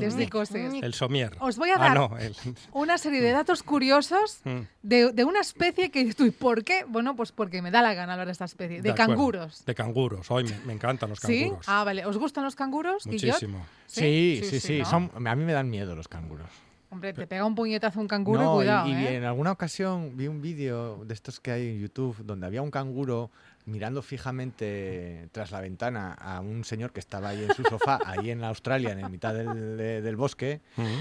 Desde 0.00 0.28
cosas. 0.28 0.56
El 0.82 0.92
somier. 0.92 1.34
Os 1.40 1.56
voy 1.56 1.70
a 1.70 1.76
Ah, 1.76 1.78
dar 1.78 1.94
no, 1.94 2.18
el... 2.18 2.36
una 2.72 2.98
serie 2.98 3.22
de 3.22 3.30
datos 3.30 3.62
curiosos 3.62 4.01
Mm. 4.44 4.60
de, 4.82 5.12
de 5.12 5.24
una 5.24 5.40
especie 5.40 5.90
que 5.90 6.00
dices 6.00 6.16
tú, 6.16 6.24
¿y 6.24 6.30
por 6.30 6.64
qué? 6.64 6.84
Bueno, 6.88 7.14
pues 7.16 7.32
porque 7.32 7.62
me 7.62 7.70
da 7.70 7.82
la 7.82 7.94
gana 7.94 8.12
hablar 8.12 8.26
de 8.26 8.32
esta 8.32 8.44
especie, 8.44 8.82
de, 8.82 8.94
canguros. 8.94 9.64
De 9.64 9.74
canguros. 9.74 10.30
Hoy 10.30 10.44
me, 10.44 10.56
me 10.66 10.72
encantan 10.72 11.10
los 11.10 11.18
¿Sí? 11.20 11.40
canguros. 11.42 11.66
Ah, 11.68 11.84
vale. 11.84 12.04
¿Os 12.06 12.16
gustan 12.18 12.44
los 12.44 12.56
canguros? 12.56 13.06
Muchísimo. 13.06 13.64
Sí, 13.86 14.40
sí, 14.44 14.60
sí. 14.60 14.78
¿no? 14.80 14.84
son- 14.86 15.10
a 15.26 15.34
mí 15.36 15.44
me 15.44 15.52
dan 15.52 15.68
miedo 15.70 15.94
los 15.94 16.08
canguros. 16.08 16.48
Hombre, 16.90 17.14
te 17.14 17.26
pega 17.26 17.46
un 17.46 17.54
puñetazo 17.54 18.00
un 18.00 18.06
canguro 18.08 18.42
No, 18.42 18.52
y 18.52 18.56
cuidado, 18.56 18.86
y, 18.88 18.92
y 18.92 18.94
¿eh? 19.06 19.16
en 19.16 19.24
alguna 19.24 19.50
ocasión 19.52 20.14
vi 20.14 20.28
un 20.28 20.42
vídeo 20.42 21.02
de 21.06 21.14
estos 21.14 21.40
que 21.40 21.50
hay 21.50 21.68
en 21.70 21.80
YouTube 21.80 22.16
donde 22.22 22.44
había 22.46 22.60
un 22.60 22.70
canguro 22.70 23.30
mirando 23.64 24.02
fijamente 24.02 25.28
tras 25.32 25.50
la 25.52 25.60
ventana 25.60 26.12
a 26.14 26.40
un 26.40 26.64
señor 26.64 26.92
que 26.92 27.00
estaba 27.00 27.28
ahí 27.30 27.44
en 27.44 27.54
su 27.54 27.62
sofá, 27.62 27.98
ahí 28.06 28.30
en 28.30 28.42
Australia, 28.44 28.90
en 28.92 29.10
mitad 29.10 29.32
del, 29.34 29.76
de- 29.76 30.02
del 30.02 30.16
bosque, 30.16 30.60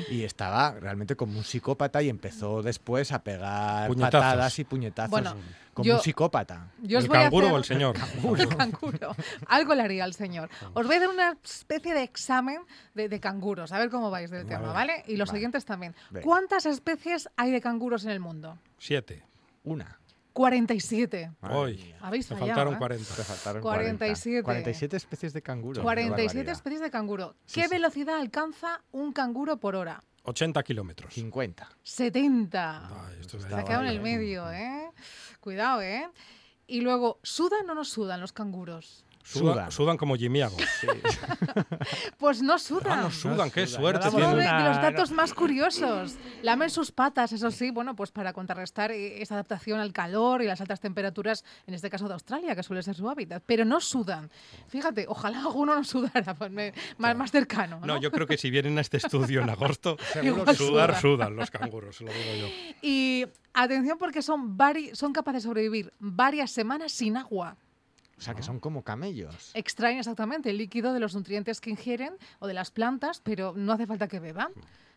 y 0.09 0.23
estaba 0.23 0.71
realmente 0.79 1.15
como 1.15 1.37
un 1.37 1.43
psicópata 1.43 2.01
y 2.01 2.09
empezó 2.09 2.61
después 2.61 3.11
a 3.11 3.23
pegar 3.23 3.87
Puñetazos. 3.87 4.11
patadas 4.11 4.59
y 4.59 4.63
puñetazos 4.63 5.09
Bueno, 5.11 5.35
como 5.73 5.85
yo- 5.87 5.95
un 5.95 6.01
psicópata. 6.01 6.71
Yo 6.81 6.99
¿El 6.99 7.07
canguro 7.09 7.47
hacer- 7.47 7.53
o 7.55 7.57
el 7.57 7.63
señor? 7.63 7.95
El 8.37 8.47
canguro. 8.55 9.15
Algo 9.47 9.73
le 9.73 9.81
haría 9.83 10.03
al 10.03 10.13
señor. 10.13 10.49
Os 10.73 10.85
voy 10.85 10.95
a 10.95 10.97
hacer 10.99 11.09
una 11.09 11.37
especie 11.43 11.93
de 11.93 12.03
examen 12.03 12.59
de, 12.93 13.09
de 13.09 13.19
canguros, 13.19 13.71
a 13.71 13.79
ver 13.79 13.89
cómo 13.89 14.11
vais 14.11 14.29
del 14.29 14.45
tema. 14.45 14.71
¿vale? 14.71 15.03
Y 15.07 15.17
los 15.17 15.29
Vale. 15.29 15.37
siguientes 15.37 15.65
también. 15.65 15.95
¿Cuántas 16.23 16.65
especies 16.67 17.27
hay 17.37 17.51
de 17.51 17.61
canguros 17.61 18.03
en 18.05 18.11
el 18.11 18.19
mundo? 18.19 18.57
Siete. 18.77 19.23
Una. 19.63 19.99
47. 20.33 21.31
Madre 21.41 21.55
Hoy. 21.57 21.95
Habéis 22.01 22.27
Te 22.27 22.35
fallado, 22.35 22.47
faltaron 22.55 22.73
¿eh? 22.75 22.77
40. 22.77 23.15
Te 23.15 23.23
faltaron 23.23 23.61
47. 23.61 24.43
47 24.43 24.97
especies 24.97 25.33
de 25.33 25.41
canguro. 25.41 25.81
47 25.81 26.15
Qué 26.15 26.27
barbaridad. 26.27 26.53
especies 26.53 26.81
de 26.81 26.91
canguro. 26.91 27.35
Sí, 27.45 27.61
¿Qué 27.61 27.67
sí. 27.67 27.73
velocidad 27.75 28.19
alcanza 28.19 28.81
un 28.91 29.11
canguro 29.13 29.57
por 29.57 29.75
hora? 29.75 30.03
80 30.23 30.61
kilómetros. 30.63 31.13
50. 31.13 31.67
70. 31.83 33.07
Ay, 33.07 33.17
esto 33.21 33.37
es 33.37 33.43
Se 33.43 33.49
de- 33.49 33.55
ha 33.55 33.63
quedado 33.63 33.81
en 33.83 33.89
el 33.89 34.01
medio, 34.01 34.51
¿eh? 34.51 34.89
Cuidado, 35.39 35.81
¿eh? 35.81 36.07
Y 36.67 36.81
luego, 36.81 37.19
¿sudan 37.23 37.69
o 37.69 37.73
no 37.75 37.83
sudan 37.83 38.21
los 38.21 38.31
canguros? 38.31 39.03
Sudan, 39.23 39.53
Sudan. 39.53 39.71
sudan 39.71 39.97
como 39.97 40.15
Jimiago. 40.15 40.57
Pues 42.17 42.41
no 42.41 42.59
sudan. 42.59 42.99
Ah, 42.99 43.01
no 43.03 43.11
sudan, 43.11 43.49
qué 43.49 43.65
sudan. 43.65 43.81
suerte 43.81 44.05
No 44.05 44.11
damos 44.11 44.27
Uno 44.27 44.35
de, 44.35 44.43
tienen. 44.43 44.63
de 44.63 44.69
los 44.69 44.81
datos 44.81 45.11
más 45.11 45.33
curiosos. 45.33 46.15
Lamen 46.43 46.69
sus 46.69 46.91
patas, 46.91 47.31
eso 47.31 47.49
sí, 47.51 47.71
bueno, 47.71 47.95
pues 47.95 48.11
para 48.11 48.33
contrarrestar 48.33 48.91
eh, 48.91 49.21
esa 49.21 49.35
adaptación 49.35 49.79
al 49.79 49.91
calor 49.93 50.41
y 50.41 50.45
las 50.45 50.61
altas 50.61 50.79
temperaturas, 50.79 51.43
en 51.67 51.73
este 51.73 51.89
caso 51.89 52.07
de 52.07 52.13
Australia, 52.13 52.55
que 52.55 52.63
suele 52.63 52.83
ser 52.83 52.95
su 52.95 53.09
hábitat, 53.09 53.43
pero 53.45 53.65
no 53.65 53.81
sudan. 53.81 54.29
Fíjate, 54.67 55.05
ojalá 55.07 55.39
alguno 55.39 55.75
no 55.75 55.83
sudara, 55.83 56.33
pues 56.35 56.51
me- 56.51 56.73
más, 56.97 57.15
más 57.15 57.31
cercano. 57.31 57.79
¿no? 57.79 57.85
No, 57.87 57.97
yo 58.01 58.11
creo 58.11 58.27
que 58.27 58.37
si 58.37 58.49
vienen 58.49 58.77
a 58.77 58.81
este 58.81 58.97
estudio 58.97 59.41
en 59.41 59.49
agosto, 59.49 59.97
sudar 60.13 60.55
sudan. 60.55 61.01
sudan 61.01 61.35
los 61.35 61.49
canguros, 61.51 61.95
se 61.97 62.03
lo 62.03 62.11
digo 62.11 62.47
yo. 62.47 62.47
Y 62.81 63.25
atención 63.53 63.97
porque 63.97 64.21
son, 64.21 64.57
vari- 64.57 64.93
son 64.93 65.13
capaces 65.13 65.43
de 65.43 65.47
sobrevivir 65.49 65.91
varias 65.99 66.51
semanas 66.51 66.91
sin 66.91 67.17
agua. 67.17 67.57
O 68.21 68.23
sea, 68.23 68.35
que 68.35 68.43
son 68.43 68.59
como 68.59 68.83
camellos. 68.83 69.49
Extraen 69.55 69.97
exactamente 69.97 70.51
el 70.51 70.57
líquido 70.57 70.93
de 70.93 70.99
los 70.99 71.15
nutrientes 71.15 71.59
que 71.59 71.71
ingieren 71.71 72.13
o 72.37 72.45
de 72.45 72.53
las 72.53 72.69
plantas, 72.69 73.19
pero 73.19 73.53
no 73.55 73.73
hace 73.73 73.87
falta 73.87 74.07
que 74.07 74.19
beban. 74.19 74.51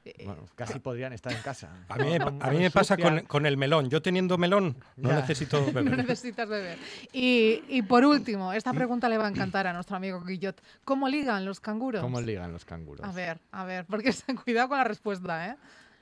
Eh, 0.04 0.24
Bueno, 0.26 0.44
casi 0.54 0.78
podrían 0.78 1.14
estar 1.14 1.32
en 1.32 1.40
casa. 1.40 1.70
A 1.88 1.96
mí, 1.96 2.10
me- 2.10 2.18
No- 2.18 2.26
a 2.26 2.30
no 2.32 2.50
mí 2.52 2.58
me 2.58 2.70
pasa 2.70 2.98
con, 2.98 3.20
con 3.20 3.46
el 3.46 3.56
melón. 3.56 3.88
Yo 3.88 4.02
teniendo 4.02 4.36
melón 4.36 4.76
no 4.98 5.08
Ya. 5.08 5.16
necesito 5.22 5.58
No 5.66 5.72
beber. 5.72 5.96
necesitas 5.96 6.46
beber. 6.46 6.76
Y, 7.14 7.62
y 7.68 7.80
por 7.80 8.04
último, 8.04 8.52
esta 8.52 8.74
pregunta 8.74 9.08
le 9.08 9.16
va 9.16 9.24
a 9.26 9.30
encantar 9.30 9.66
a 9.66 9.72
nuestro 9.72 9.96
amigo 9.96 10.20
Guillot. 10.20 10.60
¿Cómo 10.84 11.08
ligan 11.08 11.46
los 11.46 11.60
canguros? 11.60 12.02
¿Cómo 12.02 12.20
ligan 12.20 12.52
los 12.52 12.66
canguros? 12.66 13.06
A 13.08 13.12
ver, 13.12 13.38
a 13.52 13.64
ver, 13.64 13.86
porque 13.86 14.12
cuidado 14.44 14.68
con 14.68 14.76
la 14.76 14.84
respuesta, 14.84 15.48
¿eh? 15.48 15.56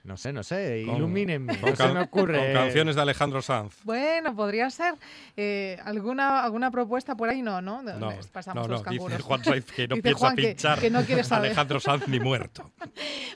No 0.05 0.17
sé, 0.17 0.33
no 0.33 0.43
sé. 0.43 0.83
Con- 0.85 0.97
Ilumínenme. 0.97 1.59
Con, 1.61 1.71
No 1.71 1.77
se 1.77 1.89
me 1.93 2.01
ocurre. 2.01 2.39
con 2.53 2.53
canciones 2.65 2.97
de 2.97 3.03
Alejandro 3.03 3.41
Sanz. 3.41 3.77
Bueno, 3.85 4.35
podría 4.35 4.69
ser. 4.71 4.95
Eh, 5.37 5.79
¿alguna, 5.85 6.43
¿Alguna 6.43 6.71
propuesta 6.73 7.15
por 7.17 7.29
ahí? 7.29 7.41
No, 7.41 7.63
¿no? 7.63 7.83
No, 7.83 8.11
Les 8.11 8.27
pasamos 8.27 8.67
no, 8.67 8.73
los 8.73 8.85
no, 8.85 8.91
dice 8.91 8.99
canguros. 9.05 9.23
Juan 9.23 9.45
Saiz 9.45 9.65
que 9.71 9.87
no 9.87 9.95
Dice 9.97 10.03
piensa 10.03 10.19
Juan 10.19 10.37
que- 10.37 10.43
pinchar 10.49 10.79
que 10.81 10.91
no 10.91 11.03
quiere 11.05 11.21
a 11.21 11.25
saber. 11.25 11.47
Alejandro 11.51 11.79
Sanz 11.81 12.09
ni 12.09 12.19
muerto. 12.21 12.71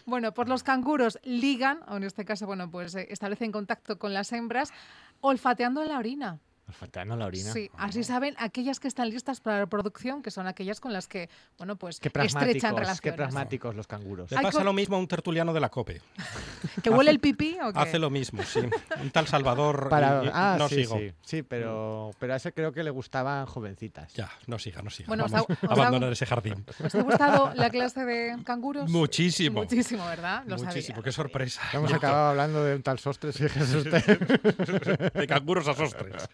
Bueno, 0.06 0.32
pues 0.32 0.46
los 0.48 0.62
canguros 0.62 1.18
ligan, 1.24 1.80
o 1.88 1.96
en 1.96 2.04
este 2.04 2.24
caso, 2.24 2.46
bueno, 2.46 2.70
pues 2.70 2.94
eh, 2.94 3.08
establecen 3.10 3.50
contacto 3.50 3.98
con 3.98 4.14
las 4.14 4.32
hembras 4.32 4.72
olfateando 5.20 5.82
la 5.84 5.98
orina. 5.98 6.38
Olfateando 6.68 7.16
la 7.16 7.26
orina. 7.26 7.52
Sí, 7.52 7.70
así 7.78 8.02
saben 8.02 8.34
aquellas 8.38 8.80
que 8.80 8.88
están 8.88 9.08
listas 9.08 9.40
para 9.40 9.56
la 9.58 9.62
reproducción, 9.62 10.20
que 10.20 10.32
son 10.32 10.48
aquellas 10.48 10.80
con 10.80 10.92
las 10.92 11.06
que, 11.06 11.28
bueno, 11.58 11.76
pues 11.76 12.00
Qué 12.00 12.08
estrechan 12.08 12.40
pragmáticos, 12.40 12.70
relaciones. 12.80 13.00
qué 13.00 13.12
pragmáticos 13.12 13.74
los 13.76 13.86
canguros. 13.86 14.30
Le 14.32 14.40
pasa 14.40 14.64
lo 14.64 14.72
mismo 14.72 14.96
a 14.96 14.98
un 14.98 15.06
tertuliano 15.06 15.52
de 15.52 15.60
la 15.60 15.68
COPE. 15.68 16.02
¿Que 16.82 16.90
huele 16.90 17.12
el 17.12 17.20
pipí 17.20 17.56
o 17.62 17.72
qué? 17.72 17.78
Hace 17.78 18.00
lo 18.00 18.10
mismo, 18.10 18.42
sí. 18.42 18.60
Un 19.00 19.10
tal 19.10 19.28
Salvador. 19.28 19.88
Para- 19.88 20.24
y- 20.24 20.26
y- 20.26 20.30
ah, 20.34 20.56
no 20.58 20.68
sí, 20.68 20.74
sigo. 20.76 20.98
sí, 20.98 21.12
sí, 21.22 21.42
pero, 21.44 22.10
pero 22.18 22.32
a 22.32 22.36
ese 22.36 22.52
creo 22.52 22.72
que 22.72 22.82
le 22.82 22.90
gustaban 22.90 23.46
jovencitas. 23.46 24.12
Ya, 24.14 24.28
no 24.48 24.58
siga, 24.58 24.82
no 24.82 24.90
siga. 24.90 25.06
Bueno, 25.06 25.26
os 25.26 25.30
Vamos 25.32 25.46
ha- 25.50 25.52
os 25.66 25.70
a 25.70 25.72
abandonar 25.72 26.10
ese 26.12 26.26
jardín. 26.26 26.64
¿Os 26.84 26.94
ha 26.96 27.02
gustado 27.02 27.52
la 27.54 27.70
clase 27.70 28.04
de 28.04 28.42
canguros? 28.44 28.90
Muchísimo. 28.90 29.60
Muchísimo, 29.60 30.04
¿verdad? 30.06 30.42
Lo 30.46 30.56
Muchísimo, 30.56 30.96
sabía, 30.96 31.02
qué 31.04 31.12
sorpresa. 31.12 31.62
Hemos 31.72 31.92
acabado 31.92 32.30
hablando 32.30 32.64
de 32.64 32.74
un 32.74 32.82
tal 32.82 32.98
sostres, 32.98 33.36
fíjese 33.36 33.76
usted. 33.76 34.16
De 35.14 35.26
canguros 35.28 35.68
a 35.68 35.74
sostres. 35.74 36.28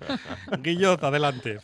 Guillot, 0.61 1.03
adelante. 1.03 1.59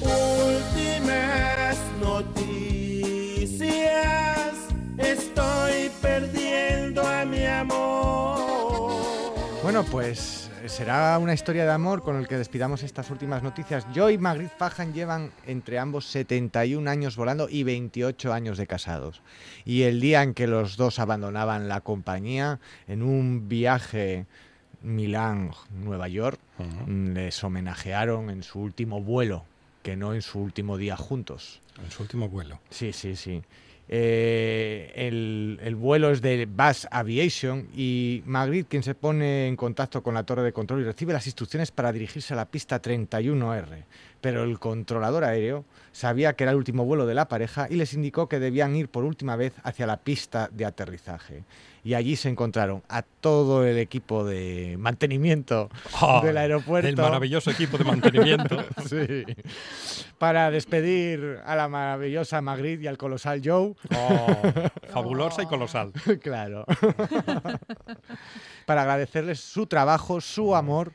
Últimas 0.00 1.78
noticias. 2.00 2.44
Estoy 4.98 5.90
perdiendo 6.00 7.06
a 7.06 7.24
mi 7.24 7.44
amor. 7.44 8.34
Bueno, 9.62 9.82
pues 9.90 10.50
eh, 10.62 10.68
será 10.68 11.18
una 11.18 11.34
historia 11.34 11.64
de 11.64 11.72
amor 11.72 12.02
con 12.02 12.16
el 12.16 12.26
que 12.26 12.38
despidamos 12.38 12.82
estas 12.82 13.10
últimas 13.10 13.42
noticias. 13.42 13.86
Joe 13.94 14.14
y 14.14 14.18
Magritte 14.18 14.54
Fajan 14.56 14.94
llevan 14.94 15.30
entre 15.46 15.78
ambos 15.78 16.06
71 16.06 16.90
años 16.90 17.16
volando 17.16 17.48
y 17.50 17.64
28 17.64 18.32
años 18.32 18.56
de 18.56 18.66
casados. 18.66 19.20
Y 19.66 19.82
el 19.82 20.00
día 20.00 20.22
en 20.22 20.32
que 20.32 20.46
los 20.46 20.76
dos 20.76 20.98
abandonaban 20.98 21.68
la 21.68 21.82
compañía, 21.82 22.60
en 22.88 23.02
un 23.02 23.48
viaje 23.48 24.26
Milán-Nueva 24.84 26.08
York, 26.08 26.38
mm, 26.58 27.12
les 27.14 27.42
homenajearon 27.42 28.30
en 28.30 28.42
su 28.42 28.60
último 28.60 29.00
vuelo, 29.00 29.44
que 29.82 29.96
no 29.96 30.14
en 30.14 30.22
su 30.22 30.38
último 30.38 30.76
día 30.76 30.96
juntos. 30.96 31.60
En 31.82 31.90
su 31.90 32.02
último 32.02 32.28
vuelo. 32.28 32.60
Sí, 32.70 32.92
sí, 32.92 33.16
sí. 33.16 33.42
Eh, 33.86 34.92
el, 34.94 35.60
el 35.62 35.74
vuelo 35.74 36.10
es 36.10 36.22
de 36.22 36.48
Bass 36.50 36.88
Aviation 36.90 37.68
y 37.76 38.22
Magritte 38.24 38.68
quien 38.68 38.82
se 38.82 38.94
pone 38.94 39.46
en 39.46 39.56
contacto 39.56 40.02
con 40.02 40.14
la 40.14 40.22
torre 40.22 40.42
de 40.42 40.54
control 40.54 40.80
y 40.80 40.84
recibe 40.84 41.12
las 41.12 41.26
instrucciones 41.26 41.70
para 41.70 41.92
dirigirse 41.92 42.32
a 42.32 42.36
la 42.36 42.46
pista 42.46 42.80
31R. 42.80 43.84
Pero 44.22 44.44
el 44.44 44.58
controlador 44.58 45.24
aéreo 45.24 45.66
sabía 45.92 46.32
que 46.32 46.44
era 46.44 46.52
el 46.52 46.56
último 46.56 46.86
vuelo 46.86 47.04
de 47.04 47.14
la 47.14 47.28
pareja 47.28 47.66
y 47.68 47.74
les 47.74 47.92
indicó 47.92 48.26
que 48.26 48.40
debían 48.40 48.74
ir 48.74 48.88
por 48.88 49.04
última 49.04 49.36
vez 49.36 49.52
hacia 49.64 49.86
la 49.86 49.98
pista 49.98 50.48
de 50.50 50.64
aterrizaje. 50.64 51.44
Y 51.84 51.92
allí 51.92 52.16
se 52.16 52.30
encontraron 52.30 52.82
a 52.88 53.02
todo 53.02 53.66
el 53.66 53.78
equipo 53.78 54.24
de 54.24 54.76
mantenimiento 54.78 55.68
del 56.22 56.38
aeropuerto. 56.38 56.88
El 56.88 56.96
maravilloso 56.96 57.50
equipo 57.50 57.76
de 57.78 57.84
mantenimiento. 57.84 58.64
Sí. 58.86 59.24
Para 60.18 60.50
despedir 60.50 61.40
a 61.44 61.56
la 61.56 61.68
maravillosa 61.68 62.40
Magritte 62.40 62.84
y 62.84 62.86
al 62.86 62.96
colosal 62.96 63.40
Joe. 63.44 63.74
Oh, 63.96 64.42
fabulosa 64.92 65.42
y 65.42 65.46
colosal. 65.46 65.92
claro. 66.22 66.64
Para 68.66 68.82
agradecerles 68.82 69.40
su 69.40 69.66
trabajo, 69.66 70.20
su 70.20 70.54
amor 70.54 70.92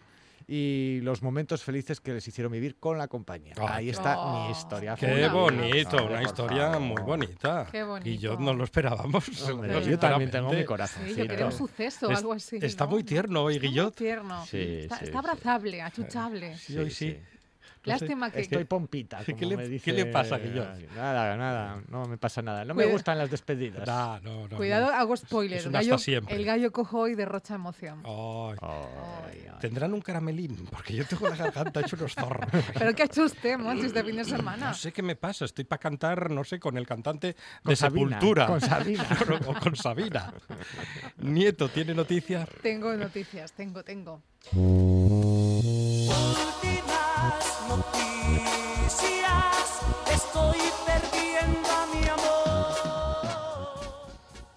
y 0.51 0.99
los 1.03 1.21
momentos 1.21 1.61
felices 1.63 2.01
que 2.01 2.11
les 2.11 2.27
hicieron 2.27 2.51
vivir 2.51 2.75
con 2.77 2.97
la 2.97 3.07
compañía. 3.07 3.53
Ay, 3.59 3.67
Ahí 3.71 3.89
está 3.91 4.17
Oh, 4.19 4.45
mi 4.47 4.51
historia. 4.51 4.95
Qué 4.95 5.05
Una 5.05 5.31
bonito, 5.31 5.97
Hombre, 5.97 6.13
una 6.15 6.23
historia 6.23 6.71
favor. 6.71 6.79
muy 6.81 7.01
bonita. 7.03 7.67
Qué 7.71 7.83
bonito. 7.83 8.09
Y 8.09 8.17
yo 8.17 8.35
no 8.39 8.53
lo 8.55 8.63
esperábamos. 8.63 9.27
Hombre, 9.49 9.71
Yo 9.73 9.81
yo 9.81 9.99
también 9.99 10.31
tengo 10.31 10.49
mi 10.49 10.57
Sí, 10.61 10.65
corazón. 10.65 11.05
yo 11.05 11.27
quería 11.27 11.45
un 11.45 11.51
suceso 11.51 12.07
o 12.07 12.11
Es- 12.11 12.17
algo 12.17 12.33
así. 12.33 12.57
está 12.61 12.85
¿no? 12.85 12.91
muy 12.91 13.03
tierno 13.03 13.43
hoy, 13.43 13.55
Está 13.57 13.61
muy 13.67 13.69
Guillot. 13.69 13.95
tierno. 13.95 14.45
Sí, 14.47 14.57
está, 14.57 14.97
sí, 14.97 15.05
está 15.05 15.11
sí. 15.21 15.27
abrazable, 15.27 15.81
achuchable. 15.83 16.57
Sí, 16.57 16.77
hoy 16.79 16.89
sí. 16.89 17.17
Lástima 17.89 18.31
que... 18.31 18.41
Estoy 18.41 18.63
pompita. 18.65 19.19
¿Qué 19.25 19.45
le- 19.45 19.57
me 19.57 19.63
qué 19.63 19.69
dice- 19.69 19.91
le 19.93 20.05
pasa, 20.07 20.37
Guillot? 20.37 20.67
Nada, 20.95 21.35
nada, 21.37 21.81
no 21.89 22.05
me 22.05 22.17
pasa 22.17 22.41
nada. 22.41 22.63
No 22.65 22.73
me 22.73 22.85
gustan 22.85 23.17
las 23.17 23.29
despedidas. 23.31 23.85
Nah, 23.87 24.19
no, 24.21 24.47
no, 24.47 24.57
Cuidado, 24.57 24.87
no. 24.87 24.93
hago 24.97 25.15
spoiler. 25.17 25.59
Es 25.59 25.65
El 25.65 25.75
hasta 25.75 25.79
gallo, 25.79 25.97
siempre. 25.97 26.35
el 26.35 26.45
gallo 26.45 26.71
cojo 26.71 27.07
y 27.07 27.15
derrocha 27.15 27.55
emoción. 27.55 28.01
Ay, 28.05 28.57
Ay, 28.61 29.45
ay. 29.51 29.59
Tendrán 29.59 29.93
un 29.93 30.01
caramelín, 30.01 30.65
porque 30.71 30.93
yo 30.95 31.05
tengo 31.05 31.27
la 31.27 31.35
garganta 31.35 31.81
hecho 31.81 31.95
unos 31.97 32.13
zorros. 32.15 32.49
Pero 32.79 32.93
qué 32.95 33.01
ha 33.03 33.05
hecho 33.05 33.23
usted, 33.23 33.57
Monchi, 33.57 33.87
este 33.87 34.03
fin 34.03 34.15
de 34.15 34.23
semana. 34.25 34.67
No 34.69 34.73
sé 34.73 34.91
qué 34.93 35.01
me 35.03 35.15
pasa, 35.17 35.45
estoy 35.45 35.65
para 35.65 35.79
cantar, 35.79 36.31
no 36.31 36.43
sé, 36.43 36.59
con 36.59 36.77
el 36.77 36.87
cantante 36.87 37.35
Con 37.63 37.71
de 37.71 37.75
Sabina, 37.75 38.07
Sepultura. 38.19 38.47
con 38.47 38.61
Sabina. 38.61 39.07
o 39.47 39.53
con 39.55 39.75
Sabina. 39.75 40.33
Nieto, 41.17 41.69
¿tiene 41.69 41.93
noticias? 41.93 42.47
Tengo 42.61 42.93
noticias, 42.95 43.51
tengo, 43.51 43.83
tengo. 43.83 44.21
Últimas 47.69 47.85
noticias. 48.89 49.81
Estoy 50.11 50.57
perdiendo 50.85 51.69
a 51.69 51.85
mi 51.93 52.07
amor. 52.07 52.75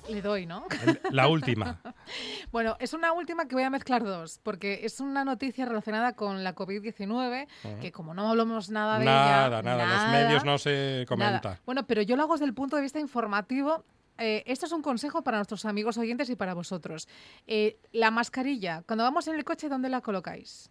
Le 0.08 0.22
doy, 0.22 0.46
¿no? 0.46 0.64
La 1.10 1.28
última. 1.28 1.80
Bueno, 2.50 2.76
es 2.80 2.92
una 2.92 3.12
última 3.14 3.48
que 3.48 3.54
voy 3.54 3.64
a 3.64 3.70
mezclar 3.70 4.04
dos, 4.04 4.38
porque 4.42 4.80
es 4.84 5.00
una 5.00 5.24
noticia 5.24 5.64
relacionada 5.64 6.12
con 6.12 6.44
la 6.44 6.54
COVID-19, 6.54 7.46
que 7.80 7.90
como 7.92 8.12
no 8.12 8.28
hablamos 8.28 8.68
nada 8.68 8.98
de 8.98 9.06
Nada, 9.06 9.46
ella... 9.46 9.62
nada, 9.62 9.86
los 9.86 10.12
medios 10.12 10.44
no 10.44 10.58
se 10.58 11.06
comenta. 11.08 11.40
nada. 11.40 11.60
Bueno, 11.64 11.86
pero 11.86 12.02
yo 12.02 12.14
lo 12.16 12.24
hago 12.24 12.34
desde 12.34 12.44
el 12.44 12.52
punto 12.52 12.76
de 12.76 12.82
vista 12.82 13.00
informativo. 13.00 13.86
Eh, 14.18 14.42
esto 14.46 14.66
es 14.66 14.72
un 14.72 14.82
consejo 14.82 15.22
para 15.22 15.38
nuestros 15.38 15.64
amigos 15.64 15.96
oyentes 15.96 16.28
y 16.28 16.36
para 16.36 16.52
vosotros. 16.52 17.08
Eh, 17.46 17.78
la 17.92 18.10
mascarilla, 18.10 18.82
cuando 18.86 19.04
vamos 19.04 19.26
en 19.28 19.36
el 19.36 19.44
coche, 19.44 19.70
¿dónde 19.70 19.88
la 19.88 20.02
colocáis? 20.02 20.68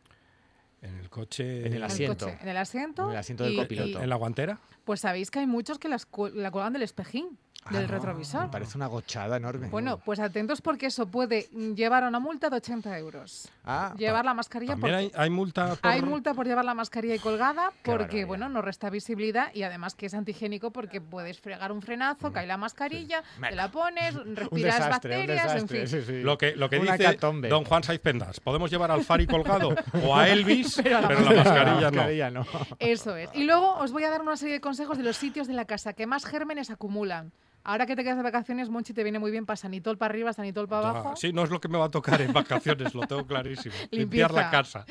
En 0.82 0.98
el 0.98 1.10
coche. 1.10 1.60
En 1.68 1.74
el 1.74 1.78
En 1.78 1.84
asiento. 1.84 2.26
coche, 2.26 2.38
en 2.42 2.48
el 2.50 2.58
asiento. 2.58 3.06
En 3.06 3.12
el 3.12 3.18
asiento 3.18 3.44
del 3.44 3.54
y- 3.54 3.58
copiloto. 3.58 4.00
y- 4.00 4.04
¿En 4.04 4.10
la 4.10 4.16
guantera? 4.16 4.60
pues 4.84 5.00
sabéis 5.02 5.30
que 5.30 5.40
hay 5.40 5.48
muchos 5.48 5.78
que 5.80 5.88
las 5.90 6.08
la 6.34 6.50
cuelgan 6.52 6.74
del 6.74 6.82
espejín, 6.82 7.38
del 7.70 7.84
Ah, 7.86 7.88
retrovisor. 7.88 8.42
Me 8.46 8.48
parece 8.50 8.76
una 8.76 8.88
gochada 8.88 9.38
enorme. 9.38 9.68
Bueno, 9.70 9.98
pues 10.00 10.20
atentos 10.20 10.62
porque 10.62 10.88
eso 10.88 11.06
puede 11.06 11.44
llevar 11.76 12.04
a 12.04 12.08
una 12.08 12.20
multa 12.20 12.50
de 12.50 12.58
80 12.58 12.98
euros. 12.98 13.48
Ah, 13.64 13.94
Llevar 14.00 14.26
la 14.26 14.34
mascarilla 14.34 14.76
porque 14.78 14.96
hay, 14.96 15.12
hay 15.16 15.30
multa 15.30 15.76
por... 15.76 15.92
hay 15.92 16.02
multa 16.02 16.34
por 16.34 16.48
llevar 16.48 16.66
la 16.66 16.74
mascarilla 16.74 17.14
y 17.14 17.20
colgada 17.20 17.72
porque, 17.84 18.26
bueno, 18.26 18.50
no 18.50 18.64
resta 18.64 18.90
visibilidad 18.90 19.54
y 19.54 19.62
además 19.62 19.94
que 19.94 20.08
es 20.08 20.14
antihigiénico 20.16 20.72
porque 20.72 21.02
puedes 21.02 21.40
fregar 21.40 21.72
un 21.72 21.84
frenazo, 21.84 22.34
cae 22.34 22.48
la 22.48 22.58
mascarilla, 22.58 23.22
te 23.40 23.56
la 23.56 23.70
pones, 23.72 24.16
un 24.26 24.36
respiras 24.36 24.78
desastre, 24.78 25.14
un 25.14 25.20
bacterias, 25.28 25.54
desastre. 25.54 25.82
en 25.82 25.88
fin. 25.88 26.00
sí, 26.02 26.06
sí. 26.08 26.22
Lo 26.24 26.40
que, 26.40 26.56
lo 26.56 26.68
que 26.68 26.80
Una 26.80 26.94
dice 26.94 27.04
hecatombe. 27.04 27.48
don 27.48 27.64
Juan 27.64 27.84
Saiz 27.84 28.00
Pendas. 28.02 28.40
Podemos 28.40 28.72
llevar 28.72 28.90
al 28.90 29.04
Fari 29.04 29.28
colgado 29.28 29.76
o 30.04 30.16
a 30.16 30.28
Elvis, 30.30 30.80
Pero 30.82 30.98
a 30.98 31.02
la 31.02 31.10
la 31.12 31.20
mascarilla 31.20 31.92
no. 31.92 31.98
mascarilla 31.98 32.32
no. 32.32 32.46
Eso 32.80 33.16
es. 33.16 33.30
Y 33.36 33.44
luego 33.44 33.76
os 33.76 33.92
voy 33.92 34.04
a 34.04 34.10
dar 34.10 34.22
una 34.22 34.36
serie 34.36 34.56
de 34.56 34.62
consejos 34.62 34.98
de 34.98 35.04
los 35.04 35.16
sitios 35.16 35.48
de 35.48 35.54
la 35.54 35.66
casa 35.66 35.94
que 35.94 36.08
más 36.08 36.26
gérmenes 36.26 36.72
acumulan. 36.72 37.32
Ahora 37.64 37.86
que 37.86 37.96
te 37.96 38.04
quedas 38.04 38.18
de 38.18 38.24
vacaciones, 38.24 38.70
Monchi, 38.70 38.94
te 38.94 39.04
viene 39.04 39.20
muy 39.20 39.32
bien 39.32 39.46
para 39.46 39.58
Sanitol 39.58 39.98
para 39.98 40.12
arriba, 40.12 40.34
Sanitol 40.34 40.68
para 40.68 40.90
abajo. 40.90 41.16
Sí, 41.16 41.32
no 41.32 41.44
es 41.44 41.50
lo 41.50 41.62
que 41.62 41.68
me 41.68 41.78
va 41.78 41.86
a 41.86 41.90
tocar 41.90 42.22
en 42.22 42.34
vacaciones, 42.34 42.94
lo 42.94 43.02
tengo 43.08 43.26
clarísimo. 43.26 43.76
Limpiar 43.92 44.32
la 44.32 44.50
casa. 44.50 44.86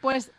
Pues 0.00 0.32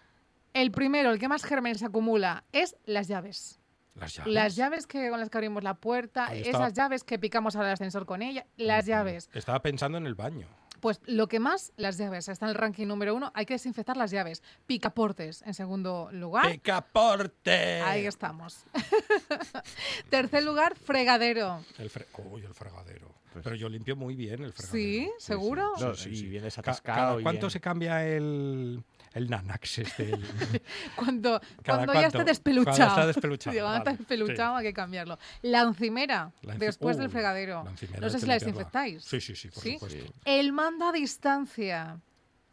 el 0.53 0.71
primero, 0.71 1.11
el 1.11 1.19
que 1.19 1.27
más 1.27 1.43
gérmenes 1.43 1.83
acumula, 1.83 2.43
es 2.51 2.75
las 2.85 3.07
llaves. 3.07 3.59
Las 3.93 4.13
llaves. 4.15 4.33
Las 4.33 4.55
llaves 4.55 4.87
que 4.87 5.09
con 5.09 5.19
las 5.19 5.29
que 5.29 5.37
abrimos 5.37 5.63
la 5.63 5.75
puerta, 5.75 6.27
Ahí 6.27 6.41
esas 6.41 6.47
estaba. 6.47 6.69
llaves 6.69 7.03
que 7.03 7.17
picamos 7.19 7.55
al 7.55 7.65
ascensor 7.67 8.05
con 8.05 8.21
ella, 8.21 8.45
las 8.57 8.85
llaves. 8.85 9.29
Estaba 9.33 9.61
pensando 9.61 9.97
en 9.97 10.05
el 10.05 10.15
baño. 10.15 10.47
Pues 10.85 11.01
lo 11.07 11.27
que 11.27 11.39
más, 11.39 11.73
las 11.77 11.97
llaves. 11.97 12.27
Está 12.27 12.45
en 12.45 12.51
el 12.51 12.55
ranking 12.55 12.85
número 12.85 13.15
uno. 13.15 13.31
Hay 13.33 13.47
que 13.47 13.55
desinfectar 13.55 13.97
las 13.97 14.11
llaves. 14.11 14.43
Picaportes, 14.67 15.41
en 15.41 15.55
segundo 15.55 16.09
lugar. 16.11 16.51
¡Picaporte! 16.51 17.81
Ahí 17.81 18.05
estamos. 18.05 18.65
Tercer 20.11 20.43
lugar, 20.43 20.75
fregadero. 20.75 21.65
El 21.79 21.89
fre- 21.89 22.05
Uy, 22.29 22.43
el 22.43 22.53
fregadero. 22.53 23.15
Pero 23.43 23.55
yo 23.55 23.67
limpio 23.67 23.95
muy 23.95 24.15
bien 24.15 24.43
el 24.43 24.53
fregadero. 24.53 24.71
¿Sí? 24.77 25.11
¿Seguro? 25.17 25.71
No, 25.79 25.95
Sí, 25.95 26.15
sí, 26.15 26.39
Ca- 26.61 26.79
cada- 26.83 27.19
y 27.19 27.23
¿Cuánto 27.23 27.47
bien- 27.47 27.51
se 27.51 27.59
cambia 27.59 28.05
el, 28.07 28.83
el 29.15 29.29
Nanax 29.29 29.79
este? 29.79 30.11
el- 30.13 30.61
Cuando, 30.95 31.41
¿Cada 31.63 31.85
cuando 31.85 31.93
ya 32.01 32.07
está 32.07 32.23
despeluchado. 32.23 32.75
Cuando 32.77 32.91
está 32.93 33.07
despeluchado, 33.07 33.57
cuando 33.59 33.77
está 33.77 33.91
despeluchado 33.93 34.55
hay 34.57 34.65
que 34.65 34.73
cambiarlo. 34.73 35.17
La 35.41 35.61
encimera, 35.61 36.31
La 36.43 36.55
enci- 36.55 36.59
después 36.59 36.97
del 36.97 37.07
Uh, 37.07 37.11
fregadero. 37.11 37.63
la 37.63 37.71
encimera 37.71 37.99
no 38.01 38.09
sé 38.09 38.19
si 38.19 38.25
la 38.27 38.33
desinfectáis. 38.35 39.03
Sí, 39.03 39.19
sí, 39.19 39.35
sí, 39.35 39.49
por 39.49 39.63
¿Sí? 39.63 39.73
supuesto. 39.73 40.13
El 40.25 40.51
mando 40.53 40.85
a 40.87 40.91
distancia. 40.91 41.99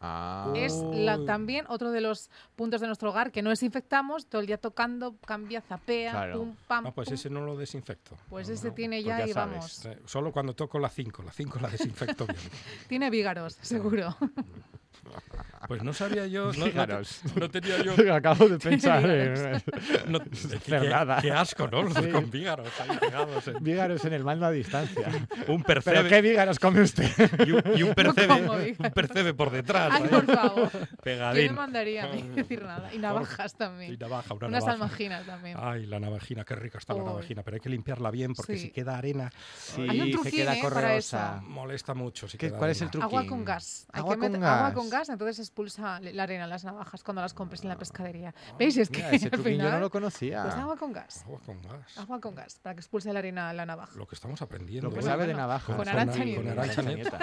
Ah. 0.05 0.51
Es 0.53 0.73
la- 0.91 1.23
también 1.25 1.65
otro 1.69 1.91
de 1.91 2.01
los 2.01 2.29
puntos 2.57 2.81
de 2.81 2.87
nuestro 2.87 3.09
hogar 3.11 3.31
que 3.31 3.41
no 3.41 3.49
desinfectamos, 3.51 4.25
todo 4.25 4.41
el 4.41 4.47
día 4.47 4.57
tocando, 4.57 5.15
cambia, 5.25 5.61
zapea, 5.61 6.11
Claro. 6.11 6.39
pum, 6.39 6.55
pam, 6.67 6.87
Ah, 6.87 6.91
pues 6.93 7.07
pum. 7.07 7.13
ese 7.13 7.29
no 7.29 7.39
lo 7.39 7.55
desinfecto. 7.55 8.17
Pues 8.29 8.49
No, 8.49 8.53
ese 8.55 8.67
no. 8.67 8.73
tiene 8.73 8.97
pues 8.97 9.05
ya 9.05 9.19
ya 9.19 9.27
y 9.27 9.31
sabes. 9.33 9.53
vamos. 9.53 9.85
Eh, 9.85 9.99
Solo 10.05 10.33
cuando 10.33 10.53
toco 10.55 10.77
la 10.77 10.89
5. 10.89 11.23
La 11.23 11.31
5 11.31 11.57
la 11.61 11.69
desinfecto 11.69 12.25
bien. 12.27 12.37
Tiene 12.89 13.09
vígaros, 13.09 13.57
seguro. 13.61 14.13
Pues 15.67 15.81
no 15.81 15.93
sabía 15.93 16.27
yo. 16.27 16.51
No, 16.53 16.65
no 16.67 16.87
te- 16.87 17.39
no 17.39 17.49
tenía 17.49 17.81
yo. 17.81 17.93
Acabo 18.13 18.49
de 18.49 18.59
pensar 18.69 19.09
en 19.09 19.33
No, 20.07 20.19
qué, 20.19 21.19
qué 21.21 21.31
asco, 21.31 21.67
¿no? 21.69 21.83
Los 21.83 21.93
Sí. 21.93 22.09
con 22.09 22.29
vígaros 22.29 22.67
ahí 22.81 22.97
pegados. 22.97 23.47
en- 23.47 23.63
vígaros 23.63 24.03
en 24.03 24.13
el 24.13 24.23
mando 24.25 24.45
a 24.45 24.51
distancia. 24.51 25.07
Un 25.47 25.63
¿Pero 25.63 25.81
percebe. 25.81 26.09
qué 26.09 26.21
vígaros 26.21 26.59
come 26.59 26.81
usted? 26.81 27.09
Y 27.47 27.51
un, 27.51 27.63
y 27.77 27.83
un 27.83 27.89
No 27.89 27.95
percebe, 27.95 28.75
un 28.77 28.91
percebe 28.93 29.33
por 29.33 29.51
detrás. 29.51 29.89
Ay, 29.93 30.03
ahí, 30.03 30.09
por 30.09 30.25
favor. 30.25 30.69
¿Quién 30.69 30.81
me 30.91 30.97
Pegadín. 31.01 31.55
mandaría 31.55 32.03
a 32.03 32.07
mí 32.13 32.23
decir 32.35 32.61
nada? 32.63 32.93
Y 32.93 32.97
navajas 32.97 33.55
también. 33.55 33.93
Y 33.93 33.97
navaja, 33.97 34.33
una 34.33 34.47
Unas 34.47 34.65
navaja. 34.65 34.83
almaginas 34.83 35.25
también. 35.25 35.57
Ay, 35.61 35.85
la 35.85 35.99
navajina, 36.01 36.43
qué 36.43 36.55
rica 36.55 36.77
está 36.77 36.93
la 36.93 36.99
Uy. 37.03 37.05
navajina, 37.05 37.41
pero 37.43 37.55
hay 37.55 37.61
que 37.61 37.69
limpiarla 37.69 38.11
bien 38.11 38.33
porque 38.33 38.57
Sí. 38.57 38.63
si 38.65 38.71
queda 38.71 38.97
arena 38.97 39.31
Sí, 39.57 39.87
Hay 39.89 40.01
un 40.01 40.07
se 40.07 40.11
truquín, 40.13 40.31
queda 40.31 40.57
¿eh? 40.57 40.61
correosa. 40.61 41.41
molesta 41.47 41.93
mucho. 41.93 42.27
Si 42.27 42.37
¿Qué- 42.37 42.49
queda 42.49 42.57
cuál 42.57 42.71
es 42.71 42.81
el 42.81 42.87
arena. 42.89 42.91
truco? 42.91 43.05
Agua 43.17 43.25
con 43.29 43.45
gas. 43.45 43.87
Hay 43.93 43.99
Agua 44.01 44.15
que 44.15 44.19
con 44.19 44.31
meter 44.33 44.45
agua 44.45 44.69
gas. 44.69 44.73
Con 44.83 44.89
gas, 44.89 45.09
entonces 45.09 45.39
expulsa 45.39 45.99
la 46.01 46.23
arena, 46.23 46.47
las 46.47 46.63
navajas, 46.63 47.03
cuando 47.03 47.21
las 47.21 47.33
compres 47.33 47.63
en 47.63 47.69
la 47.69 47.77
pescadería. 47.77 48.33
¿Veis? 48.59 48.77
Es 48.77 48.89
que 48.89 48.97
Mira, 48.97 49.11
ese 49.11 49.29
al 49.31 49.41
final... 49.41 49.71
no 49.71 49.79
lo 49.79 49.89
conocía. 49.89 50.43
Pues 50.43 50.55
agua 50.55 50.77
con 50.77 50.91
gas. 50.91 51.23
Agua 51.23 51.39
con 51.45 51.61
gas. 51.61 51.97
Agua 51.97 52.19
con 52.19 52.35
gas, 52.35 52.59
para 52.61 52.75
que 52.75 52.81
expulse 52.81 53.11
la 53.13 53.19
arena 53.19 53.49
a 53.49 53.53
la 53.53 53.65
navaja. 53.65 53.97
Lo 53.97 54.07
que 54.07 54.15
estamos 54.15 54.41
aprendiendo. 54.41 54.89
Lo 54.89 54.93
que 54.93 54.99
hoy. 54.99 55.05
sabe 55.05 55.27
de 55.27 55.33
navajas. 55.33 55.75
con 55.75 55.87
Arantxa 55.87 56.81
Nieto. 56.81 57.17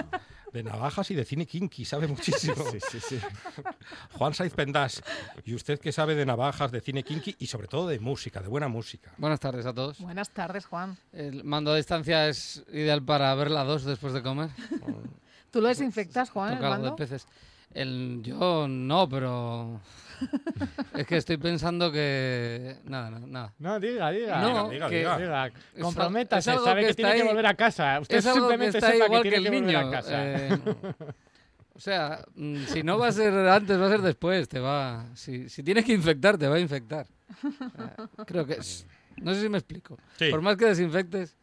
De 0.52 0.64
navajas 0.64 1.11
y 1.12 1.14
de 1.14 1.24
cine 1.24 1.46
kinky, 1.46 1.84
sabe 1.84 2.08
muchísimo. 2.08 2.56
Sí, 2.72 2.78
sí, 2.90 3.00
sí. 3.00 3.20
Juan 4.18 4.34
Saiz 4.34 4.52
Pendas, 4.52 5.02
¿y 5.44 5.54
usted 5.54 5.78
qué 5.78 5.92
sabe 5.92 6.16
de 6.16 6.26
navajas, 6.26 6.72
de 6.72 6.80
cine 6.80 7.04
kinky 7.04 7.36
y 7.38 7.46
sobre 7.46 7.68
todo 7.68 7.86
de 7.86 8.00
música, 8.00 8.40
de 8.40 8.48
buena 8.48 8.66
música? 8.66 9.12
Buenas 9.16 9.38
tardes 9.38 9.64
a 9.66 9.72
todos. 9.72 10.00
Buenas 10.00 10.30
tardes, 10.30 10.66
Juan. 10.66 10.96
El 11.12 11.44
mando 11.44 11.72
a 11.72 11.76
distancia 11.76 12.28
es 12.28 12.64
ideal 12.72 13.04
para 13.04 13.32
ver 13.36 13.50
la 13.50 13.62
2 13.62 13.84
después 13.84 14.12
de 14.12 14.22
comer. 14.22 14.50
¿Tú 15.50 15.61
lo 15.61 15.68
desinfectas, 15.68 16.30
Juan, 16.30 16.52
el 16.52 16.58
Toca 16.58 16.78
de 16.78 16.92
peces. 16.92 17.26
El, 17.72 18.20
yo 18.22 18.66
no, 18.68 19.08
pero 19.08 19.80
es 20.96 21.06
que 21.06 21.16
estoy 21.18 21.36
pensando 21.36 21.92
que 21.92 22.76
nada, 22.84 23.10
no, 23.10 23.26
nada. 23.26 23.54
No, 23.58 23.78
diga, 23.78 24.10
diga. 24.10 24.40
No, 24.40 24.68
diga, 24.68 24.88
que- 24.88 24.98
diga. 24.98 25.18
Diga, 25.18 25.46
Es 25.46 25.52
al- 25.76 25.82
comprométase, 25.82 26.54
es 26.54 26.62
sabe 26.64 26.80
que 26.82 26.86
que, 26.88 26.94
tiene 26.94 27.14
que 27.14 27.22
volver 27.22 27.46
a 27.46 27.54
casa. 27.54 28.00
Usted 28.00 28.16
es 28.18 28.26
algo 28.26 28.48
que 28.48 28.52
simplemente 28.54 28.78
está 28.78 28.90
sepa 28.92 29.04
igual 29.06 29.22
que 29.22 29.30
que 29.30 29.36
tiene 29.40 29.56
el 29.58 29.64
que, 29.64 29.72
volver 29.72 29.76
niño. 29.84 29.88
a 29.88 29.90
casa. 29.90 30.10
eh, 30.14 30.58
o 31.74 31.80
sea, 31.80 32.24
si 32.66 32.82
no 32.82 32.98
va 32.98 33.06
a 33.08 33.12
ser 33.12 33.32
antes, 33.34 33.80
va 33.80 33.86
a 33.86 33.90
ser 33.90 34.02
después. 34.02 34.48
Te 34.48 34.58
va, 34.58 35.06
si, 35.14 35.48
si 35.48 35.62
tienes 35.62 35.84
que 35.84 35.92
infectar, 35.92 36.36
te 36.36 36.48
va 36.48 36.56
a 36.56 36.60
infectar. 36.60 37.06
Eh, 37.44 38.24
creo 38.26 38.44
que 38.46 38.54
es, 38.54 38.86
no 39.16 39.32
sé 39.32 39.42
si 39.42 39.48
me 39.48 39.58
explico. 39.58 39.96
Sí. 40.18 40.28
Por 40.28 40.42
más 40.42 40.56
que 40.56 40.66
desinfectes, 40.66 41.36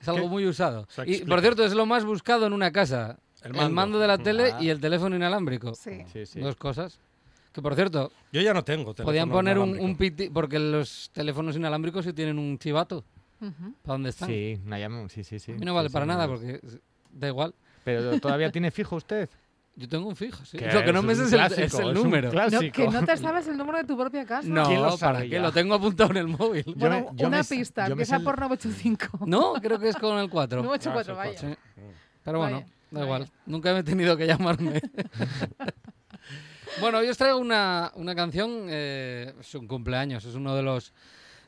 es 0.00 0.08
algo 0.08 0.22
¿Qué? 0.22 0.28
muy 0.28 0.46
usado. 0.46 0.86
Y 1.06 1.24
por 1.24 1.40
cierto, 1.40 1.64
es 1.64 1.74
lo 1.74 1.86
más 1.86 2.04
buscado 2.04 2.46
en 2.46 2.52
una 2.52 2.70
casa. 2.70 3.18
El 3.44 3.50
El 3.50 3.56
mando. 3.56 3.70
mando, 3.74 3.98
de 3.98 4.06
la 4.06 4.18
tele 4.18 4.52
Ah. 4.52 4.62
y 4.62 4.68
el 4.68 4.80
teléfono 4.80 5.16
inalámbrico. 5.16 5.74
Sí. 5.74 6.04
Sí, 6.12 6.26
sí. 6.26 6.40
Dos 6.40 6.56
cosas. 6.56 6.98
Que 7.52 7.60
por 7.60 7.74
cierto, 7.74 8.10
Yo 8.32 8.40
ya 8.40 8.54
no 8.54 8.64
tengo 8.64 8.94
teléfono 8.94 9.04
podían 9.06 9.28
poner 9.30 9.58
un, 9.58 9.78
un 9.78 9.96
piti, 9.96 10.30
porque 10.30 10.58
los 10.58 11.10
teléfonos 11.12 11.54
inalámbricos 11.56 12.04
sí 12.04 12.12
tienen 12.12 12.38
un 12.38 12.58
chivato. 12.58 13.04
Ujú. 13.40 13.74
¿Para 13.82 13.94
dónde 13.94 14.10
están? 14.10 14.28
Sí, 14.28 14.58
una 14.64 14.78
llama- 14.78 15.08
sí, 15.08 15.22
sí, 15.24 15.38
sí. 15.38 15.52
A 15.52 15.54
mí 15.56 15.64
no 15.64 15.72
Sí, 15.72 15.74
vale 15.74 15.88
sí, 15.88 15.92
para 15.92 16.06
no 16.06 16.12
nada 16.14 16.28
porque 16.28 16.60
es- 16.62 16.78
da 17.12 17.28
igual. 17.28 17.54
Pero 17.84 18.18
todavía 18.20 18.50
tiene 18.52 18.70
fijo 18.70 18.96
usted. 18.96 19.28
Yo 19.76 19.88
tengo 19.88 20.06
un 20.06 20.14
fijo, 20.16 20.44
sí. 20.44 20.58
Lo 20.58 20.84
que 20.84 20.92
no 20.92 21.00
es 21.00 21.04
me 21.04 21.14
sé 21.14 21.22
es 21.24 21.32
es 21.58 21.74
el 21.78 21.88
es 21.88 21.94
número. 21.94 22.28
No, 22.28 22.32
clásico. 22.32 22.72
que 22.72 22.88
no 22.88 23.04
te 23.04 23.16
sabes 23.16 23.46
el 23.48 23.56
número 23.56 23.78
de 23.78 23.84
tu 23.84 23.96
propia 23.98 24.24
casa. 24.24 24.46
No, 24.48 24.66
¿Quién 24.66 24.82
lo 24.82 24.96
¿para 24.98 25.22
qué? 25.22 25.40
Lo 25.40 25.50
tengo 25.50 25.74
apuntado 25.74 26.10
en 26.10 26.16
el 26.18 26.28
móvil. 26.28 26.62
Yo 26.64 26.74
Bueno, 26.76 26.96
me- 27.10 27.16
yo 27.18 27.26
una 27.28 27.38
me 27.38 27.44
pista, 27.44 27.86
empieza 27.86 28.20
por 28.20 28.38
985. 28.38 29.26
No, 29.26 29.54
creo 29.54 29.78
que 29.78 29.88
es 29.88 29.96
con 29.96 30.18
el 30.18 30.30
4. 30.30 30.62
984, 30.62 31.14
Ah, 31.18 31.24
sí, 31.36 31.46
vaya. 31.46 31.56
Sí. 31.56 31.60
Pero 32.22 32.38
bueno, 32.38 32.56
Vaya, 32.60 32.66
da 32.92 33.02
igual. 33.04 33.28
Nunca 33.46 33.72
me 33.72 33.80
he 33.80 33.82
tenido 33.82 34.16
que 34.16 34.26
llamarme. 34.26 34.80
bueno, 36.80 36.98
hoy 36.98 37.08
os 37.08 37.16
traigo 37.18 37.38
una, 37.38 37.92
una 37.96 38.14
canción. 38.14 38.66
eh, 38.68 39.32
es 39.40 39.54
un 39.54 39.66
cumpleaños. 39.66 40.24
Es 40.24 40.34
uno 40.34 40.54
de 40.54 40.62
los 40.62 40.92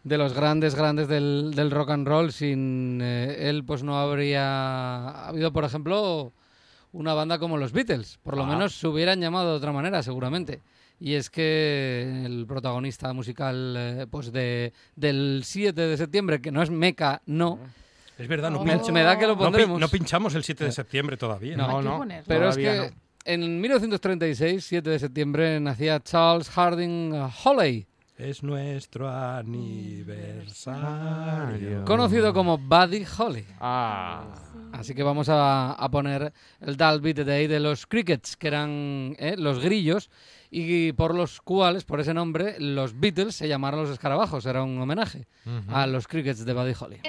de 0.04 0.18
los 0.18 0.34
grandes, 0.34 0.74
grandes 0.74 1.08
del, 1.08 1.52
del 1.54 1.70
rock 1.70 1.90
and 1.90 2.06
roll. 2.06 2.32
Sin 2.32 3.00
eh, 3.02 3.48
él, 3.48 3.64
pues 3.64 3.82
no 3.82 3.98
habría 3.98 5.28
habido, 5.28 5.52
por 5.52 5.64
ejemplo, 5.64 6.32
una 6.92 7.14
banda 7.14 7.38
como 7.38 7.56
los 7.56 7.72
Beatles. 7.72 8.18
Por 8.22 8.36
lo 8.36 8.44
Ah. 8.44 8.48
menos 8.48 8.74
se 8.78 8.86
hubieran 8.86 9.20
llamado 9.20 9.50
de 9.52 9.56
otra 9.56 9.72
manera, 9.72 10.02
seguramente. 10.02 10.60
Y 11.00 11.14
es 11.14 11.28
que 11.30 12.22
el 12.24 12.46
protagonista 12.46 13.12
musical 13.12 13.74
eh, 13.76 14.06
pues 14.10 14.30
de, 14.32 14.72
del 14.94 15.42
7 15.44 15.80
de 15.80 15.96
septiembre, 15.96 16.40
que 16.40 16.52
no 16.52 16.62
es 16.62 16.70
Meca, 16.70 17.22
no. 17.26 17.58
Es 18.18 18.28
verdad, 18.28 18.50
no, 18.50 18.60
Oh. 18.60 18.64
pinch- 18.64 18.92
Me 18.92 19.02
da 19.02 19.18
que 19.18 19.26
lo 19.26 19.34
no 19.34 19.40
pin- 19.40 19.44
pondremos. 19.44 19.80
no 19.80 19.88
pinchamos 19.88 20.34
el 20.34 20.44
7 20.44 20.64
de 20.64 20.72
septiembre 20.72 21.16
todavía. 21.16 21.56
No, 21.56 21.82
no. 21.82 22.04
Pero 22.26 22.48
es 22.50 22.56
que 22.56 22.92
en 23.24 23.60
1936, 23.60 24.64
7 24.64 24.90
de 24.90 24.98
septiembre, 24.98 25.58
nacía 25.60 25.98
Charles 26.00 26.48
Harding 26.50 27.12
Holley, 27.44 27.86
Es 28.16 28.42
nuestro 28.44 29.08
aniversario. 30.44 31.84
conocido 31.84 32.32
como 32.32 32.58
Buddy 32.58 33.04
Holly. 33.18 33.44
Ah. 33.60 34.24
Así 34.72 34.94
que 34.94 35.02
vamos 35.02 35.28
a, 35.28 35.72
a 35.72 35.88
poner 35.90 36.32
el 36.60 36.76
That'll 36.76 37.00
Be 37.00 37.14
the 37.14 37.24
Day 37.24 37.46
de 37.46 37.58
los 37.60 37.86
Crickets, 37.86 38.36
que 38.36 38.48
eran 38.48 39.16
eh, 39.18 39.34
los 39.38 39.58
grillos, 39.60 40.10
y 40.50 40.92
por 40.92 41.14
los 41.14 41.40
cuales, 41.40 41.84
por 41.84 42.00
ese 42.00 42.12
nombre, 42.14 42.56
los 42.60 42.98
Beatles 42.98 43.34
se 43.36 43.48
llamaron 43.48 43.80
los 43.82 43.90
escarabajos. 43.90 44.46
Era 44.46 44.62
un 44.62 44.80
homenaje 44.80 45.26
a 45.68 45.86
los 45.86 46.06
Crickets 46.08 46.44
de 46.44 46.52
Buddy 46.52 46.74
Holly. 46.78 47.00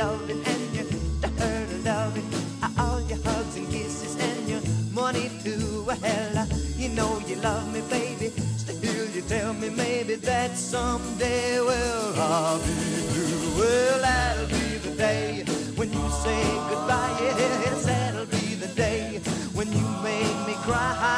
Love 0.00 0.30
and 0.30 0.74
your 0.74 0.86
hurt 1.38 1.68
and 1.70 1.84
loving. 1.84 2.24
All 2.78 3.00
your 3.02 3.18
hugs 3.22 3.56
and 3.56 3.68
kisses, 3.70 4.16
and 4.18 4.48
your 4.48 4.62
money 4.92 5.30
too. 5.44 5.84
Well, 5.86 6.48
you 6.76 6.88
know 6.90 7.20
you 7.26 7.36
love 7.36 7.72
me, 7.72 7.82
baby. 7.90 8.09
Tell 9.30 9.54
me 9.54 9.70
maybe 9.70 10.16
that 10.16 10.56
someday, 10.56 11.60
well, 11.60 12.14
I'll 12.16 12.58
be 12.58 12.74
blue. 13.12 13.60
Well, 13.60 14.00
that'll 14.00 14.48
be 14.48 14.78
the 14.78 14.96
day 14.96 15.44
when 15.76 15.92
you 15.92 16.10
say 16.24 16.42
goodbye. 16.68 17.16
Yes, 17.20 17.84
that'll 17.84 18.26
be 18.26 18.56
the 18.56 18.66
day 18.74 19.20
when 19.54 19.70
you 19.70 19.86
make 20.02 20.36
me 20.48 20.54
cry. 20.66 21.09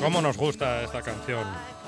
¿Cómo 0.00 0.20
nos 0.22 0.36
gusta 0.36 0.82
esta 0.82 1.02
canción? 1.02 1.44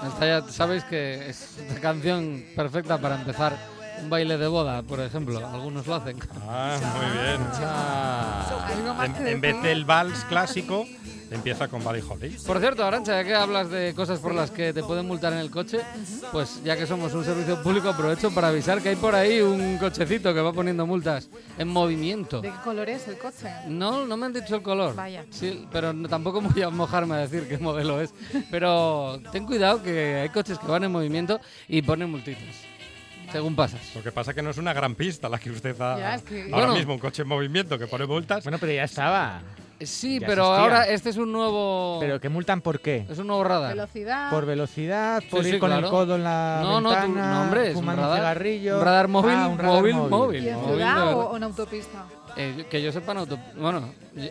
Esta 0.06 0.26
ya 0.26 0.42
sabéis 0.48 0.84
que 0.84 1.28
es 1.30 1.58
una 1.70 1.80
canción 1.80 2.44
perfecta 2.54 2.98
para 2.98 3.16
empezar 3.16 3.56
un 4.02 4.10
baile 4.10 4.36
de 4.36 4.46
boda, 4.46 4.82
por 4.82 5.00
ejemplo. 5.00 5.46
Algunos 5.46 5.86
lo 5.86 5.94
hacen. 5.94 6.18
Ah, 6.46 6.76
muy 6.96 7.10
bien. 7.22 7.40
¿Algo 8.78 8.94
más 8.94 9.20
En, 9.20 9.26
en 9.28 9.40
vez 9.40 9.62
del 9.62 9.84
vals 9.84 10.24
clásico, 10.24 10.86
empieza 11.32 11.68
con 11.68 11.82
Buddy 11.82 12.00
Holly. 12.08 12.36
Por 12.46 12.58
cierto, 12.60 12.84
Arancha, 12.84 13.20
ya 13.20 13.24
que 13.26 13.34
hablas 13.34 13.70
de 13.70 13.94
cosas 13.94 14.18
por 14.20 14.34
las 14.34 14.50
que 14.50 14.72
te 14.72 14.82
pueden 14.82 15.06
multar 15.06 15.32
en 15.32 15.38
el 15.40 15.50
coche, 15.50 15.80
pues 16.30 16.62
ya 16.64 16.76
que 16.76 16.86
somos 16.86 17.12
un 17.14 17.24
servicio 17.24 17.62
público, 17.62 17.88
aprovecho 17.88 18.30
para 18.32 18.48
avisar 18.48 18.80
que 18.82 18.90
hay 18.90 18.96
por 18.96 19.14
ahí 19.14 19.40
un 19.40 19.78
cochecito 19.78 20.32
que 20.34 20.40
va 20.40 20.52
poniendo 20.52 20.86
multas 20.86 21.28
en 21.58 21.68
movimiento. 21.68 22.40
¿De 22.40 22.50
qué 22.50 22.56
color 22.64 22.88
es 22.88 23.08
el 23.08 23.18
coche? 23.18 23.48
No, 23.68 24.04
no 24.06 24.16
me 24.16 24.26
han 24.26 24.32
dicho 24.32 24.56
el 24.56 24.62
color. 24.62 24.94
Vaya. 24.94 25.24
Sí, 25.30 25.66
pero 25.72 25.92
tampoco 26.08 26.40
voy 26.40 26.62
a 26.62 26.70
mojarme 26.70 27.14
a 27.14 27.18
decir 27.18 27.48
qué 27.48 27.58
modelo 27.58 28.00
es. 28.00 28.12
Pero 28.50 29.20
ten 29.32 29.46
cuidado 29.46 29.82
que 29.82 30.16
hay 30.22 30.28
coches 30.28 30.58
que 30.58 30.66
van 30.66 30.84
en 30.84 30.92
movimiento 30.92 31.40
y 31.68 31.82
ponen 31.82 32.10
multitas. 32.10 32.42
Según 33.30 33.56
pasas. 33.56 33.80
Lo 33.94 34.02
que 34.02 34.12
pasa 34.12 34.34
que 34.34 34.42
no 34.42 34.50
es 34.50 34.58
una 34.58 34.74
gran 34.74 34.94
pista 34.94 35.26
la 35.26 35.38
que 35.38 35.50
usted 35.50 35.74
da 35.74 35.98
Ya, 35.98 36.14
es 36.16 36.22
que- 36.22 36.42
ahora 36.52 36.66
Bueno. 36.66 36.74
mismo, 36.74 36.92
un 36.92 36.98
coche 36.98 37.22
en 37.22 37.28
movimiento 37.28 37.78
que 37.78 37.86
pone 37.86 38.04
multas. 38.06 38.44
Bueno, 38.44 38.58
pero 38.60 38.72
ya 38.72 38.84
estaba. 38.84 39.40
Sí, 39.86 40.18
Ya 40.20 40.26
pero 40.26 40.42
existía. 40.42 40.62
ahora 40.62 40.86
este 40.88 41.10
es 41.10 41.16
un 41.16 41.32
nuevo. 41.32 41.98
¿Pero 42.00 42.20
que 42.20 42.28
multan 42.28 42.60
por 42.60 42.80
qué? 42.80 43.06
Es 43.10 43.18
un 43.18 43.26
nuevo 43.26 43.44
radar. 43.44 43.70
Velocidad. 43.74 44.30
¿Por 44.30 44.46
velocidad? 44.46 45.22
¿Por 45.30 45.42
Sí, 45.42 45.48
ir 45.48 45.54
sí, 45.54 45.60
con 45.60 45.70
claro. 45.70 45.86
el 45.86 45.90
codo 45.90 46.16
en 46.16 46.24
la 46.24 46.60
No, 46.62 46.80
no, 46.80 46.90
tú- 46.90 46.94
ventana? 47.00 47.34
no, 47.34 47.42
hombre, 47.42 47.70
es 47.70 47.76
un 47.76 47.86
radar- 47.86 48.16
cigarrillo? 48.16 48.78
un 48.78 48.84
radar 48.84 49.08
móvil, 49.08 49.34
Ah, 49.36 49.48
un 49.48 49.58
radar 49.58 49.74
móvil, 49.76 49.94
móvil. 49.94 50.10
móvil. 50.10 50.44
¿Y 50.44 50.48
en 50.48 50.56
móvil 50.56 50.74
ciudad 50.76 51.14
o, 51.16 51.36
en 51.36 51.42
autopista? 51.42 52.04
Eh, 52.36 52.66
que 52.70 52.82
yo 52.82 52.92
sepa 52.92 53.12
en 53.12 53.18
autopista. 53.18 53.52
Bueno, 53.60 53.88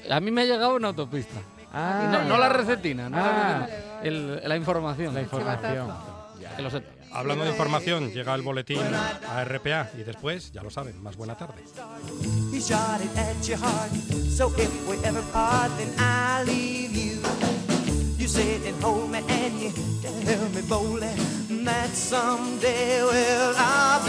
a 0.09 0.19
mí 0.19 0.31
me 0.31 0.41
ha 0.41 0.45
llegado 0.45 0.77
en 0.77 0.85
autopista. 0.85 1.39
Ah, 1.73 2.09
No, 2.11 2.23
no 2.25 2.37
la 2.37 2.49
recetina, 2.49 3.09
no 3.09 3.17
la, 3.17 3.25
Ah. 3.25 3.59
recetina, 3.67 4.01
el- 4.03 4.41
la 4.49 4.55
información. 4.57 5.13
la 5.13 5.21
información. 5.21 5.87
Que 6.55 6.61
lo 6.61 6.69
sepa. 6.69 6.87
Hablando 7.13 7.43
de 7.43 7.51
información, 7.51 8.11
llega 8.11 8.33
el 8.35 8.41
boletín 8.41 8.81
a 8.81 9.43
RPA 9.43 9.89
y 9.97 10.03
después, 10.03 10.51
ya 10.51 10.63
lo 10.63 10.69
saben, 10.69 11.01
más 11.01 11.15
buena 11.15 11.35
tarde. 11.35 11.63
He 12.51 12.59
shot 12.59 13.01
it 13.01 13.17
at 13.17 13.47
your 13.47 13.59
heart. 13.59 13.91
So 14.29 14.51
if 14.57 14.69
we 14.87 14.97
ever 15.05 15.21
part, 15.31 15.71
then 15.77 15.93
I 15.97 16.31
that 21.65 21.89
someday, 21.89 23.03
well, 23.03 23.53
I'll 23.57 24.01